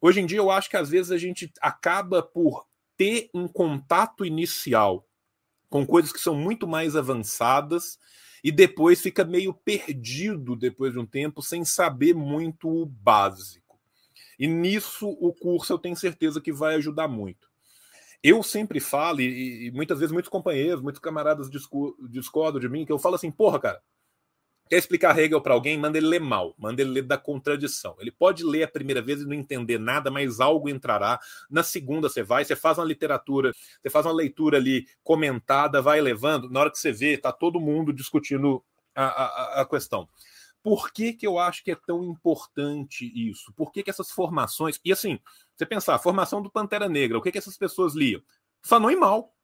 Hoje 0.00 0.20
em 0.20 0.26
dia, 0.26 0.38
eu 0.38 0.50
acho 0.50 0.68
que 0.68 0.76
às 0.76 0.90
vezes 0.90 1.12
a 1.12 1.18
gente 1.18 1.52
acaba 1.60 2.22
por 2.22 2.66
ter 2.96 3.30
um 3.32 3.46
contato 3.46 4.24
inicial 4.24 5.06
com 5.70 5.86
coisas 5.86 6.12
que 6.12 6.18
são 6.18 6.34
muito 6.34 6.66
mais 6.66 6.96
avançadas 6.96 7.98
e 8.42 8.50
depois 8.50 9.00
fica 9.00 9.24
meio 9.24 9.54
perdido 9.54 10.56
depois 10.56 10.92
de 10.92 10.98
um 10.98 11.06
tempo, 11.06 11.42
sem 11.42 11.64
saber 11.64 12.14
muito 12.14 12.68
o 12.68 12.86
básico. 12.86 13.78
E 14.38 14.46
nisso 14.46 15.08
o 15.08 15.32
curso 15.32 15.72
eu 15.72 15.78
tenho 15.78 15.96
certeza 15.96 16.40
que 16.40 16.52
vai 16.52 16.74
ajudar 16.74 17.06
muito. 17.06 17.48
Eu 18.22 18.42
sempre 18.42 18.80
falo, 18.80 19.20
e, 19.20 19.66
e 19.66 19.70
muitas 19.70 19.98
vezes 19.98 20.12
muitos 20.12 20.30
companheiros, 20.30 20.82
muitos 20.82 21.00
camaradas 21.00 21.50
discordam 21.50 22.60
de 22.60 22.68
mim, 22.68 22.84
que 22.84 22.92
eu 22.92 22.98
falo 22.98 23.16
assim, 23.16 23.30
porra, 23.30 23.60
cara, 23.60 23.82
Quer 24.72 24.78
explicar 24.78 25.18
Hegel 25.18 25.38
para 25.42 25.52
alguém? 25.52 25.76
Manda 25.76 25.98
ele 25.98 26.06
ler 26.06 26.18
mal, 26.18 26.54
manda 26.56 26.80
ele 26.80 26.92
ler 26.92 27.02
da 27.02 27.18
contradição. 27.18 27.94
Ele 27.98 28.10
pode 28.10 28.42
ler 28.42 28.62
a 28.62 28.68
primeira 28.68 29.02
vez 29.02 29.20
e 29.20 29.26
não 29.26 29.34
entender 29.34 29.78
nada, 29.78 30.10
mas 30.10 30.40
algo 30.40 30.66
entrará. 30.66 31.20
Na 31.50 31.62
segunda 31.62 32.08
você 32.08 32.22
vai, 32.22 32.42
você 32.42 32.56
faz 32.56 32.78
uma 32.78 32.86
literatura, 32.86 33.52
você 33.52 33.90
faz 33.90 34.06
uma 34.06 34.14
leitura 34.14 34.56
ali 34.56 34.86
comentada, 35.04 35.82
vai 35.82 36.00
levando. 36.00 36.48
Na 36.48 36.60
hora 36.60 36.70
que 36.70 36.78
você 36.78 36.90
vê, 36.90 37.18
tá 37.18 37.30
todo 37.30 37.60
mundo 37.60 37.92
discutindo 37.92 38.64
a, 38.94 39.04
a, 39.04 39.60
a 39.60 39.66
questão. 39.66 40.08
Por 40.62 40.90
que, 40.90 41.12
que 41.12 41.26
eu 41.26 41.38
acho 41.38 41.62
que 41.62 41.72
é 41.72 41.76
tão 41.76 42.02
importante 42.04 43.04
isso? 43.14 43.52
Por 43.52 43.72
que, 43.72 43.82
que 43.82 43.90
essas 43.90 44.10
formações. 44.10 44.80
E 44.82 44.90
assim, 44.90 45.20
você 45.54 45.66
pensar, 45.66 45.98
formação 45.98 46.40
do 46.40 46.50
Pantera 46.50 46.88
Negra, 46.88 47.18
o 47.18 47.20
que, 47.20 47.30
que 47.30 47.36
essas 47.36 47.58
pessoas 47.58 47.94
liam? 47.94 48.22
Fanon 48.62 48.90
e 48.90 48.96
Mal 48.96 49.34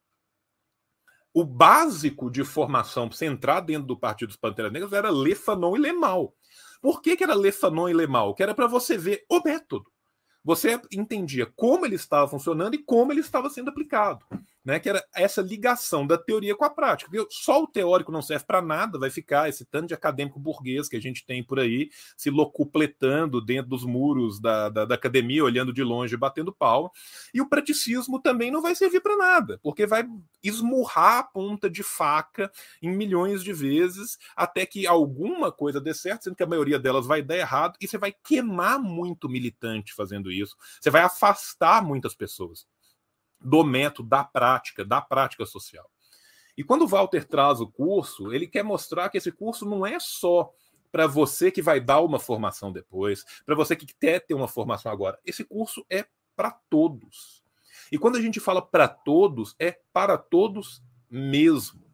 o 1.41 1.45
básico 1.45 2.28
de 2.28 2.43
formação 2.43 3.09
para 3.09 3.16
você 3.16 3.26
entrar 3.26 3.61
dentro 3.61 3.86
do 3.86 3.97
Partido 3.97 4.28
dos 4.28 4.36
Panteras 4.36 4.72
Negras 4.72 4.93
era 4.93 5.09
ler 5.09 5.36
Fanon 5.36 5.76
e 5.76 5.78
ler 5.78 5.93
mal. 5.93 6.34
Por 6.82 7.01
que, 7.01 7.16
que 7.16 7.22
era 7.22 7.32
ler 7.32 7.53
Fanon 7.53 7.89
e 7.89 7.93
ler 7.93 8.09
mal? 8.09 8.34
Que 8.34 8.43
era 8.43 8.53
para 8.53 8.66
você 8.66 8.99
ver 8.99 9.24
o 9.30 9.41
método. 9.45 9.86
Você 10.43 10.80
entendia 10.91 11.47
como 11.55 11.86
ele 11.86 11.95
estava 11.95 12.26
funcionando 12.26 12.74
e 12.74 12.78
como 12.78 13.12
ele 13.12 13.20
estava 13.20 13.49
sendo 13.51 13.70
aplicado 13.70 14.24
né, 14.69 14.79
que 14.79 14.87
era 14.87 15.03
essa 15.14 15.41
ligação 15.41 16.07
da 16.07 16.19
teoria 16.19 16.55
com 16.55 16.62
a 16.62 16.69
prática. 16.69 17.11
Porque 17.11 17.27
só 17.31 17.62
o 17.62 17.66
teórico 17.66 18.12
não 18.12 18.21
serve 18.21 18.45
para 18.45 18.61
nada, 18.61 18.99
vai 18.99 19.09
ficar 19.09 19.49
esse 19.49 19.64
tanto 19.64 19.87
de 19.87 19.95
acadêmico 19.95 20.39
burguês 20.39 20.91
que 20.91 20.97
a 20.97 21.01
gente 21.01 21.25
tem 21.25 21.43
por 21.43 21.59
aí 21.59 21.89
se 22.19 22.29
locupletando 22.29 23.41
dentro 23.41 23.71
dos 23.71 23.83
muros 23.83 24.39
da, 24.39 24.69
da, 24.69 24.85
da 24.85 24.95
academia, 24.95 25.43
olhando 25.43 25.73
de 25.73 25.83
longe 25.83 26.12
e 26.12 26.19
batendo 26.19 26.53
pau. 26.53 26.93
E 27.33 27.41
o 27.41 27.49
praticismo 27.49 28.21
também 28.21 28.51
não 28.51 28.61
vai 28.61 28.75
servir 28.75 29.01
para 29.01 29.16
nada, 29.16 29.59
porque 29.62 29.87
vai 29.87 30.07
esmurrar 30.45 31.21
a 31.21 31.23
ponta 31.23 31.71
de 31.71 31.83
faca 31.83 32.53
em 32.83 32.95
milhões 32.95 33.43
de 33.43 33.55
vezes 33.55 34.19
até 34.37 34.66
que 34.66 34.87
alguma 34.87 35.51
coisa 35.51 35.81
dê 35.81 35.95
certo, 35.95 36.25
sendo 36.25 36.37
que 36.37 36.43
a 36.43 36.47
maioria 36.47 36.79
delas 36.79 37.07
vai 37.07 37.23
dar 37.23 37.39
errado, 37.39 37.79
e 37.81 37.89
você 37.89 37.97
vai 37.97 38.12
queimar 38.23 38.79
muito 38.79 39.31
militante 39.31 39.95
fazendo 39.95 40.31
isso, 40.31 40.55
você 40.79 40.91
vai 40.91 41.01
afastar 41.01 41.83
muitas 41.83 42.14
pessoas 42.14 42.66
do 43.41 43.64
método, 43.64 44.09
da 44.09 44.24
prática, 44.24 44.84
da 44.84 45.01
prática 45.01 45.47
social. 45.47 45.91
E 46.57 46.64
quando 46.64 46.82
o 46.82 46.89
Walter 46.89 47.24
traz 47.24 47.61
o 47.61 47.68
curso, 47.68 48.32
ele 48.32 48.47
quer 48.47 48.64
mostrar 48.64 49.09
que 49.09 49.18
esse 49.18 49.30
curso 49.30 49.64
não 49.64 49.86
é 49.86 49.99
só 50.01 50.53
para 50.91 51.07
você 51.07 51.51
que 51.51 51.62
vai 51.62 51.80
dar 51.80 52.01
uma 52.01 52.18
formação 52.18 52.72
depois, 52.72 53.24
para 53.45 53.55
você 53.55 53.76
que 53.76 53.86
quer 53.86 54.20
ter 54.20 54.34
uma 54.34 54.49
formação 54.49 54.91
agora. 54.91 55.18
Esse 55.24 55.45
curso 55.45 55.84
é 55.89 56.07
para 56.34 56.51
todos. 56.68 57.45
E 57.93 57.99
quando 57.99 58.16
a 58.16 58.20
gente 58.20 58.41
fala 58.41 58.61
para 58.61 58.89
todos, 58.89 59.55
é 59.59 59.78
para 59.93 60.18
todos 60.18 60.82
mesmo. 61.11 61.88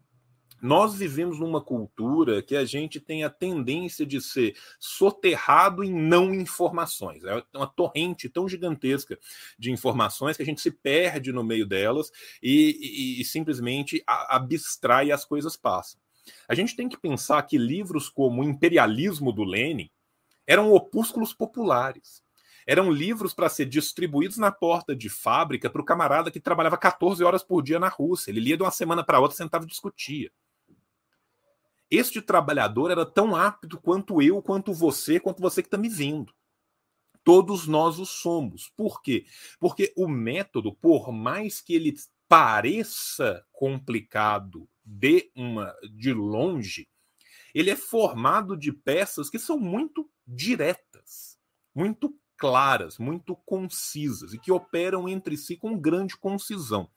Nós 0.65 0.95
vivemos 0.95 1.39
numa 1.39 1.61
cultura 1.61 2.43
que 2.43 2.57
a 2.57 2.65
gente 2.65 2.99
tem 2.99 3.23
a 3.23 3.29
tendência 3.29 4.07
de 4.07 4.19
ser 4.19 4.57
soterrado 4.79 5.85
em 5.85 5.93
não 5.93 6.33
informações. 6.33 7.23
É 7.23 7.45
uma 7.55 7.67
torrente 7.67 8.31
tão 8.31 8.49
gigantesca 8.49 9.19
de 9.59 9.71
informações 9.71 10.39
que 10.39 10.43
a 10.43 10.47
gente 10.47 10.63
se 10.63 10.71
perde 10.71 11.33
no 11.33 11.45
meio 11.45 11.67
delas 11.67 12.11
e, 12.43 12.79
e, 12.81 13.21
e 13.21 13.25
simplesmente 13.27 14.03
abstrai 14.07 15.09
e 15.09 15.13
as 15.13 15.23
coisas 15.27 15.55
passam. 15.55 16.01
A 16.49 16.55
gente 16.55 16.75
tem 16.75 16.89
que 16.89 16.97
pensar 16.97 17.43
que 17.43 17.59
livros 17.59 18.09
como 18.09 18.41
O 18.41 18.45
Imperialismo 18.45 19.35
do 19.35 19.45
Lenin 19.45 19.91
eram 20.47 20.73
opúsculos 20.73 21.35
populares. 21.35 22.23
Eram 22.67 22.91
livros 22.91 23.35
para 23.35 23.51
ser 23.51 23.67
distribuídos 23.67 24.39
na 24.39 24.51
porta 24.51 24.97
de 24.97 25.11
fábrica 25.11 25.69
para 25.69 25.83
o 25.83 25.85
camarada 25.85 26.31
que 26.31 26.41
trabalhava 26.41 26.79
14 26.79 27.23
horas 27.23 27.43
por 27.43 27.63
dia 27.63 27.79
na 27.79 27.89
Rússia. 27.89 28.31
Ele 28.31 28.41
lia 28.41 28.57
de 28.57 28.63
uma 28.63 28.71
semana 28.71 29.05
para 29.05 29.21
outra, 29.21 29.37
sentava 29.37 29.65
e 29.65 29.69
discutia. 29.69 30.33
Este 31.97 32.21
trabalhador 32.21 32.91
era 32.91 33.07
tão 33.07 33.37
apto 33.37 33.81
quanto 33.81 34.21
eu, 34.21 34.43
quanto 34.43 34.73
você, 34.73 35.21
quanto 35.21 35.41
você 35.41 35.63
que 35.63 35.69
está 35.69 35.79
me 35.79 35.89
vendo. 35.89 36.35
Todos 37.23 37.67
nós 37.67 37.99
o 37.99 38.05
somos. 38.05 38.71
Por 38.77 39.01
quê? 39.01 39.25
Porque 39.59 39.93
o 39.97 40.09
método, 40.09 40.75
por 40.75 41.13
mais 41.13 41.61
que 41.61 41.75
ele 41.75 41.95
pareça 42.29 43.45
complicado 43.53 44.69
de 44.85 45.31
uma 45.35 45.75
de 45.97 46.13
longe, 46.13 46.89
ele 47.55 47.71
é 47.71 47.77
formado 47.77 48.57
de 48.57 48.73
peças 48.73 49.31
que 49.31 49.39
são 49.39 49.59
muito 49.59 50.11
diretas, 50.27 51.39
muito 51.75 52.15
claras, 52.37 52.99
muito 52.99 53.37
concisas 53.37 54.35
e 54.35 54.39
que 54.39 54.51
operam 54.51 55.09
entre 55.09 55.37
si 55.37 55.57
com 55.57 55.79
grande 55.79 56.17
concisão. 56.17 56.91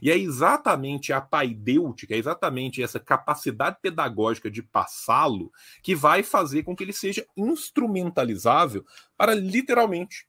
E 0.00 0.10
é 0.10 0.16
exatamente 0.16 1.12
a 1.12 1.20
paidêutica, 1.20 2.14
é 2.14 2.18
exatamente 2.18 2.82
essa 2.82 3.00
capacidade 3.00 3.78
pedagógica 3.82 4.50
de 4.50 4.62
passá-lo 4.62 5.52
que 5.82 5.94
vai 5.94 6.22
fazer 6.22 6.62
com 6.62 6.74
que 6.74 6.84
ele 6.84 6.92
seja 6.92 7.26
instrumentalizável 7.36 8.84
para 9.16 9.34
literalmente 9.34 10.26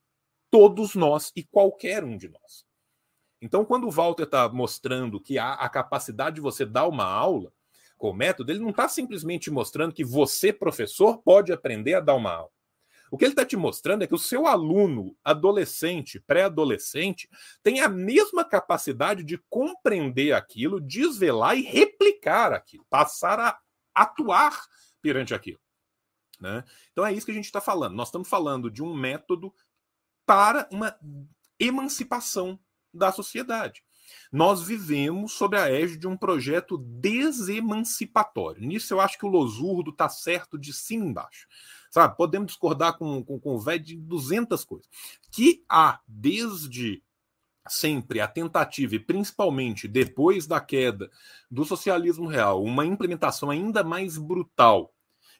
todos 0.49 0.95
nós 0.95 1.32
e 1.36 1.43
qualquer 1.43 2.03
um 2.03 2.18
de 2.18 2.30
nós. 2.30 2.66
Então, 3.41 3.66
quando 3.66 3.88
o 3.88 3.91
Walter 3.91 4.24
está 4.24 4.47
mostrando 4.47 5.20
que 5.20 5.38
há 5.38 5.53
a 5.53 5.68
capacidade 5.68 6.36
de 6.36 6.41
você 6.41 6.66
dar 6.66 6.88
uma 6.88 7.05
aula 7.05 7.51
com 7.97 8.09
o 8.09 8.14
método, 8.14 8.51
ele 8.51 8.59
não 8.59 8.70
está 8.70 8.88
simplesmente 8.88 9.51
mostrando 9.51 9.93
que 9.93 10.03
você, 10.03 10.53
professor, 10.53 11.18
pode 11.18 11.51
aprender 11.51 11.95
a 11.95 11.99
dar 11.99 12.16
uma 12.16 12.32
aula. 12.32 12.53
O 13.14 13.18
que 13.18 13.26
ele 13.26 13.34
está 13.34 13.45
te 13.45 13.55
mostrando 13.55 14.03
é 14.03 14.07
que 14.07 14.16
o 14.16 14.18
seu 14.18 14.47
aluno, 14.47 15.16
adolescente, 15.24 16.20
pré-adolescente, 16.20 17.30
tem 17.61 17.80
a 17.80 17.88
mesma 17.88 18.43
capacidade 18.43 19.24
de 19.24 19.38
compreender 19.51 20.34
aquilo, 20.34 20.82
desvelar 20.82 21.55
e 21.55 21.61
replicar 21.61 22.51
aquilo, 22.51 22.84
passar 22.89 23.39
a 23.39 23.59
atuar 23.93 24.66
perante 24.99 25.32
aquilo. 25.32 25.59
Né? 26.39 26.64
Então 26.91 27.05
é 27.05 27.14
isso 27.14 27.28
que 27.28 27.32
a 27.32 27.36
gente 27.36 27.45
está 27.45 27.61
falando. 27.61 27.93
Nós 27.93 28.07
estamos 28.07 28.28
falando 28.28 28.72
de 28.72 28.82
um 28.82 28.95
método 28.95 29.53
para 30.26 30.68
uma 30.72 30.97
emancipação 31.59 32.59
da 32.91 33.11
sociedade. 33.11 33.84
Nós 34.32 34.64
vivemos 34.64 35.34
sob 35.34 35.55
a 35.55 35.70
égide 35.70 35.99
de 35.99 36.07
um 36.07 36.18
projeto 36.18 36.80
desemancipatório. 36.80 38.66
Nisso 38.66 38.91
eu 38.91 38.99
acho 38.99 39.20
que 39.20 39.26
o 39.26 39.30
Losurdo 39.30 39.91
está 39.91 40.09
certo 40.09 40.57
de 40.57 40.74
cima 40.74 41.05
embaixo. 41.05 41.47
Sabe? 41.94 42.18
Podemos 42.18 42.48
discordar 42.48 42.98
com, 42.98 43.24
com, 43.24 43.39
com 43.39 43.54
o 43.54 43.60
velho 43.60 43.84
de 43.84 43.96
200 43.96 44.66
coisas. 44.66 44.89
Que 45.32 45.64
há, 45.70 46.00
desde 46.08 47.04
sempre 47.70 48.20
a 48.20 48.28
tentativa, 48.28 48.96
e 48.96 49.00
principalmente 49.00 49.88
depois 49.88 50.48
da 50.48 50.60
queda 50.60 51.12
do 51.52 51.64
socialismo 51.64 52.26
real, 52.26 52.64
uma 52.64 52.84
implementação 52.84 53.52
ainda 53.52 53.84
mais 53.84 54.18
brutal 54.18 54.91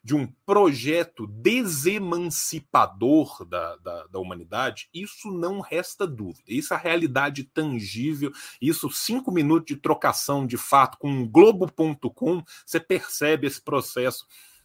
de 0.04 0.14
um 0.14 0.28
projeto 0.46 1.26
desemancipador 1.26 3.44
da, 3.46 3.74
da, 3.78 4.06
da, 4.06 4.20
humanidade, 4.20 4.88
isso 4.94 5.32
não 5.32 5.58
resta 5.58 6.06
dúvida. 6.06 6.44
Isso 6.46 6.72
é 6.72 6.76
a 6.76 6.80
realidade 6.80 7.42
tangível, 7.42 8.30
isso 8.62 8.88
cinco 8.90 9.32
minutos 9.32 9.74
de 9.74 9.82
trocação 9.82 10.46
de 10.46 10.56
fato 10.56 10.98
com 10.98 11.10
um 11.10 11.28
globo.com, 11.28 12.44
você 12.64 12.78
percebe 12.78 13.48
esse 13.48 13.60
processo 13.60 14.24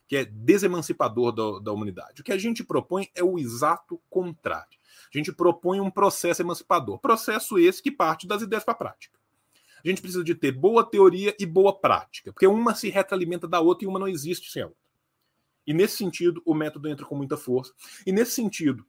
que 0.10 0.18
é 0.18 0.26
desemancipador 0.26 1.32
da, 1.32 1.60
da 1.66 1.72
humanidade. 1.72 2.22
O 2.22 2.24
que 2.24 2.32
a 2.32 2.38
gente 2.38 2.64
propõe 2.64 3.10
é 3.14 3.24
o 3.24 3.38
exato 3.38 4.02
contrário. 4.10 4.76
A 5.14 5.16
gente 5.16 5.32
propõe 5.32 5.80
um 5.80 5.92
processo 5.92 6.42
emancipador. 6.42 6.98
Processo 6.98 7.60
esse 7.60 7.82
que 7.82 7.92
parte 7.92 8.28
das 8.28 8.42
ideias 8.42 8.64
para 8.64 8.74
a 8.74 8.78
prática. 8.78 9.20
A 9.86 9.88
gente 9.88 10.02
precisa 10.02 10.24
de 10.24 10.34
ter 10.34 10.52
boa 10.52 10.84
teoria 10.84 11.36
e 11.40 11.46
boa 11.46 11.80
prática, 11.80 12.34
porque 12.34 12.48
uma 12.48 12.74
se 12.74 12.90
retroalimenta 12.90 13.48
da 13.48 13.62
outra 13.62 13.86
e 13.86 13.88
uma 13.88 14.00
não 14.00 14.08
existe 14.08 14.52
sem 14.52 14.64
a 14.64 14.66
outra. 14.66 14.82
E 15.66 15.76
nesse 15.76 15.98
sentido, 15.98 16.42
o 16.44 16.56
método 16.56 16.90
entra 16.90 17.06
com 17.06 17.16
muita 17.16 17.38
força. 17.38 17.72
E 18.04 18.12
nesse 18.12 18.32
sentido, 18.32 18.84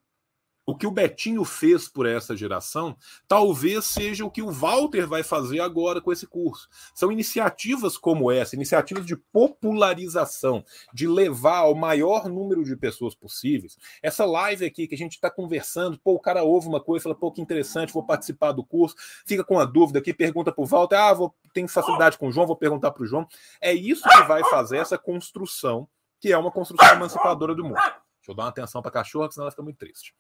o 0.71 0.77
que 0.77 0.87
o 0.87 0.91
Betinho 0.91 1.45
fez 1.45 1.89
por 1.89 2.07
essa 2.07 2.37
geração, 2.37 2.97
talvez 3.27 3.85
seja 3.87 4.25
o 4.25 4.31
que 4.31 4.41
o 4.41 4.53
Walter 4.53 5.05
vai 5.05 5.25
fazer 5.25 5.59
agora 5.59 6.01
com 6.01 6.13
esse 6.13 6.29
curso. 6.29 6.69
São 6.95 7.11
iniciativas 7.11 7.99
como 7.99 8.31
essa, 8.31 8.55
iniciativas 8.55 9.05
de 9.05 9.17
popularização, 9.17 10.65
de 10.95 11.09
levar 11.09 11.59
ao 11.59 11.75
maior 11.75 12.29
número 12.29 12.63
de 12.63 12.77
pessoas 12.77 13.17
possíveis. 13.17 13.77
Essa 14.01 14.25
live 14.25 14.65
aqui 14.65 14.87
que 14.87 14.95
a 14.95 14.99
gente 14.99 15.15
está 15.15 15.29
conversando, 15.29 15.99
pô, 15.99 16.15
o 16.15 16.21
cara 16.21 16.45
ouve 16.45 16.69
uma 16.69 16.81
coisa, 16.81 17.03
fala, 17.03 17.17
pô, 17.17 17.33
que 17.33 17.41
interessante, 17.41 17.93
vou 17.93 18.07
participar 18.07 18.53
do 18.53 18.65
curso, 18.65 18.95
fica 19.27 19.43
com 19.43 19.59
a 19.59 19.65
dúvida 19.65 19.99
aqui, 19.99 20.15
pergunta 20.15 20.53
para 20.53 20.63
o 20.63 20.67
Walter, 20.67 20.97
ah, 20.97 21.13
vou, 21.13 21.35
tenho 21.53 21.67
facilidade 21.67 22.17
com 22.17 22.29
o 22.29 22.33
João, 22.33 22.47
vou 22.47 22.57
perguntar 22.57 22.93
para 22.93 23.03
o 23.03 23.07
João. 23.07 23.27
É 23.61 23.73
isso 23.73 24.09
que 24.09 24.23
vai 24.23 24.45
fazer 24.45 24.77
essa 24.77 24.97
construção, 24.97 25.89
que 26.21 26.33
é 26.33 26.39
uma 26.39 26.53
construção 26.53 26.89
emancipadora 26.95 27.57
do 27.57 27.65
mundo. 27.65 27.75
Deixa 27.75 28.31
eu 28.31 28.35
dar 28.35 28.45
uma 28.45 28.51
atenção 28.51 28.81
para 28.81 28.91
a 28.91 28.93
cachorra, 28.93 29.33
senão 29.33 29.45
ela 29.45 29.51
fica 29.51 29.63
muito 29.65 29.79
triste. 29.79 30.15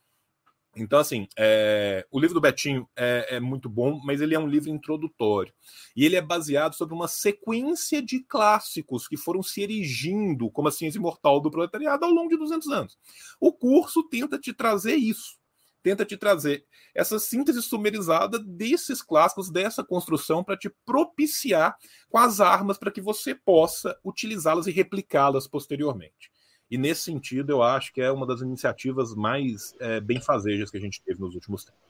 Então, 0.77 1.01
assim, 1.01 1.27
é, 1.37 2.07
o 2.13 2.21
livro 2.21 2.35
do 2.35 2.41
Betinho 2.41 2.89
é, 2.97 3.37
é, 3.37 3.41
muito 3.41 3.69
bom, 3.69 4.01
mas 4.05 4.21
ele 4.21 4.37
é 4.37 4.39
um 4.39 4.47
livro 4.47 4.71
introdutório. 4.71 5.53
E 5.97 6.05
ele 6.05 6.15
é 6.15 6.23
baseado 6.23 6.75
sobre 6.75 6.95
uma 6.95 7.09
sequência 7.09 8.01
de 8.01 8.21
clássicos 8.21 9.09
que 9.09 9.17
foram 9.17 9.43
se 9.43 9.63
erigindo 9.63 10.49
como 10.51 10.69
a 10.69 10.73
ciência 10.73 10.99
imortal 10.99 11.41
do 11.41 11.51
proletariado 11.51 12.05
ao 12.05 12.13
longo 12.13 12.29
de 12.29 12.37
200 12.37 12.69
anos. 12.69 12.99
O 13.41 13.53
curso 13.53 14.09
tenta 14.09 14.39
te 14.39 14.53
trazer 14.53 14.95
isso, 14.95 15.39
tenta 15.83 16.05
te 16.05 16.17
trazer 16.17 16.65
essa 16.95 17.19
síntese 17.19 17.63
sumerizada 17.63 18.39
desses 18.39 19.03
clássicos, 19.03 19.51
dessa 19.51 19.83
construção, 19.83 20.45
para 20.45 20.57
te 20.57 20.71
propiciar 20.85 21.77
com 22.09 22.19
as 22.19 22.41
armas 22.41 22.79
para 22.79 22.93
que 22.93 23.01
você 23.01 23.35
possa 23.35 23.99
utilizá-las 24.05 24.69
e 24.69 24.71
replicá-las 24.71 25.49
posteriormente. 25.49 26.30
E 26.71 26.79
nesse 26.79 27.03
sentido, 27.03 27.51
eu 27.51 27.63
acho 27.63 27.93
que 27.93 28.01
é 28.01 28.13
uma 28.13 28.25
das 28.25 28.41
iniciativas 28.41 29.15
mais 29.15 29.75
é, 29.81 30.01
benfazejas 30.01 30.71
que 30.71 30.77
a 30.77 30.81
gente 30.81 31.03
teve 31.03 31.21
nos 31.21 31.35
últimos 31.35 31.65
tempos. 31.65 31.81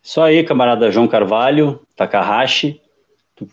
Isso 0.00 0.20
aí, 0.20 0.44
camarada 0.44 0.90
João 0.90 1.08
Carvalho, 1.08 1.80
Takahashi. 1.96 2.80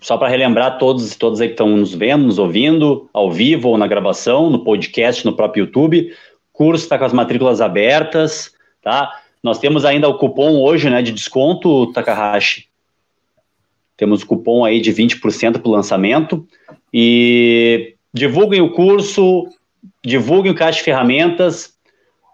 Só 0.02 0.18
para 0.18 0.28
relembrar 0.28 0.78
todos 0.78 1.12
e 1.12 1.18
todas 1.18 1.42
aí 1.42 1.48
que 1.48 1.54
estão 1.54 1.70
nos 1.70 1.94
vendo, 1.94 2.26
nos 2.26 2.38
ouvindo, 2.38 3.10
ao 3.12 3.32
vivo 3.32 3.70
ou 3.70 3.78
na 3.78 3.88
gravação, 3.88 4.50
no 4.50 4.64
podcast, 4.64 5.26
no 5.26 5.36
próprio 5.36 5.66
YouTube. 5.66 6.16
Curso 6.54 6.84
está 6.84 7.00
com 7.00 7.06
as 7.06 7.14
matrículas 7.14 7.62
abertas, 7.62 8.54
tá? 8.84 9.22
Nós 9.42 9.58
temos 9.58 9.86
ainda 9.86 10.08
o 10.08 10.18
cupom 10.18 10.62
hoje, 10.62 10.90
né, 10.90 11.02
de 11.02 11.12
desconto, 11.12 11.92
Takahashi. 11.94 12.68
Temos 13.96 14.24
cupom 14.24 14.64
aí 14.64 14.80
de 14.80 14.92
20% 14.94 15.60
para 15.60 15.70
o 15.70 15.72
lançamento. 15.72 16.48
E 16.94 17.96
divulguem 18.14 18.62
o 18.62 18.72
curso, 18.72 19.48
divulguem 20.04 20.52
o 20.52 20.56
Caixa 20.56 20.80
de 20.80 20.86
Ferramentas, 20.86 21.74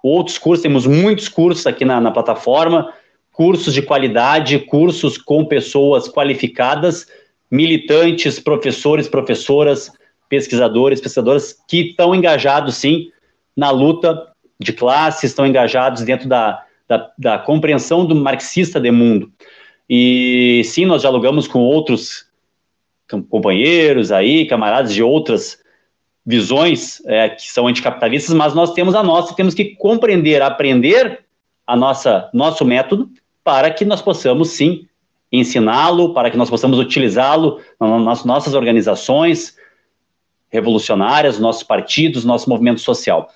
outros 0.04 0.38
cursos, 0.38 0.64
temos 0.64 0.86
muitos 0.86 1.28
cursos 1.28 1.66
aqui 1.66 1.84
na, 1.84 2.00
na 2.00 2.12
plataforma, 2.12 2.94
cursos 3.32 3.74
de 3.74 3.82
qualidade, 3.82 4.60
cursos 4.60 5.18
com 5.18 5.44
pessoas 5.46 6.08
qualificadas, 6.08 7.08
militantes, 7.52 8.40
professores, 8.40 9.08
professoras, 9.08 9.92
pesquisadores, 10.30 11.00
pesquisadoras 11.00 11.56
que 11.68 11.90
estão 11.90 12.16
engajados, 12.16 12.76
sim, 12.76 13.10
na 13.56 13.72
luta 13.72 14.28
de 14.60 14.74
classe, 14.74 15.26
estão 15.26 15.46
engajados 15.46 16.04
dentro 16.04 16.28
da, 16.28 16.64
da, 16.88 17.12
da 17.18 17.38
compreensão 17.38 18.06
do 18.06 18.16
marxista 18.16 18.80
de 18.80 18.92
mundo. 18.92 19.32
E 19.90 20.62
sim, 20.66 20.86
nós 20.86 21.02
dialogamos 21.02 21.48
com 21.48 21.60
outros 21.60 22.26
companheiros 23.30 24.12
aí, 24.12 24.46
camaradas 24.46 24.94
de 24.94 25.04
outras 25.04 25.60
visões 26.26 27.06
é, 27.06 27.30
que 27.30 27.52
são 27.52 27.68
anticapitalistas, 27.68 28.34
mas 28.34 28.54
nós 28.54 28.74
temos 28.74 28.96
a 28.96 29.04
nossa, 29.04 29.36
temos 29.36 29.54
que 29.54 29.76
compreender, 29.76 30.42
aprender 30.42 31.24
a 31.68 31.76
nossa 31.76 32.30
nosso 32.34 32.66
método 32.66 33.10
para 33.44 33.70
que 33.70 33.86
nós 33.86 34.02
possamos 34.02 34.50
sim 34.50 34.88
ensiná-lo, 35.32 36.14
para 36.14 36.32
que 36.32 36.38
nós 36.38 36.50
possamos 36.50 36.80
utilizá-lo 36.80 37.60
nas 37.80 38.24
nossas 38.24 38.54
organizações 38.54 39.56
revolucionárias, 40.50 41.40
nossos 41.40 41.64
partidos, 41.64 42.24
nosso 42.24 42.50
movimento 42.50 42.80
social. 42.80 43.30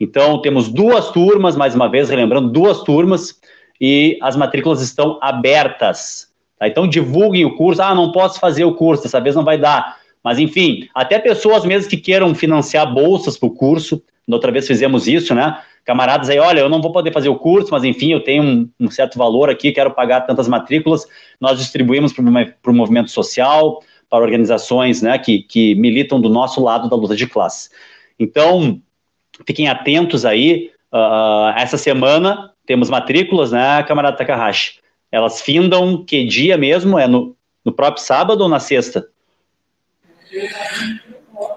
Então, 0.00 0.40
temos 0.40 0.68
duas 0.68 1.10
turmas, 1.10 1.54
mais 1.54 1.74
uma 1.74 1.88
vez, 1.88 2.08
relembrando, 2.08 2.50
duas 2.50 2.82
turmas, 2.82 3.38
e 3.80 4.18
as 4.22 4.34
matrículas 4.36 4.80
estão 4.80 5.18
abertas. 5.20 6.32
Tá? 6.58 6.66
Então, 6.66 6.88
divulguem 6.88 7.44
o 7.44 7.56
curso. 7.56 7.82
Ah, 7.82 7.94
não 7.94 8.10
posso 8.10 8.40
fazer 8.40 8.64
o 8.64 8.74
curso, 8.74 9.02
dessa 9.02 9.20
vez 9.20 9.34
não 9.34 9.44
vai 9.44 9.58
dar. 9.58 9.98
Mas, 10.22 10.38
enfim, 10.38 10.88
até 10.94 11.18
pessoas 11.18 11.64
mesmo 11.64 11.90
que 11.90 11.96
queiram 11.96 12.34
financiar 12.34 12.92
bolsas 12.92 13.36
para 13.36 13.48
o 13.48 13.54
curso, 13.54 14.02
da 14.26 14.36
outra 14.36 14.52
vez 14.52 14.66
fizemos 14.66 15.08
isso, 15.08 15.34
né? 15.34 15.60
Camaradas 15.84 16.30
aí, 16.30 16.38
olha, 16.38 16.60
eu 16.60 16.68
não 16.68 16.80
vou 16.80 16.92
poder 16.92 17.12
fazer 17.12 17.28
o 17.28 17.34
curso, 17.34 17.70
mas 17.72 17.82
enfim, 17.82 18.12
eu 18.12 18.20
tenho 18.20 18.42
um, 18.42 18.70
um 18.78 18.90
certo 18.90 19.18
valor 19.18 19.50
aqui, 19.50 19.72
quero 19.72 19.90
pagar 19.90 20.20
tantas 20.20 20.46
matrículas. 20.46 21.04
Nós 21.40 21.58
distribuímos 21.58 22.12
para 22.12 22.70
o 22.70 22.74
movimento 22.74 23.10
social, 23.10 23.82
para 24.08 24.22
organizações 24.22 25.02
né, 25.02 25.18
que, 25.18 25.42
que 25.42 25.74
militam 25.74 26.20
do 26.20 26.28
nosso 26.28 26.62
lado 26.62 26.88
da 26.88 26.94
luta 26.94 27.16
de 27.16 27.26
classe. 27.26 27.70
Então, 28.18 28.80
fiquem 29.44 29.68
atentos 29.68 30.24
aí. 30.24 30.70
Uh, 30.92 31.56
essa 31.56 31.76
semana 31.76 32.52
temos 32.64 32.88
matrículas, 32.88 33.50
né, 33.50 33.82
camarada 33.82 34.16
Takahashi? 34.16 34.78
Elas 35.10 35.42
findam 35.42 36.04
que 36.04 36.24
dia 36.24 36.56
mesmo? 36.56 36.98
É 36.98 37.08
no, 37.08 37.34
no 37.64 37.72
próprio 37.72 38.04
sábado 38.04 38.42
ou 38.42 38.48
na 38.48 38.60
sexta? 38.60 39.08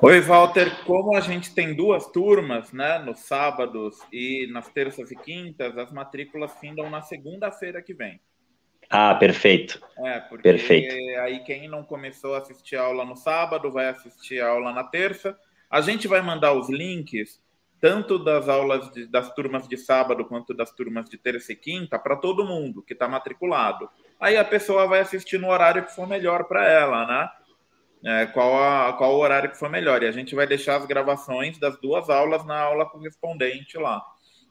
Oi, 0.02 0.22
Walter. 0.22 0.84
Como 0.84 1.16
a 1.16 1.22
gente 1.22 1.54
tem 1.54 1.74
duas 1.74 2.08
turmas, 2.08 2.72
né, 2.72 3.00
nos 3.00 3.20
sábados 3.20 3.98
e 4.12 4.48
nas 4.52 4.68
terças 4.70 5.12
e 5.12 5.16
quintas, 5.16 5.78
as 5.78 5.92
matrículas 5.92 6.54
findam 6.60 6.90
na 6.90 7.02
segunda-feira 7.02 7.82
que 7.82 7.94
vem. 7.94 8.20
Ah, 8.90 9.16
perfeito. 9.16 9.82
É, 9.98 10.20
porque 10.20 10.44
perfeito. 10.44 10.94
aí 11.22 11.40
quem 11.44 11.68
não 11.68 11.84
começou 11.84 12.36
a 12.36 12.40
assistir 12.40 12.76
a 12.76 12.84
aula 12.84 13.04
no 13.04 13.16
sábado 13.16 13.72
vai 13.72 13.88
assistir 13.88 14.42
a 14.42 14.50
aula 14.50 14.72
na 14.72 14.84
terça. 14.84 15.38
A 15.70 15.82
gente 15.82 16.08
vai 16.08 16.22
mandar 16.22 16.54
os 16.54 16.70
links 16.70 17.44
tanto 17.82 18.18
das 18.18 18.48
aulas 18.48 18.92
de, 18.92 19.06
das 19.08 19.34
turmas 19.34 19.68
de 19.68 19.78
sábado 19.78 20.26
quanto 20.26 20.54
das 20.54 20.72
turmas 20.72 21.10
de 21.10 21.18
terça 21.18 21.52
e 21.52 21.56
quinta 21.56 22.00
para 22.00 22.16
todo 22.16 22.46
mundo 22.46 22.82
que 22.82 22.94
está 22.94 23.08
matriculado. 23.08 23.90
Aí 24.20 24.38
a 24.38 24.46
pessoa 24.46 24.88
vai 24.88 25.02
assistir 25.02 25.40
no 25.40 25.50
horário 25.50 25.86
que 25.86 25.94
for 25.94 26.08
melhor 26.08 26.46
para 26.46 26.68
ela, 26.68 27.06
né? 27.06 27.30
É, 28.06 28.28
qual, 28.28 28.56
a, 28.62 28.94
qual 28.94 29.16
o 29.16 29.20
horário 29.20 29.50
que 29.50 29.58
for 29.58 29.70
melhor. 29.70 30.04
E 30.04 30.08
a 30.08 30.12
gente 30.12 30.36
vai 30.36 30.46
deixar 30.46 30.76
as 30.76 30.86
gravações 30.86 31.58
das 31.58 31.76
duas 31.82 32.10
aulas 32.10 32.46
na 32.46 32.60
aula 32.60 32.88
correspondente 32.88 33.78
lá. 33.78 34.06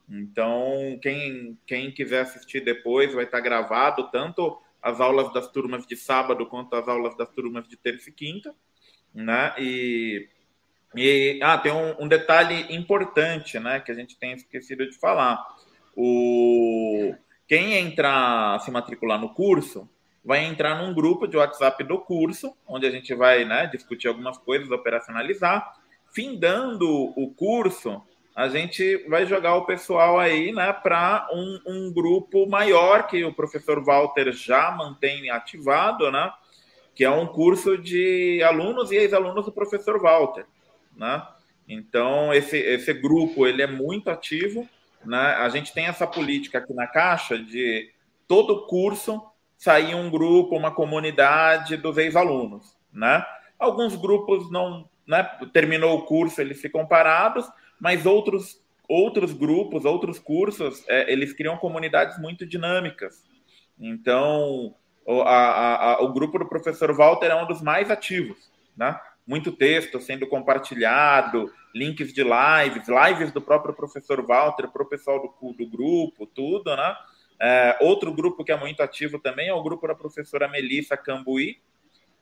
Então, 0.09 0.98
quem, 1.00 1.57
quem 1.66 1.90
quiser 1.92 2.22
assistir 2.22 2.61
depois 2.61 3.14
vai 3.14 3.24
estar 3.24 3.40
gravado 3.40 4.11
tanto 4.11 4.59
as 4.82 5.00
aulas 5.00 5.32
das 5.32 5.48
turmas 5.48 5.86
de 5.86 5.96
sábado 5.96 6.46
quanto 6.46 6.74
as 6.74 6.86
aulas 6.88 7.16
das 7.16 7.30
turmas 7.30 7.66
de 7.66 7.76
terça 7.76 8.11
e 8.11 8.12
quinta, 8.12 8.55
né? 9.14 9.55
E, 9.59 10.28
e 10.94 11.40
ah, 11.42 11.57
tem 11.57 11.72
um, 11.72 12.02
um 12.02 12.09
detalhe 12.09 12.74
importante, 12.74 13.59
né, 13.59 13.80
que 13.80 13.90
a 13.90 13.94
gente 13.94 14.18
tem 14.18 14.32
esquecido 14.32 14.84
de 14.84 14.98
falar. 14.98 15.42
O 15.96 17.14
quem 17.46 17.74
entrar 17.74 18.59
se 18.61 18.70
matricular 18.70 19.18
no 19.18 19.32
curso, 19.32 19.88
vai 20.25 20.45
entrar 20.45 20.83
num 20.83 20.95
grupo 20.95 21.27
de 21.27 21.37
WhatsApp 21.37 21.85
do 21.85 21.99
curso, 21.99 22.57
onde 22.66 22.87
a 22.87 22.91
gente 22.91 23.14
vai 23.14 23.45
né, 23.45 23.66
discutir 23.66 24.09
algumas 24.09 24.39
coisas, 24.39 24.70
operacionalizar. 24.70 25.75
Findando 26.12 26.89
o 26.89 27.35
curso, 27.35 28.01
a 28.35 28.49
gente 28.49 29.05
vai 29.09 29.27
jogar 29.27 29.57
o 29.57 29.66
pessoal 29.66 30.18
aí 30.18 30.51
né, 30.51 30.72
para 30.72 31.29
um, 31.33 31.61
um, 31.66 31.93
grupo 31.93 32.47
maior 32.49 33.07
que 33.07 33.22
o 33.25 33.35
professor 33.35 33.85
Walter 33.85 34.33
já 34.33 34.70
mantém 34.70 35.31
ativado, 35.31 36.11
né, 36.11 36.33
que 36.95 37.05
é 37.05 37.11
um 37.11 37.27
curso 37.27 37.77
de 37.77 38.43
alunos 38.43 38.91
e 38.91 38.97
ex-alunos 38.97 39.45
do 39.45 39.53
professor 39.53 40.01
Walter. 40.01 40.47
Né? 40.97 41.22
Então, 41.68 42.33
esse, 42.33 42.57
esse 42.57 42.93
grupo 42.95 43.47
ele 43.47 43.61
é 43.61 43.66
muito 43.66 44.09
ativo. 44.09 44.66
Né? 45.05 45.18
A 45.18 45.49
gente 45.51 45.75
tem 45.75 45.87
essa 45.87 46.07
política 46.07 46.59
aqui 46.59 46.72
na 46.72 46.87
Caixa 46.87 47.39
de 47.39 47.91
todo 48.27 48.66
curso 48.66 49.22
sair 49.64 49.94
um 49.94 50.10
grupo, 50.10 50.54
uma 50.54 50.70
comunidade 50.70 51.78
dos 51.78 51.96
ex-alunos, 51.96 52.76
né? 52.92 53.24
Alguns 53.58 53.96
grupos 53.96 54.50
não, 54.50 54.86
né, 55.06 55.22
terminou 55.54 55.96
o 55.96 56.02
curso, 56.02 56.38
eles 56.38 56.60
ficam 56.60 56.86
parados, 56.86 57.48
mas 57.80 58.04
outros 58.04 58.62
outros 58.86 59.32
grupos, 59.32 59.86
outros 59.86 60.18
cursos, 60.18 60.84
é, 60.86 61.10
eles 61.10 61.32
criam 61.32 61.56
comunidades 61.56 62.20
muito 62.20 62.44
dinâmicas. 62.44 63.24
Então, 63.80 64.74
o, 65.06 65.22
a, 65.22 65.94
a, 65.94 66.02
o 66.02 66.12
grupo 66.12 66.38
do 66.38 66.46
professor 66.46 66.94
Walter 66.94 67.28
é 67.28 67.42
um 67.42 67.46
dos 67.46 67.62
mais 67.62 67.90
ativos, 67.90 68.50
né? 68.76 69.00
Muito 69.26 69.50
texto 69.50 69.98
sendo 69.98 70.26
compartilhado, 70.26 71.50
links 71.74 72.12
de 72.12 72.22
lives, 72.22 72.86
lives 72.86 73.32
do 73.32 73.40
próprio 73.40 73.72
professor 73.72 74.20
Walter 74.26 74.68
para 74.68 74.82
o 74.82 74.86
pessoal 74.86 75.22
do, 75.22 75.52
do 75.54 75.66
grupo, 75.66 76.26
tudo, 76.26 76.76
né? 76.76 76.94
É, 77.41 77.76
outro 77.80 78.12
grupo 78.12 78.45
que 78.45 78.53
é 78.53 78.57
muito 78.57 78.82
ativo 78.82 79.18
também 79.18 79.49
é 79.49 79.55
o 79.55 79.62
grupo 79.62 79.87
da 79.87 79.95
professora 79.95 80.49
Melissa 80.49 80.97
Cambuí, 80.97 81.59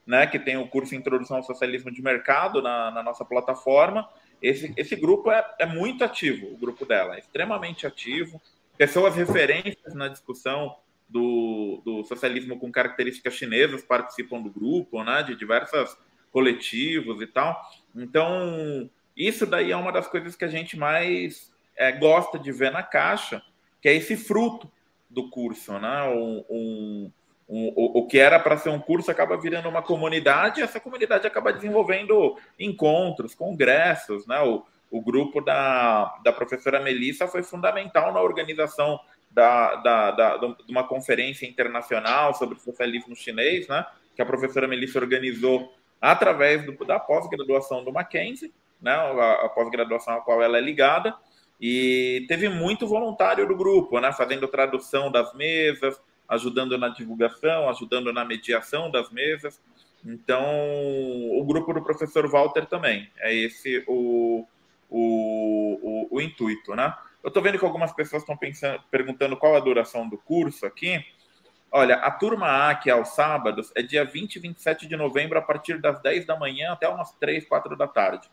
né, 0.07 0.27
que 0.27 0.39
tem 0.39 0.57
o 0.57 0.67
curso 0.67 0.95
Introdução 0.95 1.37
ao 1.37 1.43
Socialismo 1.45 1.91
de 1.91 2.03
Mercado 2.03 2.61
na, 2.61 2.91
na 2.91 3.03
nossa 3.03 3.25
plataforma. 3.25 4.09
esse, 4.43 4.73
esse 4.77 4.97
grupo 4.97 5.31
é, 5.31 5.45
é 5.61 5.67
muito 5.67 6.03
ativo, 6.03 6.47
o 6.53 6.57
grupo 6.57 6.85
dela, 6.85 7.15
é 7.15 7.21
extremamente 7.21 7.87
ativo. 7.87 8.41
Pessoas 8.77 9.15
referências 9.15 9.95
na 9.95 10.09
discussão 10.09 10.77
do, 11.09 11.83
do 11.85 12.05
socialismo 12.05 12.59
com 12.59 12.73
características 12.73 13.35
chinesas 13.35 13.83
participam 13.83 14.41
do 14.41 14.51
grupo, 14.51 15.05
né, 15.05 15.23
de 15.23 15.37
diversos 15.37 15.97
coletivos 16.33 17.21
e 17.21 17.27
tal. 17.27 17.61
Então, 17.95 18.91
isso 19.17 19.47
daí 19.47 19.71
é 19.71 19.77
uma 19.77 19.93
das 19.93 20.09
coisas 20.09 20.35
que 20.35 20.45
a 20.45 20.49
gente 20.49 20.77
mais 20.77 21.53
é, 21.77 21.93
gosta 21.93 22.39
de 22.39 22.51
ver 22.51 22.73
na 22.73 22.83
caixa, 22.83 23.43
que 23.81 23.89
é 23.89 23.95
esse 23.95 24.17
fruto 24.17 24.71
do 25.13 25.29
curso, 25.29 25.79
né? 25.79 26.05
Um, 26.05 26.45
um, 26.49 27.13
um, 27.49 27.73
o, 27.77 27.99
o 27.99 28.07
que 28.07 28.19
era 28.19 28.39
para 28.41 28.57
ser 28.57 28.71
um 28.71 28.81
curso 28.81 29.11
acaba 29.11 29.37
virando 29.37 29.69
uma 29.69 29.83
comunidade, 29.83 30.61
e 30.61 30.63
essa 30.63 30.81
comunidade 30.81 31.27
acaba 31.27 31.53
desenvolvendo 31.53 32.37
encontros, 32.59 33.35
congressos, 33.35 34.27
né? 34.27 34.41
O, 34.41 34.65
o 34.91 35.01
grupo 35.01 35.41
da, 35.41 36.19
da 36.25 36.33
professora 36.33 36.81
Melissa 36.81 37.27
foi 37.27 37.43
fundamental 37.43 38.13
na 38.13 38.21
organização 38.21 39.01
da, 39.31 39.77
da, 39.77 40.11
da, 40.11 40.37
de 40.37 40.71
uma 40.71 40.85
conferência 40.85 41.47
internacional 41.47 42.35
sobre 42.35 42.59
socialismo 42.59 43.15
chinês, 43.15 43.69
né? 43.69 43.87
Que 44.15 44.23
a 44.23 44.27
professora 44.27 44.69
Melissa 44.69 44.99
organizou 44.99 45.75
através 46.01 46.65
do, 46.65 46.73
da 46.85 46.99
pós-graduação 46.99 47.85
do 47.85 47.93
Mackenzie, 47.93 48.53
né? 48.81 48.93
A, 48.93 49.47
a 49.47 49.49
pós-graduação 49.49 50.15
a 50.15 50.21
qual 50.21 50.43
ela 50.43 50.59
é 50.59 50.61
ligada 50.61 51.15
e 51.63 52.25
teve 52.27 52.49
muito 52.49 52.89
voluntário 52.89 53.47
do 53.47 53.55
grupo, 53.55 54.01
né, 54.01 54.13
fazendo 54.13 54.49
tradução 54.49 55.13
das 55.13 55.33
mesas, 55.33 56.03
ajudando 56.29 56.77
na 56.77 56.89
divulgação, 56.89 57.69
ajudando 57.69 58.13
na 58.13 58.25
mediação 58.25 58.91
das 58.91 59.13
mesas. 59.13 59.63
Então, 60.05 60.45
o 61.39 61.45
grupo 61.45 61.73
do 61.73 61.81
professor 61.81 62.29
Walter 62.29 62.67
também. 62.67 63.09
É 63.19 63.33
esse 63.33 63.85
o, 63.87 64.45
o, 64.91 66.09
o, 66.11 66.17
o 66.17 66.21
intuito, 66.21 66.75
né? 66.75 66.93
Eu 67.23 67.29
estou 67.29 67.41
vendo 67.41 67.61
que 67.61 67.65
algumas 67.65 67.93
pessoas 67.93 68.23
estão 68.23 68.37
pensando, 68.37 68.83
perguntando 68.91 69.37
qual 69.37 69.55
a 69.55 69.61
duração 69.61 70.09
do 70.09 70.19
curso 70.19 70.67
aqui. 70.67 71.05
Olha, 71.71 71.95
a 71.95 72.11
turma 72.11 72.71
A, 72.71 72.75
que 72.75 72.91
é 72.91 72.93
aos 72.93 73.11
sábados, 73.11 73.71
é 73.77 73.83
dia 73.83 74.05
20 74.05 74.35
e 74.35 74.41
27 74.41 74.89
de 74.89 74.97
novembro, 74.97 75.39
a 75.39 75.43
partir 75.43 75.81
das 75.81 76.03
10 76.03 76.27
da 76.27 76.37
manhã 76.37 76.73
até 76.73 76.89
umas 76.89 77.13
3, 77.13 77.47
4 77.47 77.77
da 77.77 77.87
tarde. 77.87 78.29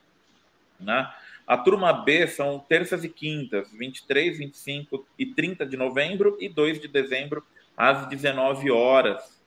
Né? 0.79 1.07
A 1.49 1.57
turma 1.57 1.91
B 1.91 2.27
são 2.27 2.59
terças 2.59 3.03
e 3.03 3.09
quintas, 3.09 3.71
23, 3.71 4.37
25 4.37 5.03
e 5.17 5.25
30 5.25 5.65
de 5.65 5.75
novembro 5.75 6.37
e 6.39 6.47
2 6.47 6.79
de 6.79 6.87
dezembro, 6.87 7.43
às 7.75 8.07
19 8.07 8.69
horas. 8.69 9.41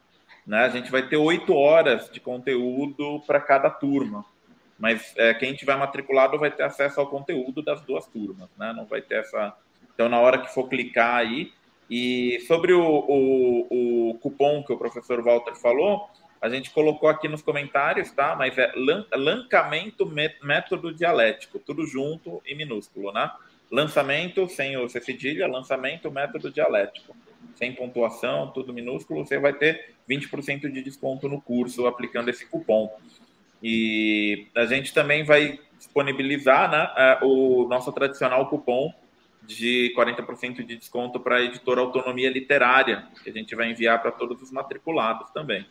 Né? 0.44 0.64
A 0.64 0.68
gente 0.68 0.90
vai 0.90 1.06
ter 1.08 1.16
oito 1.16 1.54
horas 1.54 2.10
de 2.10 2.18
conteúdo 2.18 3.22
para 3.24 3.40
cada 3.40 3.70
turma. 3.70 4.24
Mas 4.76 5.14
é, 5.16 5.32
quem 5.32 5.54
tiver 5.54 5.76
matriculado 5.76 6.40
vai 6.40 6.50
ter 6.50 6.64
acesso 6.64 6.98
ao 6.98 7.06
conteúdo 7.06 7.62
das 7.62 7.80
duas 7.82 8.04
turmas, 8.08 8.48
né? 8.58 8.72
Não 8.72 8.84
vai 8.84 9.00
ter 9.00 9.20
essa. 9.20 9.56
Então, 9.94 10.08
na 10.08 10.18
hora 10.18 10.38
que 10.38 10.52
for 10.52 10.68
clicar 10.68 11.14
aí. 11.14 11.52
E 11.88 12.40
sobre 12.48 12.72
o, 12.72 12.82
o, 12.82 14.10
o 14.10 14.14
cupom 14.14 14.64
que 14.64 14.72
o 14.72 14.78
professor 14.78 15.22
Walter 15.22 15.54
falou, 15.54 16.08
a 16.42 16.48
gente 16.48 16.70
colocou 16.70 17.08
aqui 17.08 17.28
nos 17.28 17.40
comentários, 17.40 18.10
tá? 18.10 18.34
Mas 18.34 18.58
é 18.58 18.72
lancamento 19.14 20.04
método 20.42 20.92
dialético, 20.92 21.60
tudo 21.60 21.86
junto 21.86 22.42
e 22.44 22.52
minúsculo, 22.52 23.12
né? 23.12 23.30
Lançamento 23.70 24.48
sem 24.48 24.76
o 24.76 24.88
cedilha, 24.88 25.46
lançamento 25.46 26.10
método 26.10 26.50
dialético. 26.50 27.14
Sem 27.54 27.72
pontuação, 27.72 28.50
tudo 28.50 28.74
minúsculo, 28.74 29.24
você 29.24 29.38
vai 29.38 29.52
ter 29.52 29.94
20% 30.10 30.68
de 30.68 30.82
desconto 30.82 31.28
no 31.28 31.40
curso 31.40 31.86
aplicando 31.86 32.28
esse 32.28 32.44
cupom. 32.44 32.92
E 33.62 34.48
a 34.56 34.66
gente 34.66 34.92
também 34.92 35.22
vai 35.22 35.60
disponibilizar 35.78 36.68
né, 36.68 37.18
o 37.22 37.68
nosso 37.68 37.92
tradicional 37.92 38.48
cupom 38.48 38.92
de 39.44 39.94
40% 39.96 40.64
de 40.64 40.76
desconto 40.76 41.20
para 41.20 41.36
a 41.36 41.42
editora 41.42 41.80
Autonomia 41.80 42.30
Literária, 42.30 43.06
que 43.22 43.30
a 43.30 43.32
gente 43.32 43.54
vai 43.54 43.70
enviar 43.70 44.02
para 44.02 44.10
todos 44.10 44.42
os 44.42 44.50
matriculados 44.50 45.30
também 45.30 45.64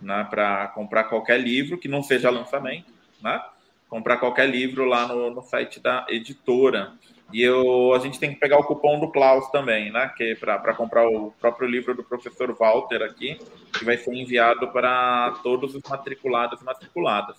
né, 0.00 0.26
para 0.28 0.68
comprar 0.68 1.04
qualquer 1.04 1.40
livro 1.40 1.78
que 1.78 1.88
não 1.88 2.02
seja 2.02 2.30
lançamento, 2.30 2.92
né? 3.22 3.40
Comprar 3.88 4.18
qualquer 4.18 4.48
livro 4.48 4.84
lá 4.84 5.06
no, 5.06 5.30
no 5.30 5.42
site 5.42 5.80
da 5.80 6.06
editora. 6.08 6.92
E 7.32 7.42
eu, 7.42 7.92
a 7.94 7.98
gente 7.98 8.18
tem 8.18 8.32
que 8.32 8.40
pegar 8.40 8.58
o 8.58 8.64
cupom 8.64 8.98
do 8.98 9.10
Klaus 9.10 9.48
também, 9.50 9.90
né? 9.92 10.12
Que 10.16 10.32
é 10.32 10.34
para 10.34 10.74
comprar 10.74 11.08
o 11.08 11.32
próprio 11.40 11.68
livro 11.68 11.94
do 11.94 12.02
professor 12.02 12.52
Walter 12.56 13.02
aqui, 13.02 13.38
que 13.72 13.84
vai 13.84 13.96
ser 13.96 14.12
enviado 14.14 14.68
para 14.68 15.38
todos 15.42 15.74
os 15.74 15.82
matriculados 15.88 16.60
e 16.60 16.64
matriculadas. 16.64 17.36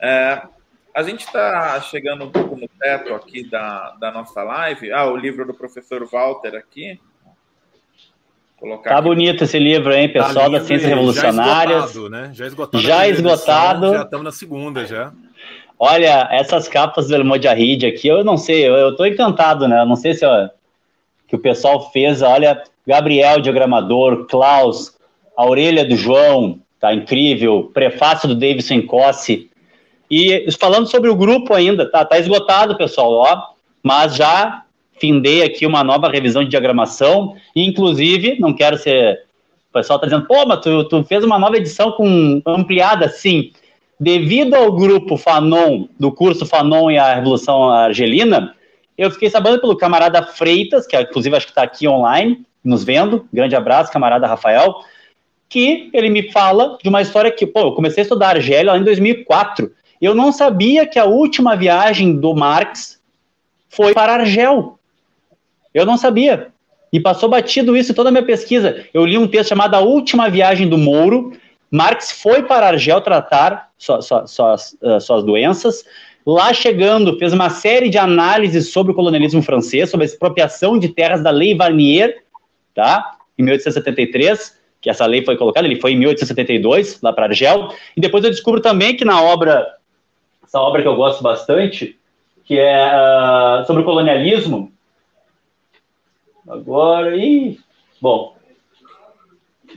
É, 0.00 0.42
a 0.94 1.02
gente 1.02 1.24
está 1.24 1.80
chegando 1.80 2.24
um 2.24 2.30
pouco 2.30 2.56
no 2.56 2.68
teto 2.68 3.14
aqui 3.14 3.48
da, 3.48 3.92
da 3.92 4.10
nossa 4.10 4.42
live. 4.42 4.92
Ah, 4.92 5.06
o 5.06 5.16
livro 5.16 5.46
do 5.46 5.54
professor 5.54 6.04
Walter 6.06 6.54
aqui. 6.54 7.00
Colocar 8.60 8.90
tá 8.90 8.98
aqui. 8.98 9.08
bonito 9.08 9.44
esse 9.44 9.58
livro, 9.58 9.90
hein, 9.90 10.12
pessoal 10.12 10.50
tá 10.50 10.58
das 10.58 10.64
Ciências 10.64 10.90
Revolucionárias. 10.90 11.80
Já 11.80 11.86
esgotado, 11.86 12.10
né? 12.10 12.30
Já 12.34 12.46
esgotado. 12.46 12.82
Já 12.82 13.08
esgotado. 13.08 13.92
Já 13.94 14.02
estamos 14.02 14.24
na 14.24 14.32
segunda, 14.32 14.86
já. 14.86 15.12
Olha, 15.78 16.28
essas 16.30 16.68
capas 16.68 17.08
do 17.08 17.14
El 17.14 17.24
Mojahid 17.24 17.86
aqui, 17.86 18.06
eu 18.06 18.22
não 18.22 18.36
sei, 18.36 18.68
eu, 18.68 18.74
eu 18.74 18.94
tô 18.94 19.06
encantado, 19.06 19.66
né? 19.66 19.80
Eu 19.80 19.86
não 19.86 19.96
sei 19.96 20.12
se 20.12 20.26
ó, 20.26 20.50
que 21.26 21.34
o 21.34 21.38
pessoal 21.38 21.90
fez, 21.90 22.20
olha, 22.20 22.62
Gabriel, 22.86 23.40
diagramador, 23.40 24.26
Klaus, 24.26 24.94
a 25.34 25.46
orelha 25.46 25.82
do 25.82 25.96
João, 25.96 26.60
tá 26.78 26.92
incrível, 26.92 27.70
prefácio 27.72 28.28
do 28.28 28.34
Davidson 28.34 28.82
Cossi. 28.82 29.48
E 30.10 30.46
falando 30.60 30.86
sobre 30.86 31.08
o 31.08 31.16
grupo 31.16 31.54
ainda, 31.54 31.90
tá, 31.90 32.04
tá 32.04 32.18
esgotado, 32.18 32.76
pessoal, 32.76 33.12
ó, 33.12 33.42
mas 33.82 34.16
já 34.16 34.64
findei 35.00 35.42
aqui 35.42 35.66
uma 35.66 35.82
nova 35.82 36.08
revisão 36.08 36.44
de 36.44 36.50
diagramação, 36.50 37.34
e 37.56 37.64
inclusive, 37.64 38.38
não 38.38 38.52
quero 38.52 38.76
ser. 38.76 39.24
O 39.70 39.72
pessoal 39.72 39.96
está 39.96 40.06
dizendo, 40.06 40.26
pô, 40.26 40.44
mas 40.46 40.60
tu, 40.60 40.84
tu, 40.84 41.02
fez 41.04 41.24
uma 41.24 41.38
nova 41.38 41.56
edição 41.56 41.92
com 41.92 42.42
ampliada, 42.44 43.08
sim. 43.08 43.52
Devido 43.98 44.54
ao 44.54 44.72
grupo 44.72 45.16
Fanon, 45.16 45.86
do 45.98 46.10
curso 46.10 46.44
Fanon 46.44 46.90
e 46.90 46.98
a 46.98 47.14
Revolução 47.14 47.70
Argelina, 47.70 48.54
eu 48.98 49.10
fiquei 49.10 49.30
sabendo 49.30 49.60
pelo 49.60 49.76
camarada 49.76 50.22
Freitas, 50.22 50.86
que 50.86 51.00
inclusive 51.00 51.36
acho 51.36 51.46
que 51.46 51.52
está 51.52 51.62
aqui 51.62 51.86
online, 51.86 52.44
nos 52.64 52.84
vendo. 52.84 53.26
Grande 53.32 53.54
abraço, 53.54 53.92
camarada 53.92 54.26
Rafael. 54.26 54.74
Que 55.48 55.88
ele 55.92 56.10
me 56.10 56.30
fala 56.30 56.76
de 56.82 56.88
uma 56.88 57.00
história 57.00 57.30
que, 57.30 57.46
pô, 57.46 57.60
eu 57.60 57.72
comecei 57.72 58.02
a 58.02 58.04
estudar 58.04 58.36
Argélia 58.36 58.72
lá 58.72 58.78
em 58.78 58.84
2004. 58.84 59.72
Eu 60.00 60.14
não 60.14 60.32
sabia 60.32 60.86
que 60.86 60.98
a 60.98 61.04
última 61.04 61.56
viagem 61.56 62.16
do 62.16 62.34
Marx 62.34 63.00
foi 63.68 63.94
para 63.94 64.14
Argel. 64.14 64.78
Eu 65.74 65.86
não 65.86 65.96
sabia. 65.96 66.48
E 66.92 66.98
passou 66.98 67.28
batido 67.28 67.76
isso 67.76 67.92
em 67.92 67.94
toda 67.94 68.08
a 68.08 68.12
minha 68.12 68.24
pesquisa. 68.24 68.84
Eu 68.92 69.04
li 69.04 69.16
um 69.16 69.28
texto 69.28 69.50
chamado 69.50 69.74
A 69.74 69.80
Última 69.80 70.28
Viagem 70.28 70.68
do 70.68 70.76
Mouro. 70.76 71.32
Marx 71.70 72.10
foi 72.10 72.42
para 72.42 72.66
Argel 72.66 73.00
tratar 73.00 73.70
suas, 73.78 74.08
suas, 74.26 74.76
uh, 74.82 75.00
suas 75.00 75.22
doenças. 75.22 75.84
Lá 76.26 76.52
chegando, 76.52 77.18
fez 77.18 77.32
uma 77.32 77.48
série 77.48 77.88
de 77.88 77.96
análises 77.96 78.72
sobre 78.72 78.92
o 78.92 78.94
colonialismo 78.94 79.42
francês, 79.42 79.88
sobre 79.88 80.04
a 80.04 80.08
expropriação 80.08 80.78
de 80.78 80.88
terras 80.88 81.22
da 81.22 81.30
Lei 81.30 81.54
Varnier, 81.54 82.24
tá? 82.74 83.16
em 83.40 83.44
1873, 83.44 84.58
que 84.80 84.90
essa 84.90 85.06
lei 85.06 85.24
foi 85.24 85.36
colocada, 85.36 85.66
ele 85.66 85.80
foi 85.80 85.92
em 85.92 85.96
1872, 85.96 87.00
lá 87.02 87.12
para 87.12 87.26
Argel. 87.26 87.72
E 87.96 88.00
depois 88.00 88.22
eu 88.22 88.30
descubro 88.30 88.60
também 88.60 88.96
que 88.96 89.04
na 89.04 89.22
obra, 89.22 89.66
essa 90.44 90.60
obra 90.60 90.82
que 90.82 90.88
eu 90.88 90.96
gosto 90.96 91.22
bastante, 91.22 91.98
que 92.44 92.58
é 92.58 92.86
uh, 92.86 93.66
sobre 93.66 93.82
o 93.82 93.84
colonialismo, 93.84 94.72
Agora, 96.48 97.16
e 97.16 97.58
bom, 98.00 98.34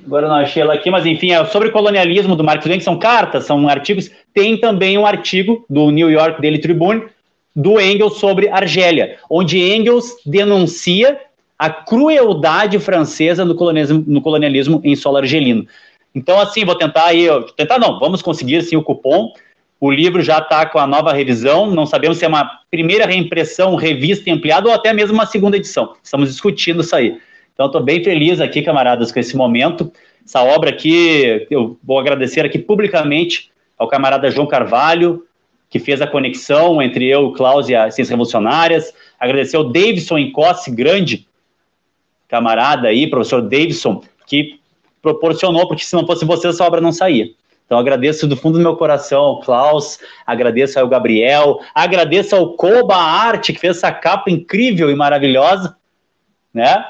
agora 0.05 0.27
não 0.27 0.35
achei 0.35 0.61
ela 0.61 0.73
aqui, 0.73 0.89
mas 0.89 1.05
enfim, 1.05 1.31
é 1.31 1.45
sobre 1.45 1.71
colonialismo 1.71 2.35
do 2.35 2.43
Marx 2.43 2.65
Engels, 2.65 2.83
são 2.83 2.97
cartas, 2.97 3.45
são 3.45 3.67
artigos. 3.67 4.09
Tem 4.33 4.57
também 4.57 4.97
um 4.97 5.05
artigo 5.05 5.65
do 5.69 5.91
New 5.91 6.09
York 6.09 6.41
Daily 6.41 6.59
Tribune 6.59 7.03
do 7.55 7.79
Engels 7.79 8.17
sobre 8.17 8.49
Argélia, 8.49 9.17
onde 9.29 9.59
Engels 9.59 10.15
denuncia 10.25 11.19
a 11.57 11.69
crueldade 11.69 12.79
francesa 12.79 13.45
no 13.45 13.55
colonialismo, 13.55 14.03
no 14.07 14.21
colonialismo 14.21 14.81
em 14.83 14.95
solo 14.95 15.17
argelino. 15.17 15.67
Então, 16.15 16.39
assim, 16.39 16.65
vou 16.65 16.75
tentar 16.75 17.05
aí, 17.05 17.27
tentar 17.55 17.79
não, 17.79 17.99
vamos 17.99 18.21
conseguir 18.21 18.61
sim 18.63 18.75
o 18.75 18.83
cupom 18.83 19.31
o 19.85 19.91
livro 19.91 20.21
já 20.21 20.37
está 20.37 20.65
com 20.65 20.79
a 20.79 20.87
nova 20.87 21.11
revisão, 21.11 21.69
não 21.69 21.85
sabemos 21.85 22.17
se 22.17 22.23
é 22.23 22.27
uma 22.29 22.61
primeira 22.71 23.05
reimpressão, 23.05 23.75
revista 23.75 24.29
e 24.29 24.31
ampliada 24.31 24.69
ou 24.69 24.73
até 24.73 24.93
mesmo 24.93 25.13
uma 25.13 25.25
segunda 25.25 25.57
edição. 25.57 25.93
Estamos 26.01 26.29
discutindo 26.29 26.79
isso 26.79 26.95
aí. 26.95 27.19
Então, 27.53 27.65
estou 27.65 27.83
bem 27.83 28.01
feliz 28.01 28.39
aqui, 28.39 28.61
camaradas, 28.61 29.11
com 29.11 29.19
esse 29.19 29.35
momento. 29.35 29.91
Essa 30.25 30.41
obra 30.41 30.69
aqui, 30.69 31.45
eu 31.51 31.77
vou 31.83 31.99
agradecer 31.99 32.45
aqui 32.45 32.57
publicamente 32.57 33.51
ao 33.77 33.89
camarada 33.89 34.31
João 34.31 34.47
Carvalho, 34.47 35.25
que 35.69 35.79
fez 35.79 36.01
a 36.01 36.07
conexão 36.07 36.81
entre 36.81 37.05
eu, 37.05 37.25
o 37.25 37.33
Klaus 37.33 37.67
e 37.67 37.75
as 37.75 37.93
Ciências 37.93 38.11
Revolucionárias. 38.11 38.93
Agradecer 39.19 39.57
ao 39.57 39.65
Davidson 39.65 40.17
Encosse, 40.17 40.71
grande 40.71 41.27
camarada 42.29 42.87
aí, 42.87 43.09
professor 43.09 43.41
Davidson, 43.41 44.01
que 44.25 44.61
proporcionou, 45.01 45.67
porque 45.67 45.83
se 45.83 45.93
não 45.93 46.07
fosse 46.07 46.23
você, 46.23 46.47
essa 46.47 46.63
obra 46.63 46.79
não 46.79 46.93
saía. 46.93 47.31
Então 47.73 47.79
agradeço 47.79 48.27
do 48.27 48.37
fundo 48.37 48.59
do 48.59 48.63
meu 48.63 48.75
coração 48.75 49.19
ao 49.19 49.39
Klaus, 49.39 49.97
agradeço 50.27 50.79
ao 50.79 50.87
Gabriel, 50.87 51.59
agradeço 51.73 52.35
ao 52.35 52.53
Koba 52.53 52.95
Arte, 52.95 53.51
que 53.51 53.59
fez 53.59 53.77
essa 53.77 53.91
capa 53.91 54.29
incrível 54.29 54.91
e 54.91 54.95
maravilhosa, 54.95 55.75
né? 56.53 56.85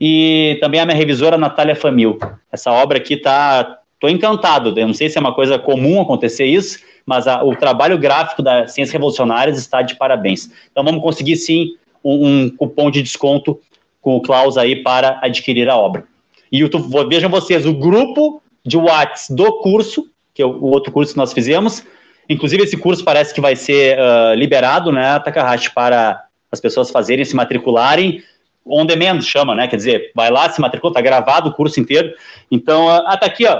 E 0.00 0.56
também 0.62 0.80
a 0.80 0.86
minha 0.86 0.96
revisora 0.96 1.36
Natália 1.36 1.76
Famil. 1.76 2.18
Essa 2.50 2.72
obra 2.72 2.96
aqui 2.96 3.18
tá. 3.18 3.80
Tô 4.00 4.08
encantado. 4.08 4.72
Eu 4.80 4.86
não 4.86 4.94
sei 4.94 5.10
se 5.10 5.18
é 5.18 5.20
uma 5.20 5.34
coisa 5.34 5.58
comum 5.58 6.00
acontecer 6.00 6.46
isso, 6.46 6.78
mas 7.04 7.26
a, 7.26 7.44
o 7.44 7.54
trabalho 7.54 7.98
gráfico 7.98 8.42
da 8.42 8.66
Ciências 8.66 8.94
Revolucionárias 8.94 9.58
está 9.58 9.82
de 9.82 9.94
parabéns. 9.94 10.50
Então 10.72 10.82
vamos 10.82 11.02
conseguir 11.02 11.36
sim 11.36 11.76
um, 12.02 12.28
um 12.28 12.50
cupom 12.50 12.90
de 12.90 13.02
desconto 13.02 13.60
com 14.00 14.16
o 14.16 14.22
Klaus 14.22 14.56
aí 14.56 14.82
para 14.82 15.18
adquirir 15.22 15.68
a 15.68 15.76
obra. 15.76 16.04
E 16.50 16.66
vejam 17.10 17.28
vocês, 17.28 17.66
o 17.66 17.74
grupo 17.74 18.40
de 18.64 18.78
Whats 18.78 19.28
do 19.28 19.60
curso, 19.60 20.08
que 20.34 20.42
é 20.42 20.46
o 20.46 20.64
outro 20.64 20.92
curso 20.92 21.12
que 21.12 21.18
nós 21.18 21.32
fizemos, 21.32 21.86
inclusive 22.28 22.64
esse 22.64 22.76
curso 22.76 23.04
parece 23.04 23.32
que 23.32 23.40
vai 23.40 23.56
ser 23.56 23.96
uh, 23.98 24.34
liberado, 24.34 24.90
né, 24.90 25.18
Takahashi, 25.20 25.72
para 25.72 26.24
as 26.50 26.60
pessoas 26.60 26.90
fazerem, 26.90 27.24
se 27.24 27.36
matricularem, 27.36 28.22
on 28.66 28.84
demand 28.84 29.20
chama, 29.22 29.54
né, 29.54 29.68
quer 29.68 29.76
dizer, 29.76 30.10
vai 30.14 30.30
lá, 30.30 30.50
se 30.50 30.60
matricula, 30.60 30.92
tá 30.92 31.00
gravado 31.00 31.50
o 31.50 31.54
curso 31.54 31.80
inteiro, 31.80 32.14
então, 32.50 32.86
uh, 32.86 33.04
ah, 33.06 33.16
tá 33.16 33.26
aqui, 33.26 33.46
ó, 33.46 33.58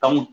tá 0.00 0.08
um 0.08 0.26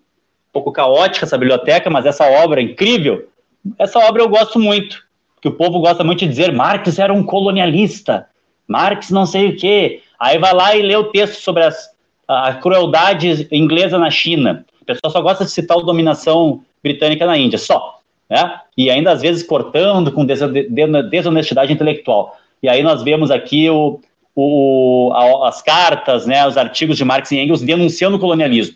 pouco 0.51 0.71
caótica 0.71 1.25
essa 1.25 1.37
biblioteca, 1.37 1.89
mas 1.89 2.05
essa 2.05 2.25
obra 2.25 2.59
é 2.59 2.63
incrível, 2.63 3.29
essa 3.77 3.99
obra 3.99 4.21
eu 4.21 4.29
gosto 4.29 4.59
muito, 4.59 5.03
que 5.41 5.47
o 5.47 5.53
povo 5.53 5.79
gosta 5.79 6.03
muito 6.03 6.19
de 6.19 6.27
dizer, 6.27 6.51
Marx 6.51 6.99
era 6.99 7.13
um 7.13 7.23
colonialista, 7.23 8.27
Marx 8.69 9.09
não 9.09 9.25
sei 9.25 9.49
o 9.49 9.57
quê. 9.57 10.03
Aí 10.19 10.37
vai 10.37 10.53
lá 10.53 10.75
e 10.75 10.81
lê 10.83 10.95
o 10.95 11.05
texto 11.05 11.41
sobre 11.41 11.63
as, 11.63 11.89
a 12.27 12.53
crueldade 12.53 13.47
inglesa 13.51 13.97
na 13.97 14.11
China. 14.11 14.63
Pessoal 14.89 15.11
só 15.11 15.21
gosta 15.21 15.45
de 15.45 15.51
citar 15.51 15.77
a 15.77 15.81
dominação 15.81 16.63
britânica 16.81 17.23
na 17.23 17.37
Índia, 17.37 17.59
só. 17.59 17.99
Né? 18.27 18.59
E 18.75 18.89
ainda 18.89 19.11
às 19.11 19.21
vezes 19.21 19.43
cortando 19.43 20.11
com 20.11 20.25
desonestidade 20.25 21.71
intelectual. 21.71 22.35
E 22.61 22.67
aí 22.67 22.81
nós 22.81 23.03
vemos 23.03 23.29
aqui 23.29 23.69
o, 23.69 23.99
o, 24.35 25.11
a, 25.13 25.49
as 25.49 25.61
cartas, 25.61 26.25
né, 26.25 26.47
os 26.47 26.57
artigos 26.57 26.97
de 26.97 27.05
Marx 27.05 27.31
e 27.31 27.37
Engels 27.37 27.61
denunciando 27.61 28.17
o 28.17 28.19
colonialismo. 28.19 28.75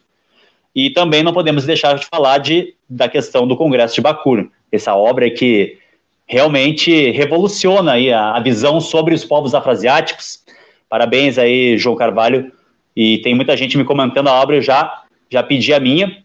E 0.76 0.92
também 0.92 1.24
não 1.24 1.34
podemos 1.34 1.66
deixar 1.66 1.96
de 1.96 2.06
falar 2.06 2.38
de, 2.38 2.76
da 2.88 3.10
questão 3.10 3.48
do 3.48 3.58
Congresso 3.58 3.96
de 3.96 4.02
Baku. 4.02 4.52
Essa 4.72 4.96
obra 4.96 5.32
que 5.32 5.80
realmente 6.28 7.10
revoluciona 7.10 7.94
aí 7.94 8.14
a, 8.14 8.36
a 8.36 8.40
visão 8.40 8.80
sobre 8.80 9.16
os 9.16 9.26
povos 9.26 9.56
afroasiáticos. 9.56 10.44
Parabéns 10.88 11.40
aí, 11.40 11.76
João 11.76 11.96
Carvalho. 11.96 12.52
E 12.96 13.18
tem 13.20 13.34
muita 13.34 13.58
gente 13.58 13.80
me 13.80 13.84
comentando 13.84 14.28
a 14.28 14.40
obra, 14.40 14.62
já, 14.62 15.03
já 15.34 15.44
pedi 15.44 15.74
a 15.74 15.80
minha. 15.80 16.24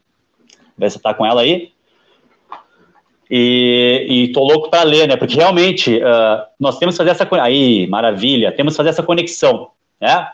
Vê 0.77 0.89
se 0.89 1.01
tá 1.01 1.13
com 1.13 1.27
ela 1.27 1.41
aí. 1.41 1.73
E, 3.31 4.07
e 4.09 4.33
tô 4.33 4.43
louco 4.45 4.71
para 4.71 4.83
ler, 4.85 5.09
né? 5.09 5.17
Porque 5.17 5.35
realmente 5.35 5.97
uh, 5.97 6.45
nós 6.59 6.79
temos 6.79 6.95
que 6.95 6.99
fazer 6.99 7.11
essa 7.11 7.29
aí, 7.43 7.87
maravilha, 7.87 8.53
temos 8.53 8.75
que 8.75 8.77
fazer 8.77 8.91
essa 8.91 9.03
conexão, 9.03 9.71
né? 10.01 10.29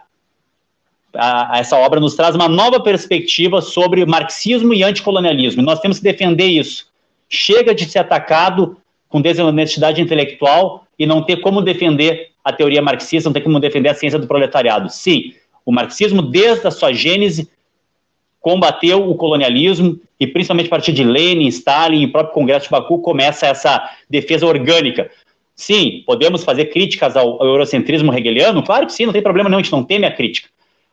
A, 1.16 1.56
a 1.56 1.58
essa 1.58 1.76
obra 1.76 2.00
nos 2.00 2.14
traz 2.14 2.34
uma 2.34 2.48
nova 2.48 2.80
perspectiva 2.80 3.60
sobre 3.60 4.04
marxismo 4.04 4.74
e 4.74 4.82
anticolonialismo. 4.82 5.62
Nós 5.62 5.80
temos 5.80 5.98
que 5.98 6.04
defender 6.04 6.46
isso. 6.46 6.86
Chega 7.28 7.74
de 7.74 7.88
ser 7.88 8.00
atacado 8.00 8.76
com 9.08 9.20
desonestidade 9.20 10.02
intelectual 10.02 10.86
e 10.98 11.06
não 11.06 11.22
ter 11.22 11.36
como 11.36 11.62
defender 11.62 12.30
a 12.44 12.52
teoria 12.52 12.82
marxista, 12.82 13.28
não 13.28 13.32
ter 13.34 13.40
como 13.40 13.60
defender 13.60 13.88
a 13.88 13.94
ciência 13.94 14.18
do 14.18 14.26
proletariado. 14.26 14.90
Sim, 14.90 15.32
o 15.64 15.72
marxismo, 15.72 16.20
desde 16.20 16.66
a 16.66 16.70
sua 16.70 16.92
gênese, 16.92 17.48
combateu 18.44 19.08
o 19.08 19.14
colonialismo 19.14 19.98
e, 20.20 20.26
principalmente 20.26 20.66
a 20.66 20.70
partir 20.70 20.92
de 20.92 21.02
Lenin, 21.02 21.46
Stalin 21.46 22.02
e 22.02 22.04
o 22.04 22.12
próprio 22.12 22.34
Congresso 22.34 22.66
de 22.66 22.72
Baku, 22.72 22.98
começa 22.98 23.46
essa 23.46 23.90
defesa 24.08 24.46
orgânica. 24.46 25.10
Sim, 25.56 26.02
podemos 26.06 26.44
fazer 26.44 26.66
críticas 26.66 27.16
ao, 27.16 27.42
eurocentrismo 27.42 28.12
hegeliano? 28.12 28.62
Claro 28.62 28.84
que 28.84 28.92
sim, 28.92 29.06
não 29.06 29.14
tem 29.14 29.22
problema 29.22 29.48
nenhum, 29.48 29.60
a 29.60 29.62
gente 29.62 29.72
não 29.72 29.82
teme 29.82 30.04
a 30.04 30.12
crítica. 30.12 30.50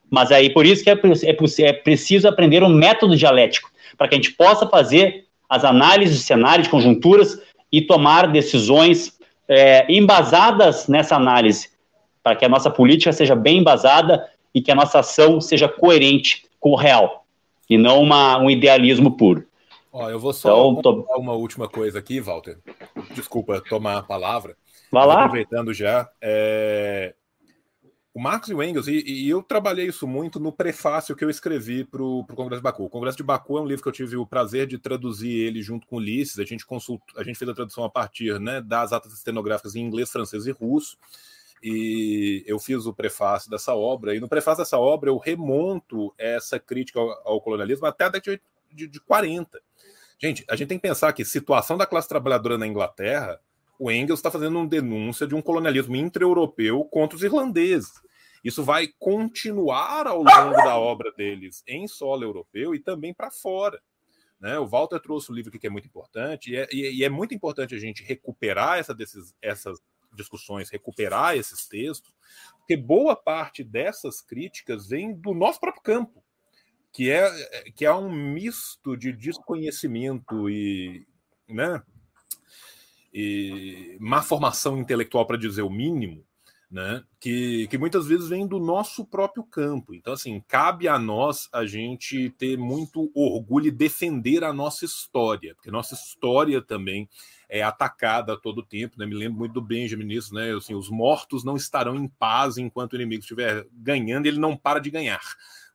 Mas 0.10 0.32
aí, 0.32 0.50
por 0.50 0.66
isso 0.66 0.82
que 0.82 0.90
é, 0.90 0.94
é, 0.94 1.68
é 1.68 1.74
preciso 1.74 2.26
aprender 2.26 2.64
um 2.64 2.70
método 2.70 3.18
dialético, 3.18 3.70
para 3.98 4.08
que 4.08 4.16
a 4.16 4.18
gente 4.18 4.32
possa 4.32 4.66
fazer 4.66 5.26
as 5.50 5.66
análises 5.66 6.20
de 6.20 6.24
cenários, 6.24 6.68
de 6.68 6.72
conjunturas, 6.72 7.38
e 7.70 7.82
tomar 7.82 8.28
decisões 8.32 9.20
é, 9.50 9.86
embasadas 9.90 10.88
nessa 10.88 11.18
análise, 11.18 11.70
para 12.24 12.34
que 12.34 12.46
a 12.46 12.50
nossa 12.50 12.70
política 12.70 13.12
seja 13.12 13.36
bem 13.36 13.58
embasada 13.58 14.26
e 14.56 14.62
que 14.62 14.72
a 14.72 14.76
nossa 14.76 15.00
ação 15.00 15.42
seja 15.42 15.68
coerente 15.68 16.46
com 16.62 16.70
o 16.70 16.76
real, 16.78 17.21
e 17.72 17.78
não 17.78 18.02
uma, 18.02 18.38
um 18.38 18.50
idealismo 18.50 19.16
puro. 19.16 19.48
Ó, 19.94 20.10
eu 20.10 20.20
vou 20.20 20.34
só 20.34 20.72
então, 20.72 20.82
tô... 20.82 21.06
uma 21.18 21.32
última 21.32 21.70
coisa 21.70 22.00
aqui, 22.00 22.20
Walter. 22.20 22.60
Desculpa 23.16 23.62
tomar 23.62 23.98
a 23.98 24.04
palavra. 24.04 24.58
Vai 24.92 25.08
lá. 25.08 25.24
Aproveitando 25.24 25.74
já, 25.74 26.10
é 26.22 27.16
o 28.14 28.20
Marx 28.20 28.50
e 28.50 28.54
o 28.54 28.62
Engels, 28.62 28.90
e, 28.90 29.02
e, 29.08 29.30
eu 29.30 29.42
trabalhei 29.42 29.88
isso 29.88 30.06
muito 30.06 30.38
no 30.38 30.52
prefácio 30.52 31.16
que 31.16 31.24
eu 31.24 31.30
escrevi 31.30 31.86
para 31.86 32.04
o 32.04 32.26
Congresso 32.26 32.60
de 32.60 32.64
Baku. 32.64 32.84
O 32.84 32.90
Congresso 32.90 33.16
de 33.16 33.24
Baku 33.24 33.58
é 33.58 33.62
um 33.62 33.66
livro 33.66 33.82
que 33.82 33.88
eu 33.88 33.94
tive 33.94 34.18
o 34.18 34.28
prazer 34.28 34.68
de 34.68 34.78
traduzir 34.78 35.32
ele 35.32 35.62
junto 35.62 35.88
com 35.88 35.96
Ulisses. 35.96 36.38
A 36.38 36.44
gente 36.44 36.66
consultou, 36.66 37.18
a 37.18 37.24
gente 37.24 37.40
fez 37.40 37.50
a 37.50 37.54
tradução 37.54 37.86
a 37.86 37.90
partir 37.90 38.38
né, 38.38 38.60
das 38.60 38.92
atas 38.92 39.14
estenográficas 39.14 39.76
em 39.76 39.82
inglês, 39.82 40.12
francês 40.12 40.46
e 40.46 40.52
russo. 40.52 40.98
E 41.62 42.44
eu 42.48 42.60
fiz 42.60 42.86
o 42.86 42.94
prefácio 42.94 43.50
dessa 43.50 43.76
obra, 43.76 44.16
e 44.16 44.20
no 44.20 44.28
prefácio 44.28 44.64
dessa 44.64 44.80
obra 44.80 45.10
eu 45.10 45.18
remonto 45.18 46.14
essa 46.18 46.60
crítica 46.60 47.00
ao, 47.00 47.10
ao 47.28 47.42
colonialismo 47.42 47.86
até 47.86 48.06
a 48.06 48.10
década 48.10 48.42
de, 48.72 48.88
de 48.88 49.00
40. 49.00 49.62
Gente, 50.18 50.46
a 50.50 50.56
gente 50.56 50.70
tem 50.70 50.78
que 50.78 50.88
pensar 50.88 51.14
que 51.14 51.26
situação 51.26 51.78
da 51.78 51.86
classe 51.86 52.08
trabalhadora 52.08 52.58
na 52.58 52.68
Inglaterra 52.68 53.40
o 53.82 53.90
Engels 53.90 54.20
está 54.20 54.30
fazendo 54.30 54.60
uma 54.60 54.68
denúncia 54.68 55.26
de 55.26 55.34
um 55.34 55.42
colonialismo 55.42 55.96
intra-europeu 55.96 56.86
contra 56.86 57.16
os 57.16 57.24
irlandeses. 57.24 57.94
Isso 58.44 58.64
vai 58.64 58.88
continuar 59.00 60.06
ao 60.06 60.18
longo 60.18 60.56
da 60.56 60.78
obra 60.78 61.12
deles 61.12 61.64
em 61.68 61.88
solo 61.88 62.24
europeu 62.24 62.76
e 62.76 62.80
também 62.80 63.12
para 63.12 63.32
fora. 63.32 63.82
Né? 64.40 64.60
O 64.60 64.68
Walter 64.68 65.00
trouxe 65.00 65.32
um 65.32 65.36
livro 65.36 65.52
que 65.52 65.66
é 65.66 65.70
muito 65.70 65.88
importante, 65.88 66.52
e 66.52 66.56
é, 66.56 66.68
e 66.72 67.04
é 67.04 67.10
muito 67.10 67.34
importante 67.34 67.74
a 67.74 67.80
gente 67.80 68.04
recuperar 68.04 68.78
essa 68.78 68.94
desses, 68.94 69.36
essas 69.42 69.82
discussões, 70.14 70.70
recuperar 70.70 71.36
esses 71.36 71.68
textos, 71.68 72.14
porque 72.60 72.78
boa 72.78 73.16
parte 73.16 73.64
dessas 73.64 74.22
críticas 74.22 74.88
vem 74.88 75.14
do 75.14 75.34
nosso 75.34 75.60
próprio 75.60 75.84
campo, 75.84 76.24
que 76.92 77.10
é, 77.10 77.72
que 77.72 77.86
é 77.86 77.94
um 77.94 78.12
misto 78.12 78.98
de 78.98 79.12
desconhecimento 79.12 80.50
e, 80.50 81.08
né, 81.48 81.82
e 83.14 83.98
má 84.00 84.22
formação 84.22 84.78
intelectual, 84.78 85.26
para 85.26 85.38
dizer 85.38 85.62
o 85.62 85.70
mínimo, 85.70 86.26
né? 86.72 87.04
Que, 87.20 87.68
que 87.68 87.78
muitas 87.78 88.08
vezes 88.08 88.30
vem 88.30 88.48
do 88.48 88.58
nosso 88.58 89.06
próprio 89.06 89.44
campo. 89.44 89.94
Então, 89.94 90.14
assim, 90.14 90.42
cabe 90.48 90.88
a 90.88 90.98
nós 90.98 91.50
a 91.52 91.66
gente 91.66 92.30
ter 92.32 92.58
muito 92.58 93.12
orgulho 93.14 93.68
e 93.68 93.72
defender 93.72 94.44
a 94.44 94.54
nossa 94.54 94.86
história, 94.86 95.54
porque 95.54 95.70
nossa 95.70 95.94
história 95.94 96.62
também 96.62 97.10
é 97.50 97.62
atacada 97.62 98.34
a 98.34 98.38
todo 98.38 98.64
tempo. 98.64 98.98
Né? 98.98 99.06
Me 99.06 99.16
lembro 99.16 99.40
muito 99.40 99.52
do 99.52 99.62
Benjamin 99.62 100.14
isso, 100.14 100.34
né? 100.34 100.56
Assim, 100.56 100.74
os 100.74 100.90
mortos 100.90 101.44
não 101.44 101.58
estarão 101.58 101.96
em 101.98 102.08
paz 102.08 102.58
enquanto 102.58 102.94
o 102.94 102.96
inimigo 102.96 103.22
estiver 103.22 103.68
ganhando, 103.74 104.28
ele 104.28 104.40
não 104.40 104.56
para 104.56 104.80
de 104.80 104.90
ganhar. 104.90 105.22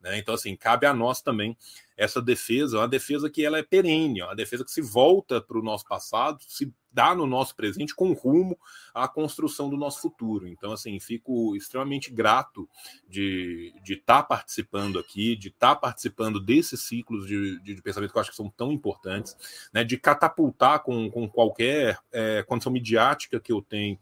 Né? 0.01 0.18
Então, 0.18 0.34
assim, 0.34 0.57
cabe 0.57 0.86
a 0.86 0.94
nós 0.94 1.20
também 1.20 1.57
essa 1.97 2.22
defesa, 2.22 2.78
uma 2.78 2.88
defesa 2.88 3.28
que 3.28 3.44
ela 3.44 3.59
é 3.59 3.62
perene, 3.62 4.22
uma 4.22 4.34
defesa 4.34 4.64
que 4.64 4.70
se 4.70 4.80
volta 4.80 5.40
para 5.40 5.59
o 5.59 5.62
nosso 5.62 5.84
passado, 5.86 6.38
se 6.47 6.72
dá 6.97 7.14
no 7.14 7.26
nosso 7.26 7.55
presente 7.55 7.94
com 7.94 8.14
rumo 8.14 8.59
à 8.94 9.07
construção 9.07 9.68
do 9.68 9.76
nosso 9.76 10.01
futuro. 10.01 10.49
Então, 10.49 10.72
assim, 10.72 10.99
fico 10.99 11.55
extremamente 11.55 12.11
grato 12.11 12.66
de 13.07 13.74
estar 13.86 14.22
tá 14.22 14.22
participando 14.22 14.99
aqui, 14.99 15.36
de 15.36 15.49
estar 15.49 15.74
tá 15.74 15.76
participando 15.76 16.40
desses 16.40 16.80
ciclos 16.80 17.26
de, 17.26 17.61
de, 17.61 17.74
de, 17.74 17.82
pensamento 17.82 18.12
que 18.12 18.16
eu 18.16 18.20
acho 18.22 18.30
que 18.30 18.36
são 18.36 18.49
tão 18.49 18.72
importantes, 18.72 19.36
né, 19.74 19.84
de 19.84 19.99
catapultar 19.99 20.82
com, 20.82 21.11
com 21.11 21.28
qualquer 21.28 21.99
é, 22.11 22.42
condição 22.44 22.72
midiática 22.72 23.38
que 23.38 23.53
eu 23.53 23.61
tenho 23.61 23.99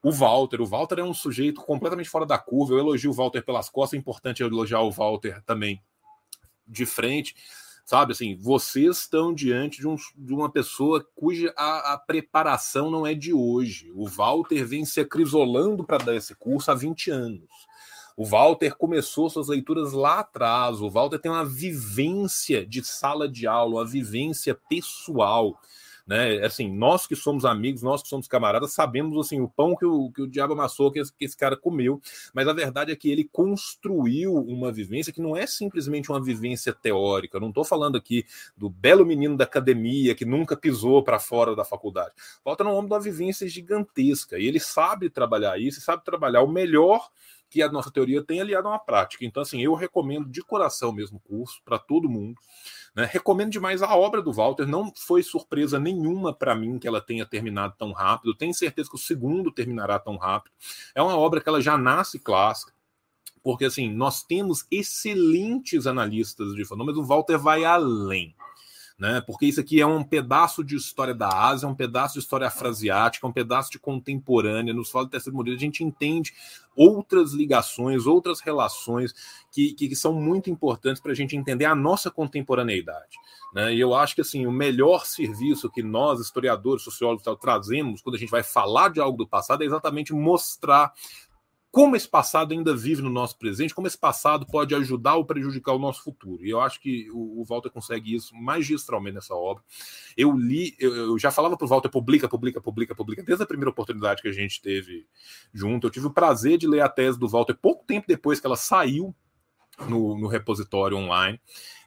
o 0.00 0.12
Walter. 0.12 0.60
O 0.60 0.66
Walter 0.66 1.00
é 1.00 1.04
um 1.04 1.12
sujeito 1.12 1.60
completamente 1.62 2.08
fora 2.08 2.24
da 2.24 2.38
curva. 2.38 2.74
Eu 2.74 2.78
elogio 2.78 3.10
o 3.10 3.14
Walter 3.14 3.42
pelas 3.42 3.68
costas, 3.68 3.96
é 3.96 4.00
importante 4.00 4.40
elogiar 4.40 4.82
o 4.82 4.92
Walter 4.92 5.42
também 5.42 5.82
de 6.64 6.86
frente 6.86 7.34
sabe? 7.90 8.12
Assim, 8.12 8.36
vocês 8.36 8.98
estão 8.98 9.34
diante 9.34 9.80
de, 9.80 9.88
um, 9.88 9.96
de 10.16 10.32
uma 10.32 10.48
pessoa 10.48 11.04
cuja 11.16 11.52
a, 11.56 11.94
a, 11.94 11.98
preparação 11.98 12.88
não 12.88 13.04
é 13.04 13.14
de 13.14 13.32
hoje. 13.32 13.90
O 13.96 14.06
Walter 14.06 14.64
vem 14.64 14.84
se 14.84 15.00
acrisolando 15.00 15.82
para 15.82 15.98
dar 15.98 16.14
esse 16.14 16.32
curso 16.36 16.70
há 16.70 16.74
20 16.76 17.10
anos. 17.10 17.48
O 18.16 18.24
Walter 18.24 18.76
começou 18.76 19.28
suas 19.28 19.48
leituras 19.48 19.92
lá 19.92 20.20
atrás. 20.20 20.80
O 20.80 20.88
Walter 20.88 21.18
tem 21.18 21.32
uma 21.32 21.44
vivência 21.44 22.64
de 22.64 22.84
sala 22.84 23.28
de 23.28 23.48
aula, 23.48 23.80
uma 23.80 23.86
vivência 23.86 24.54
pessoal. 24.54 25.60
Né? 26.10 26.44
Assim, 26.44 26.68
nós 26.68 27.06
que 27.06 27.14
somos 27.14 27.44
amigos, 27.44 27.82
nós 27.82 28.02
que 28.02 28.08
somos 28.08 28.26
camaradas, 28.26 28.72
sabemos 28.72 29.16
assim 29.16 29.40
o 29.40 29.48
pão 29.48 29.76
que 29.76 29.86
o, 29.86 30.10
que 30.10 30.22
o 30.22 30.26
diabo 30.26 30.54
amassou, 30.54 30.90
que 30.90 30.98
esse, 30.98 31.12
que 31.14 31.24
esse 31.24 31.36
cara 31.36 31.56
comeu. 31.56 32.02
Mas 32.34 32.48
a 32.48 32.52
verdade 32.52 32.90
é 32.90 32.96
que 32.96 33.08
ele 33.08 33.22
construiu 33.22 34.34
uma 34.34 34.72
vivência 34.72 35.12
que 35.12 35.20
não 35.20 35.36
é 35.36 35.46
simplesmente 35.46 36.10
uma 36.10 36.20
vivência 36.20 36.72
teórica. 36.72 37.36
Eu 37.36 37.40
não 37.40 37.50
estou 37.50 37.64
falando 37.64 37.96
aqui 37.96 38.26
do 38.56 38.68
belo 38.68 39.06
menino 39.06 39.36
da 39.36 39.44
academia 39.44 40.12
que 40.12 40.24
nunca 40.24 40.56
pisou 40.56 41.00
para 41.04 41.20
fora 41.20 41.54
da 41.54 41.64
faculdade. 41.64 42.10
É 42.44 42.62
um 42.64 42.74
homem 42.74 42.88
de 42.88 42.94
uma 42.94 43.00
vivência 43.00 43.46
gigantesca 43.48 44.36
e 44.36 44.48
ele 44.48 44.58
sabe 44.58 45.08
trabalhar 45.10 45.60
isso, 45.60 45.80
sabe 45.80 46.04
trabalhar 46.04 46.42
o 46.42 46.48
melhor 46.48 47.08
que 47.48 47.62
a 47.62 47.70
nossa 47.70 47.90
teoria 47.90 48.22
tem 48.22 48.40
aliado 48.40 48.68
a 48.68 48.72
uma 48.72 48.78
prática. 48.78 49.24
Então, 49.24 49.42
assim, 49.42 49.60
eu 49.60 49.74
recomendo 49.74 50.28
de 50.28 50.40
coração 50.40 50.92
mesmo 50.92 51.18
o 51.18 51.28
curso 51.28 51.60
para 51.64 51.78
todo 51.78 52.08
mundo. 52.08 52.40
Né? 52.94 53.08
Recomendo 53.10 53.50
demais 53.50 53.82
a 53.82 53.94
obra 53.94 54.20
do 54.20 54.32
Walter. 54.32 54.66
Não 54.66 54.92
foi 54.94 55.22
surpresa 55.22 55.78
nenhuma 55.78 56.32
para 56.32 56.54
mim 56.54 56.78
que 56.78 56.88
ela 56.88 57.00
tenha 57.00 57.26
terminado 57.26 57.74
tão 57.78 57.92
rápido. 57.92 58.34
Tenho 58.34 58.54
certeza 58.54 58.88
que 58.88 58.96
o 58.96 58.98
segundo 58.98 59.50
terminará 59.50 59.98
tão 59.98 60.16
rápido. 60.16 60.52
É 60.94 61.02
uma 61.02 61.16
obra 61.16 61.40
que 61.40 61.48
ela 61.48 61.60
já 61.60 61.78
nasce 61.78 62.18
clássica. 62.18 62.72
Porque 63.42 63.64
assim, 63.64 63.90
nós 63.90 64.22
temos 64.22 64.66
excelentes 64.70 65.86
analistas 65.86 66.54
de 66.54 66.64
fenômenos, 66.64 67.00
o 67.00 67.06
Walter 67.06 67.38
vai 67.38 67.64
além 67.64 68.34
né? 69.00 69.22
Porque 69.26 69.46
isso 69.46 69.58
aqui 69.58 69.80
é 69.80 69.86
um 69.86 70.04
pedaço 70.04 70.62
de 70.62 70.76
história 70.76 71.14
da 71.14 71.26
Ásia, 71.26 71.66
um 71.66 71.74
pedaço 71.74 72.14
de 72.14 72.20
história 72.20 72.46
afrasiática, 72.46 73.26
um 73.26 73.32
pedaço 73.32 73.70
de 73.70 73.78
contemporânea. 73.78 74.74
Nos 74.74 74.90
fala 74.90 75.06
do 75.06 75.10
terceiro 75.10 75.34
modelo, 75.34 75.56
a 75.56 75.58
gente 75.58 75.82
entende 75.82 76.34
outras 76.76 77.32
ligações, 77.32 78.06
outras 78.06 78.40
relações 78.40 79.14
que, 79.50 79.72
que, 79.72 79.88
que 79.88 79.96
são 79.96 80.12
muito 80.12 80.50
importantes 80.50 81.00
para 81.00 81.12
a 81.12 81.14
gente 81.14 81.34
entender 81.34 81.64
a 81.64 81.74
nossa 81.74 82.10
contemporaneidade. 82.10 83.16
Né? 83.54 83.74
E 83.74 83.80
eu 83.80 83.94
acho 83.94 84.14
que 84.14 84.20
assim 84.20 84.46
o 84.46 84.52
melhor 84.52 85.06
serviço 85.06 85.70
que 85.70 85.82
nós, 85.82 86.20
historiadores, 86.20 86.82
sociólogos, 86.82 87.24
trazemos 87.40 88.02
quando 88.02 88.16
a 88.16 88.18
gente 88.18 88.30
vai 88.30 88.42
falar 88.42 88.90
de 88.90 89.00
algo 89.00 89.16
do 89.16 89.26
passado 89.26 89.62
é 89.62 89.66
exatamente 89.66 90.12
mostrar 90.12 90.92
como 91.70 91.94
esse 91.94 92.08
passado 92.08 92.52
ainda 92.52 92.76
vive 92.76 93.00
no 93.00 93.10
nosso 93.10 93.38
presente, 93.38 93.74
como 93.74 93.86
esse 93.86 93.96
passado 93.96 94.44
pode 94.44 94.74
ajudar 94.74 95.14
ou 95.14 95.24
prejudicar 95.24 95.72
o 95.72 95.78
nosso 95.78 96.02
futuro. 96.02 96.44
E 96.44 96.50
eu 96.50 96.60
acho 96.60 96.80
que 96.80 97.08
o, 97.12 97.44
Walter 97.44 97.70
consegue 97.70 98.14
isso 98.14 98.34
magistralmente 98.34 99.14
nessa 99.14 99.34
obra. 99.34 99.62
Eu 100.16 100.36
li, 100.36 100.74
eu, 100.78 100.94
eu 100.94 101.18
já 101.18 101.30
falava 101.30 101.56
para 101.56 101.64
o 101.64 101.68
Walter, 101.68 101.88
publica, 101.88 102.28
publica, 102.28 102.60
publica, 102.60 102.94
publica, 102.94 103.22
desde 103.22 103.44
a 103.44 103.46
primeira 103.46 103.70
oportunidade 103.70 104.20
que 104.20 104.28
a 104.28 104.32
gente 104.32 104.60
teve 104.60 105.06
junto. 105.52 105.86
Eu 105.86 105.90
tive 105.90 106.06
o 106.06 106.12
prazer 106.12 106.58
de 106.58 106.66
ler 106.66 106.80
a 106.80 106.88
tese 106.88 107.18
do 107.18 107.28
Walter 107.28 107.54
pouco 107.54 107.84
tempo 107.84 108.06
depois 108.08 108.40
que 108.40 108.46
ela 108.46 108.56
saiu 108.56 109.14
no, 109.88 110.18
no 110.18 110.26
repositório 110.26 110.96
online. 110.96 111.40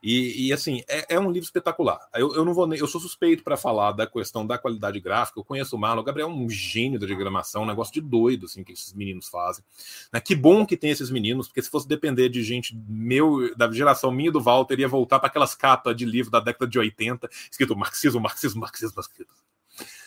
E, 0.03 0.47
e 0.47 0.53
assim, 0.53 0.81
é, 0.89 1.15
é, 1.15 1.19
um 1.19 1.31
livro 1.31 1.45
espetacular. 1.45 1.97
Eu, 2.13 2.35
eu 2.35 2.43
não 2.43 2.53
vou 2.53 2.71
eu 2.73 2.87
sou 2.87 2.99
suspeito 2.99 3.41
para 3.41 3.55
falar 3.55 3.93
da 3.93 4.05
questão 4.05 4.45
da 4.45 4.57
qualidade 4.57 4.99
gráfica. 4.99 5.39
Eu 5.39 5.45
conheço 5.45 5.77
o 5.77 5.79
Marlon, 5.79 6.01
o 6.01 6.03
Gabriel 6.03 6.27
é 6.27 6.31
um 6.31 6.49
gênio 6.49 6.99
da 6.99 7.07
diagramação, 7.07 7.63
um 7.63 7.65
negócio 7.65 7.93
de 7.93 8.01
doido 8.01 8.45
assim 8.45 8.65
que 8.65 8.73
esses 8.73 8.91
meninos 8.91 9.29
fazem. 9.29 9.63
Né? 10.11 10.19
Que 10.19 10.35
bom 10.35 10.65
que 10.65 10.75
tem 10.75 10.89
esses 10.89 11.09
meninos, 11.09 11.47
porque 11.47 11.61
se 11.61 11.69
fosse 11.69 11.87
depender 11.87 12.27
de 12.27 12.43
gente 12.43 12.75
meu, 12.85 13.55
da 13.55 13.71
geração 13.71 14.11
minha 14.11 14.31
do 14.31 14.41
Walter, 14.41 14.77
ia 14.77 14.89
voltar 14.89 15.19
para 15.19 15.27
aquelas 15.27 15.55
capas 15.55 15.95
de 15.95 16.03
livro 16.03 16.29
da 16.29 16.41
década 16.41 16.69
de 16.69 16.77
80, 16.77 17.29
escrito 17.49 17.73
marxismo, 17.73 18.19
marxismo, 18.19 18.59
marxismo, 18.59 18.95
marxismo 18.97 19.52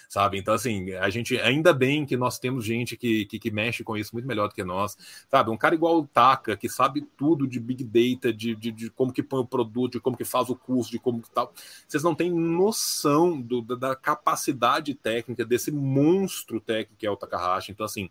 sabe? 0.08 0.38
Então, 0.38 0.54
assim, 0.54 0.92
a 0.94 1.10
gente, 1.10 1.38
ainda 1.40 1.72
bem 1.72 2.04
que 2.06 2.16
nós 2.16 2.38
temos 2.38 2.64
gente 2.64 2.96
que, 2.96 3.24
que, 3.26 3.38
que, 3.38 3.50
mexe 3.50 3.82
com 3.82 3.96
isso 3.96 4.14
muito 4.14 4.26
melhor 4.26 4.48
do 4.48 4.54
que 4.54 4.64
nós, 4.64 4.96
sabe? 5.30 5.50
Um 5.50 5.56
cara 5.56 5.74
igual 5.74 5.98
o 5.98 6.06
Taka, 6.06 6.56
que 6.56 6.68
sabe 6.68 7.06
tudo 7.16 7.46
de 7.46 7.58
Big 7.58 7.84
Data, 7.84 8.32
de, 8.32 8.54
de, 8.54 8.70
de 8.70 8.90
como 8.90 9.12
que 9.12 9.22
põe 9.22 9.40
o 9.40 9.46
produto, 9.46 9.92
de 9.92 10.00
como 10.00 10.16
que 10.16 10.24
faz 10.24 10.48
o 10.48 10.56
curso, 10.56 10.90
de 10.90 10.98
como 10.98 11.20
que 11.20 11.30
tal. 11.30 11.52
Vocês 11.86 12.02
não 12.02 12.14
têm 12.14 12.30
noção 12.30 13.40
do, 13.40 13.62
da 13.62 13.96
capacidade 13.96 14.94
técnica 14.94 15.44
desse 15.44 15.70
monstro 15.70 16.60
técnico 16.60 16.96
que 16.98 17.06
é 17.06 17.10
o 17.10 17.16
Takahashi. 17.16 17.72
Então, 17.72 17.86
assim, 17.86 18.10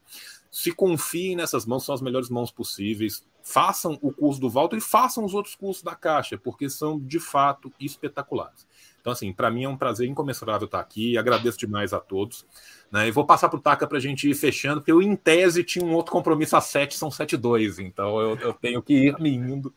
se 0.52 0.72
confiem 0.72 1.36
nessas 1.36 1.66
mãos, 1.66 1.84
são 1.84 1.94
as 1.94 2.02
melhores 2.02 2.30
mãos 2.30 2.52
possíveis. 2.52 3.26
Façam 3.44 4.00
o 4.02 4.12
curso 4.12 4.40
do 4.40 4.50
Walter 4.50 4.78
e 4.78 4.82
façam 4.82 5.24
os 5.24 5.34
outros 5.34 5.54
cursos 5.54 5.84
da 5.84 5.94
Caixa, 5.96 6.38
porque 6.38 6.70
são 6.70 7.00
de 7.00 7.20
fato 7.20 7.72
espetaculares. 7.80 8.66
Então, 9.06 9.14
assim, 9.14 9.32
para 9.32 9.52
mim 9.52 9.66
é 9.66 9.70
um 9.70 9.78
prazer 9.78 10.10
incomensurável 10.10 10.66
estar 10.66 10.80
aqui. 10.80 11.16
Agradeço 11.16 11.60
demais 11.60 11.94
a 11.94 12.00
todos. 12.00 12.44
Né? 12.92 13.08
E 13.08 13.12
vou 13.12 13.24
passar 13.24 13.50
para 13.50 13.60
o 13.60 13.62
Taca 13.62 13.86
para 13.86 14.00
a 14.00 14.02
gente 14.02 14.28
ir 14.28 14.34
fechando, 14.34 14.82
porque 14.82 14.92
eu, 14.92 15.00
em 15.00 15.16
tese, 15.16 15.64
tinha 15.64 15.86
um 15.86 15.94
outro 15.94 16.12
compromisso 16.12 16.58
às 16.58 16.64
7, 16.66 16.96
são 16.96 17.12
7 17.12 17.38
2. 17.38 17.78
Então, 17.78 18.20
eu, 18.20 18.36
eu 18.38 18.52
tenho 18.52 18.82
que 18.82 18.96
ir 18.96 19.20
me 19.20 19.30
indo. 19.30 19.72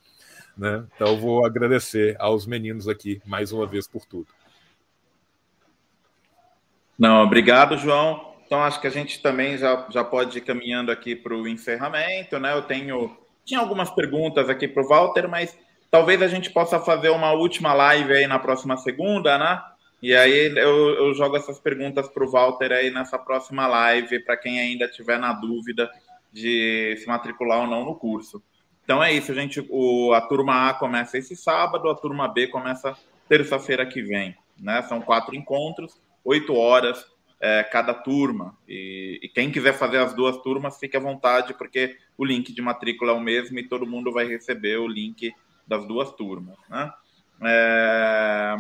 Né? 0.57 0.83
Então, 0.95 1.09
eu 1.09 1.19
vou 1.19 1.45
agradecer 1.45 2.17
aos 2.19 2.47
meninos 2.47 2.89
aqui 2.89 3.21
mais 3.27 3.53
uma 3.53 3.67
vez 3.67 3.87
por 3.87 4.07
tudo. 4.07 4.29
Não, 6.99 7.23
obrigado, 7.23 7.77
João. 7.77 8.33
Então, 8.47 8.65
acho 8.65 8.81
que 8.81 8.87
a 8.87 8.91
gente 8.91 9.21
também 9.21 9.59
já, 9.59 9.87
já 9.91 10.03
pode 10.03 10.39
ir 10.39 10.41
caminhando 10.41 10.91
aqui 10.91 11.15
para 11.15 11.37
o 11.37 11.47
encerramento. 11.47 12.39
Né? 12.39 12.55
Eu 12.55 12.63
tenho. 12.63 13.15
Tinha 13.45 13.61
algumas 13.61 13.91
perguntas 13.91 14.49
aqui 14.49 14.67
para 14.67 14.83
o 14.83 14.89
Walter, 14.89 15.29
mas 15.29 15.55
Talvez 15.91 16.23
a 16.23 16.29
gente 16.29 16.51
possa 16.51 16.79
fazer 16.79 17.09
uma 17.11 17.33
última 17.33 17.73
live 17.73 18.13
aí 18.13 18.27
na 18.27 18.39
próxima 18.39 18.77
segunda, 18.77 19.39
né? 19.39 19.63
E 20.03 20.15
aí 20.15 20.53
eu, 20.57 20.91
eu 20.95 21.15
jogo 21.15 21.37
essas 21.37 21.59
perguntas 21.59 22.09
para 22.09 22.25
o 22.25 22.31
Walter 22.31 22.73
aí 22.73 22.91
nessa 22.91 23.19
próxima 23.19 23.67
live, 23.67 24.21
para 24.21 24.37
quem 24.37 24.61
ainda 24.61 24.89
tiver 24.89 25.19
na 25.19 25.33
dúvida 25.33 25.91
de 26.33 26.97
se 26.99 27.07
matricular 27.07 27.61
ou 27.61 27.67
não 27.67 27.85
no 27.85 27.95
curso. 27.95 28.43
Então 28.85 29.03
é 29.03 29.13
isso, 29.13 29.35
gente. 29.35 29.67
O, 29.69 30.13
a 30.13 30.21
turma 30.21 30.69
A 30.69 30.75
começa 30.75 31.19
esse 31.19 31.35
sábado, 31.35 31.89
a 31.89 31.95
turma 31.95 32.29
B 32.29 32.47
começa 32.47 32.97
terça-feira 33.29 33.85
que 33.85 34.03
vem. 34.03 34.37
Né? 34.59 34.83
São 34.83 35.01
quatro 35.01 35.35
encontros, 35.35 36.01
oito 36.25 36.55
horas 36.55 37.05
é, 37.41 37.63
cada 37.65 37.93
turma. 37.93 38.57
E, 38.69 39.21
e, 39.23 39.29
quem 39.29 39.51
quiser 39.51 39.75
fazer 39.75 39.99
as 39.99 40.15
duas 40.15 40.37
turmas, 40.39 40.79
fique 40.79 40.97
à 40.97 41.01
vontade, 41.01 41.55
porque 41.55 41.97
o 42.17 42.25
link 42.25 42.53
de 42.53 42.63
matrícula 42.63 43.13
é 43.13 43.15
o 43.15 43.21
mesmo 43.21 43.59
e 43.59 43.69
todo 43.69 43.87
mundo 43.87 44.13
vai 44.13 44.27
receber 44.27 44.79
o 44.79 44.89
link 44.89 45.33
das 45.69 45.87
duas 45.87 46.11
turmas. 46.13 46.57
Né? 46.69 46.91
É, 47.45 48.57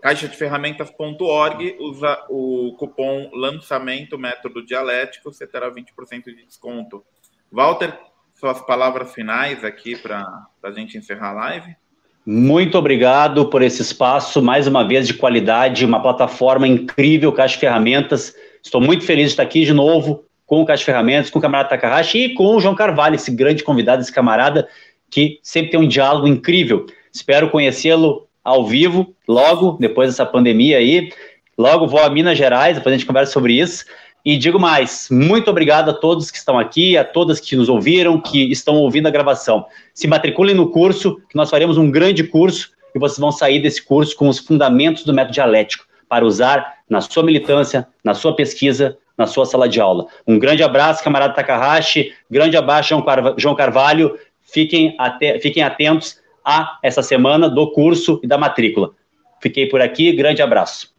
caixa 0.00 0.26
de 0.26 0.36
ferramentas.org 0.36 1.76
usa 1.78 2.24
o 2.28 2.74
cupom 2.78 3.30
lançamento 3.34 4.18
método 4.18 4.64
dialético, 4.64 5.32
você 5.32 5.46
terá 5.46 5.70
20% 5.70 6.24
de 6.24 6.44
desconto. 6.46 7.04
Walter, 7.52 7.96
suas 8.34 8.60
palavras 8.62 9.12
finais 9.12 9.64
aqui 9.64 9.96
para 9.96 10.46
a 10.62 10.70
gente 10.70 10.98
encerrar 10.98 11.30
a 11.30 11.34
live. 11.34 11.76
Muito 12.24 12.76
obrigado 12.76 13.48
por 13.48 13.62
esse 13.62 13.82
espaço, 13.82 14.42
mais 14.42 14.66
uma 14.66 14.82
vez 14.86 15.06
de 15.06 15.14
qualidade, 15.14 15.84
uma 15.84 16.02
plataforma 16.02 16.66
incrível, 16.66 17.32
Caixa 17.32 17.56
Ferramentas. 17.56 18.34
Estou 18.60 18.80
muito 18.80 19.04
feliz 19.04 19.26
de 19.26 19.30
estar 19.30 19.44
aqui 19.44 19.64
de 19.64 19.72
novo 19.72 20.24
com 20.44 20.60
o 20.60 20.66
Caixa 20.66 20.84
Ferramentas, 20.84 21.30
com 21.30 21.38
o 21.38 21.42
camarada 21.42 21.68
Takahashi 21.68 22.18
e 22.18 22.34
com 22.34 22.56
o 22.56 22.60
João 22.60 22.74
Carvalho, 22.74 23.14
esse 23.14 23.30
grande 23.30 23.62
convidado, 23.62 24.02
esse 24.02 24.12
camarada 24.12 24.68
que 25.10 25.38
sempre 25.42 25.70
tem 25.70 25.80
um 25.80 25.88
diálogo 25.88 26.26
incrível. 26.26 26.86
Espero 27.12 27.50
conhecê-lo 27.50 28.26
ao 28.44 28.66
vivo, 28.66 29.14
logo, 29.26 29.76
depois 29.80 30.10
dessa 30.10 30.24
pandemia 30.24 30.78
aí. 30.78 31.10
Logo 31.58 31.86
vou 31.86 32.00
a 32.00 32.10
Minas 32.10 32.36
Gerais, 32.36 32.76
depois 32.76 32.94
a 32.94 32.98
gente 32.98 33.06
conversa 33.06 33.32
sobre 33.32 33.54
isso. 33.54 33.84
E 34.24 34.36
digo 34.36 34.58
mais, 34.58 35.08
muito 35.10 35.48
obrigado 35.48 35.88
a 35.88 35.94
todos 35.94 36.30
que 36.30 36.36
estão 36.36 36.58
aqui, 36.58 36.96
a 36.96 37.04
todas 37.04 37.38
que 37.38 37.54
nos 37.54 37.68
ouviram, 37.68 38.20
que 38.20 38.50
estão 38.50 38.74
ouvindo 38.74 39.06
a 39.06 39.10
gravação. 39.10 39.64
Se 39.94 40.08
matriculem 40.08 40.54
no 40.54 40.70
curso, 40.70 41.16
que 41.28 41.36
nós 41.36 41.48
faremos 41.48 41.78
um 41.78 41.90
grande 41.90 42.24
curso 42.24 42.70
e 42.94 42.98
vocês 42.98 43.18
vão 43.18 43.30
sair 43.30 43.60
desse 43.60 43.84
curso 43.84 44.16
com 44.16 44.28
os 44.28 44.38
fundamentos 44.38 45.04
do 45.04 45.14
método 45.14 45.34
dialético 45.34 45.86
para 46.08 46.24
usar 46.24 46.74
na 46.90 47.00
sua 47.00 47.22
militância, 47.22 47.86
na 48.02 48.14
sua 48.14 48.34
pesquisa, 48.34 48.98
na 49.16 49.26
sua 49.26 49.46
sala 49.46 49.68
de 49.68 49.80
aula. 49.80 50.06
Um 50.26 50.38
grande 50.38 50.62
abraço, 50.62 51.02
camarada 51.02 51.34
Takahashi, 51.34 52.12
grande 52.30 52.56
abraço, 52.56 52.94
João 53.36 53.54
Carvalho, 53.54 54.18
Fiquem, 54.46 54.94
até, 54.98 55.38
fiquem 55.40 55.62
atentos 55.62 56.20
a 56.44 56.78
essa 56.82 57.02
semana 57.02 57.48
do 57.48 57.72
curso 57.72 58.20
e 58.22 58.26
da 58.26 58.38
matrícula. 58.38 58.94
Fiquei 59.40 59.68
por 59.68 59.82
aqui, 59.82 60.12
grande 60.12 60.40
abraço. 60.40 60.94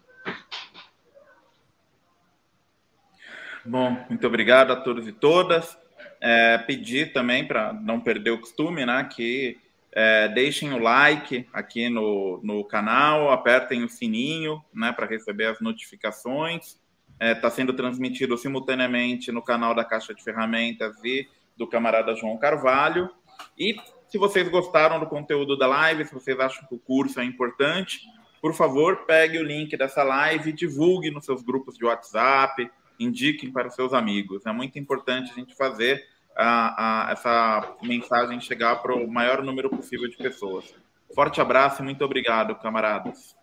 Bom, 3.66 3.98
muito 4.10 4.28
obrigado 4.28 4.72
a 4.72 4.76
todos 4.76 5.08
e 5.08 5.12
todas. 5.12 5.78
É, 6.22 6.58
pedir 6.60 7.14
também, 7.14 7.46
para 7.46 7.74
não 7.74 8.00
perder 8.00 8.32
o 8.32 8.40
costume, 8.40 8.86
né, 8.86 9.08
que 9.12 9.58
é, 9.92 10.28
deixem 10.28 10.74
o 10.74 10.78
like 10.78 11.48
aqui 11.52 11.90
no, 11.90 12.40
no 12.44 12.64
canal, 12.64 13.32
apertem 13.32 13.84
o 13.84 13.90
sininho 13.90 14.64
né, 14.74 14.92
para 14.92 15.06
receber 15.06 15.46
as 15.46 15.60
notificações. 15.60 16.80
Está 17.20 17.26
é, 17.26 17.36
tá 17.36 17.50
sendo 17.50 17.74
transmitido 17.74 18.38
simultaneamente 18.38 19.32
no 19.32 19.42
canal 19.42 19.74
da 19.74 19.84
Caixa 19.84 20.14
de 20.14 20.24
Ferramentas 20.24 20.96
e 21.04 21.28
do 21.58 21.66
camarada 21.68 22.16
João 22.16 22.38
Carvalho. 22.38 23.10
E 23.58 23.76
se 24.08 24.18
vocês 24.18 24.48
gostaram 24.50 25.00
do 25.00 25.08
conteúdo 25.08 25.58
da 25.58 25.68
live, 25.68 26.06
se 26.06 26.14
vocês 26.14 26.40
acham 26.40 26.66
que 26.68 26.76
o 26.76 26.80
curso 26.80 27.20
é 27.20 27.26
importante, 27.26 28.00
por 28.42 28.54
favor, 28.54 29.06
pegue 29.06 29.40
o 29.40 29.44
link 29.44 29.76
dessa 29.76 30.04
live 30.04 30.50
e 30.50 30.54
divulgue 30.54 31.12
nos 31.12 31.26
seus 31.26 31.42
grupos 31.42 31.76
de 31.76 31.86
WhatsApp, 31.86 32.70
indiquem 33.00 33.52
para 33.52 33.68
os 33.68 33.76
seus 33.76 33.94
amigos. 33.94 34.46
É 34.46 34.52
muito 34.52 34.78
importante 34.78 35.32
a 35.32 35.36
gente 35.36 35.56
fazer 35.56 36.06
a, 36.36 37.10
a, 37.10 37.12
essa 37.12 37.76
mensagem 37.82 38.40
chegar 38.40 38.78
para 38.78 38.96
o 38.96 39.12
maior 39.12 39.42
número 39.44 39.70
possível 39.70 40.08
de 40.08 40.18
pessoas. 40.18 40.74
Forte 41.14 41.42
abraço 41.42 41.82
e 41.82 41.86
muito 41.86 42.04
obrigado, 42.06 42.56
camaradas. 42.56 43.36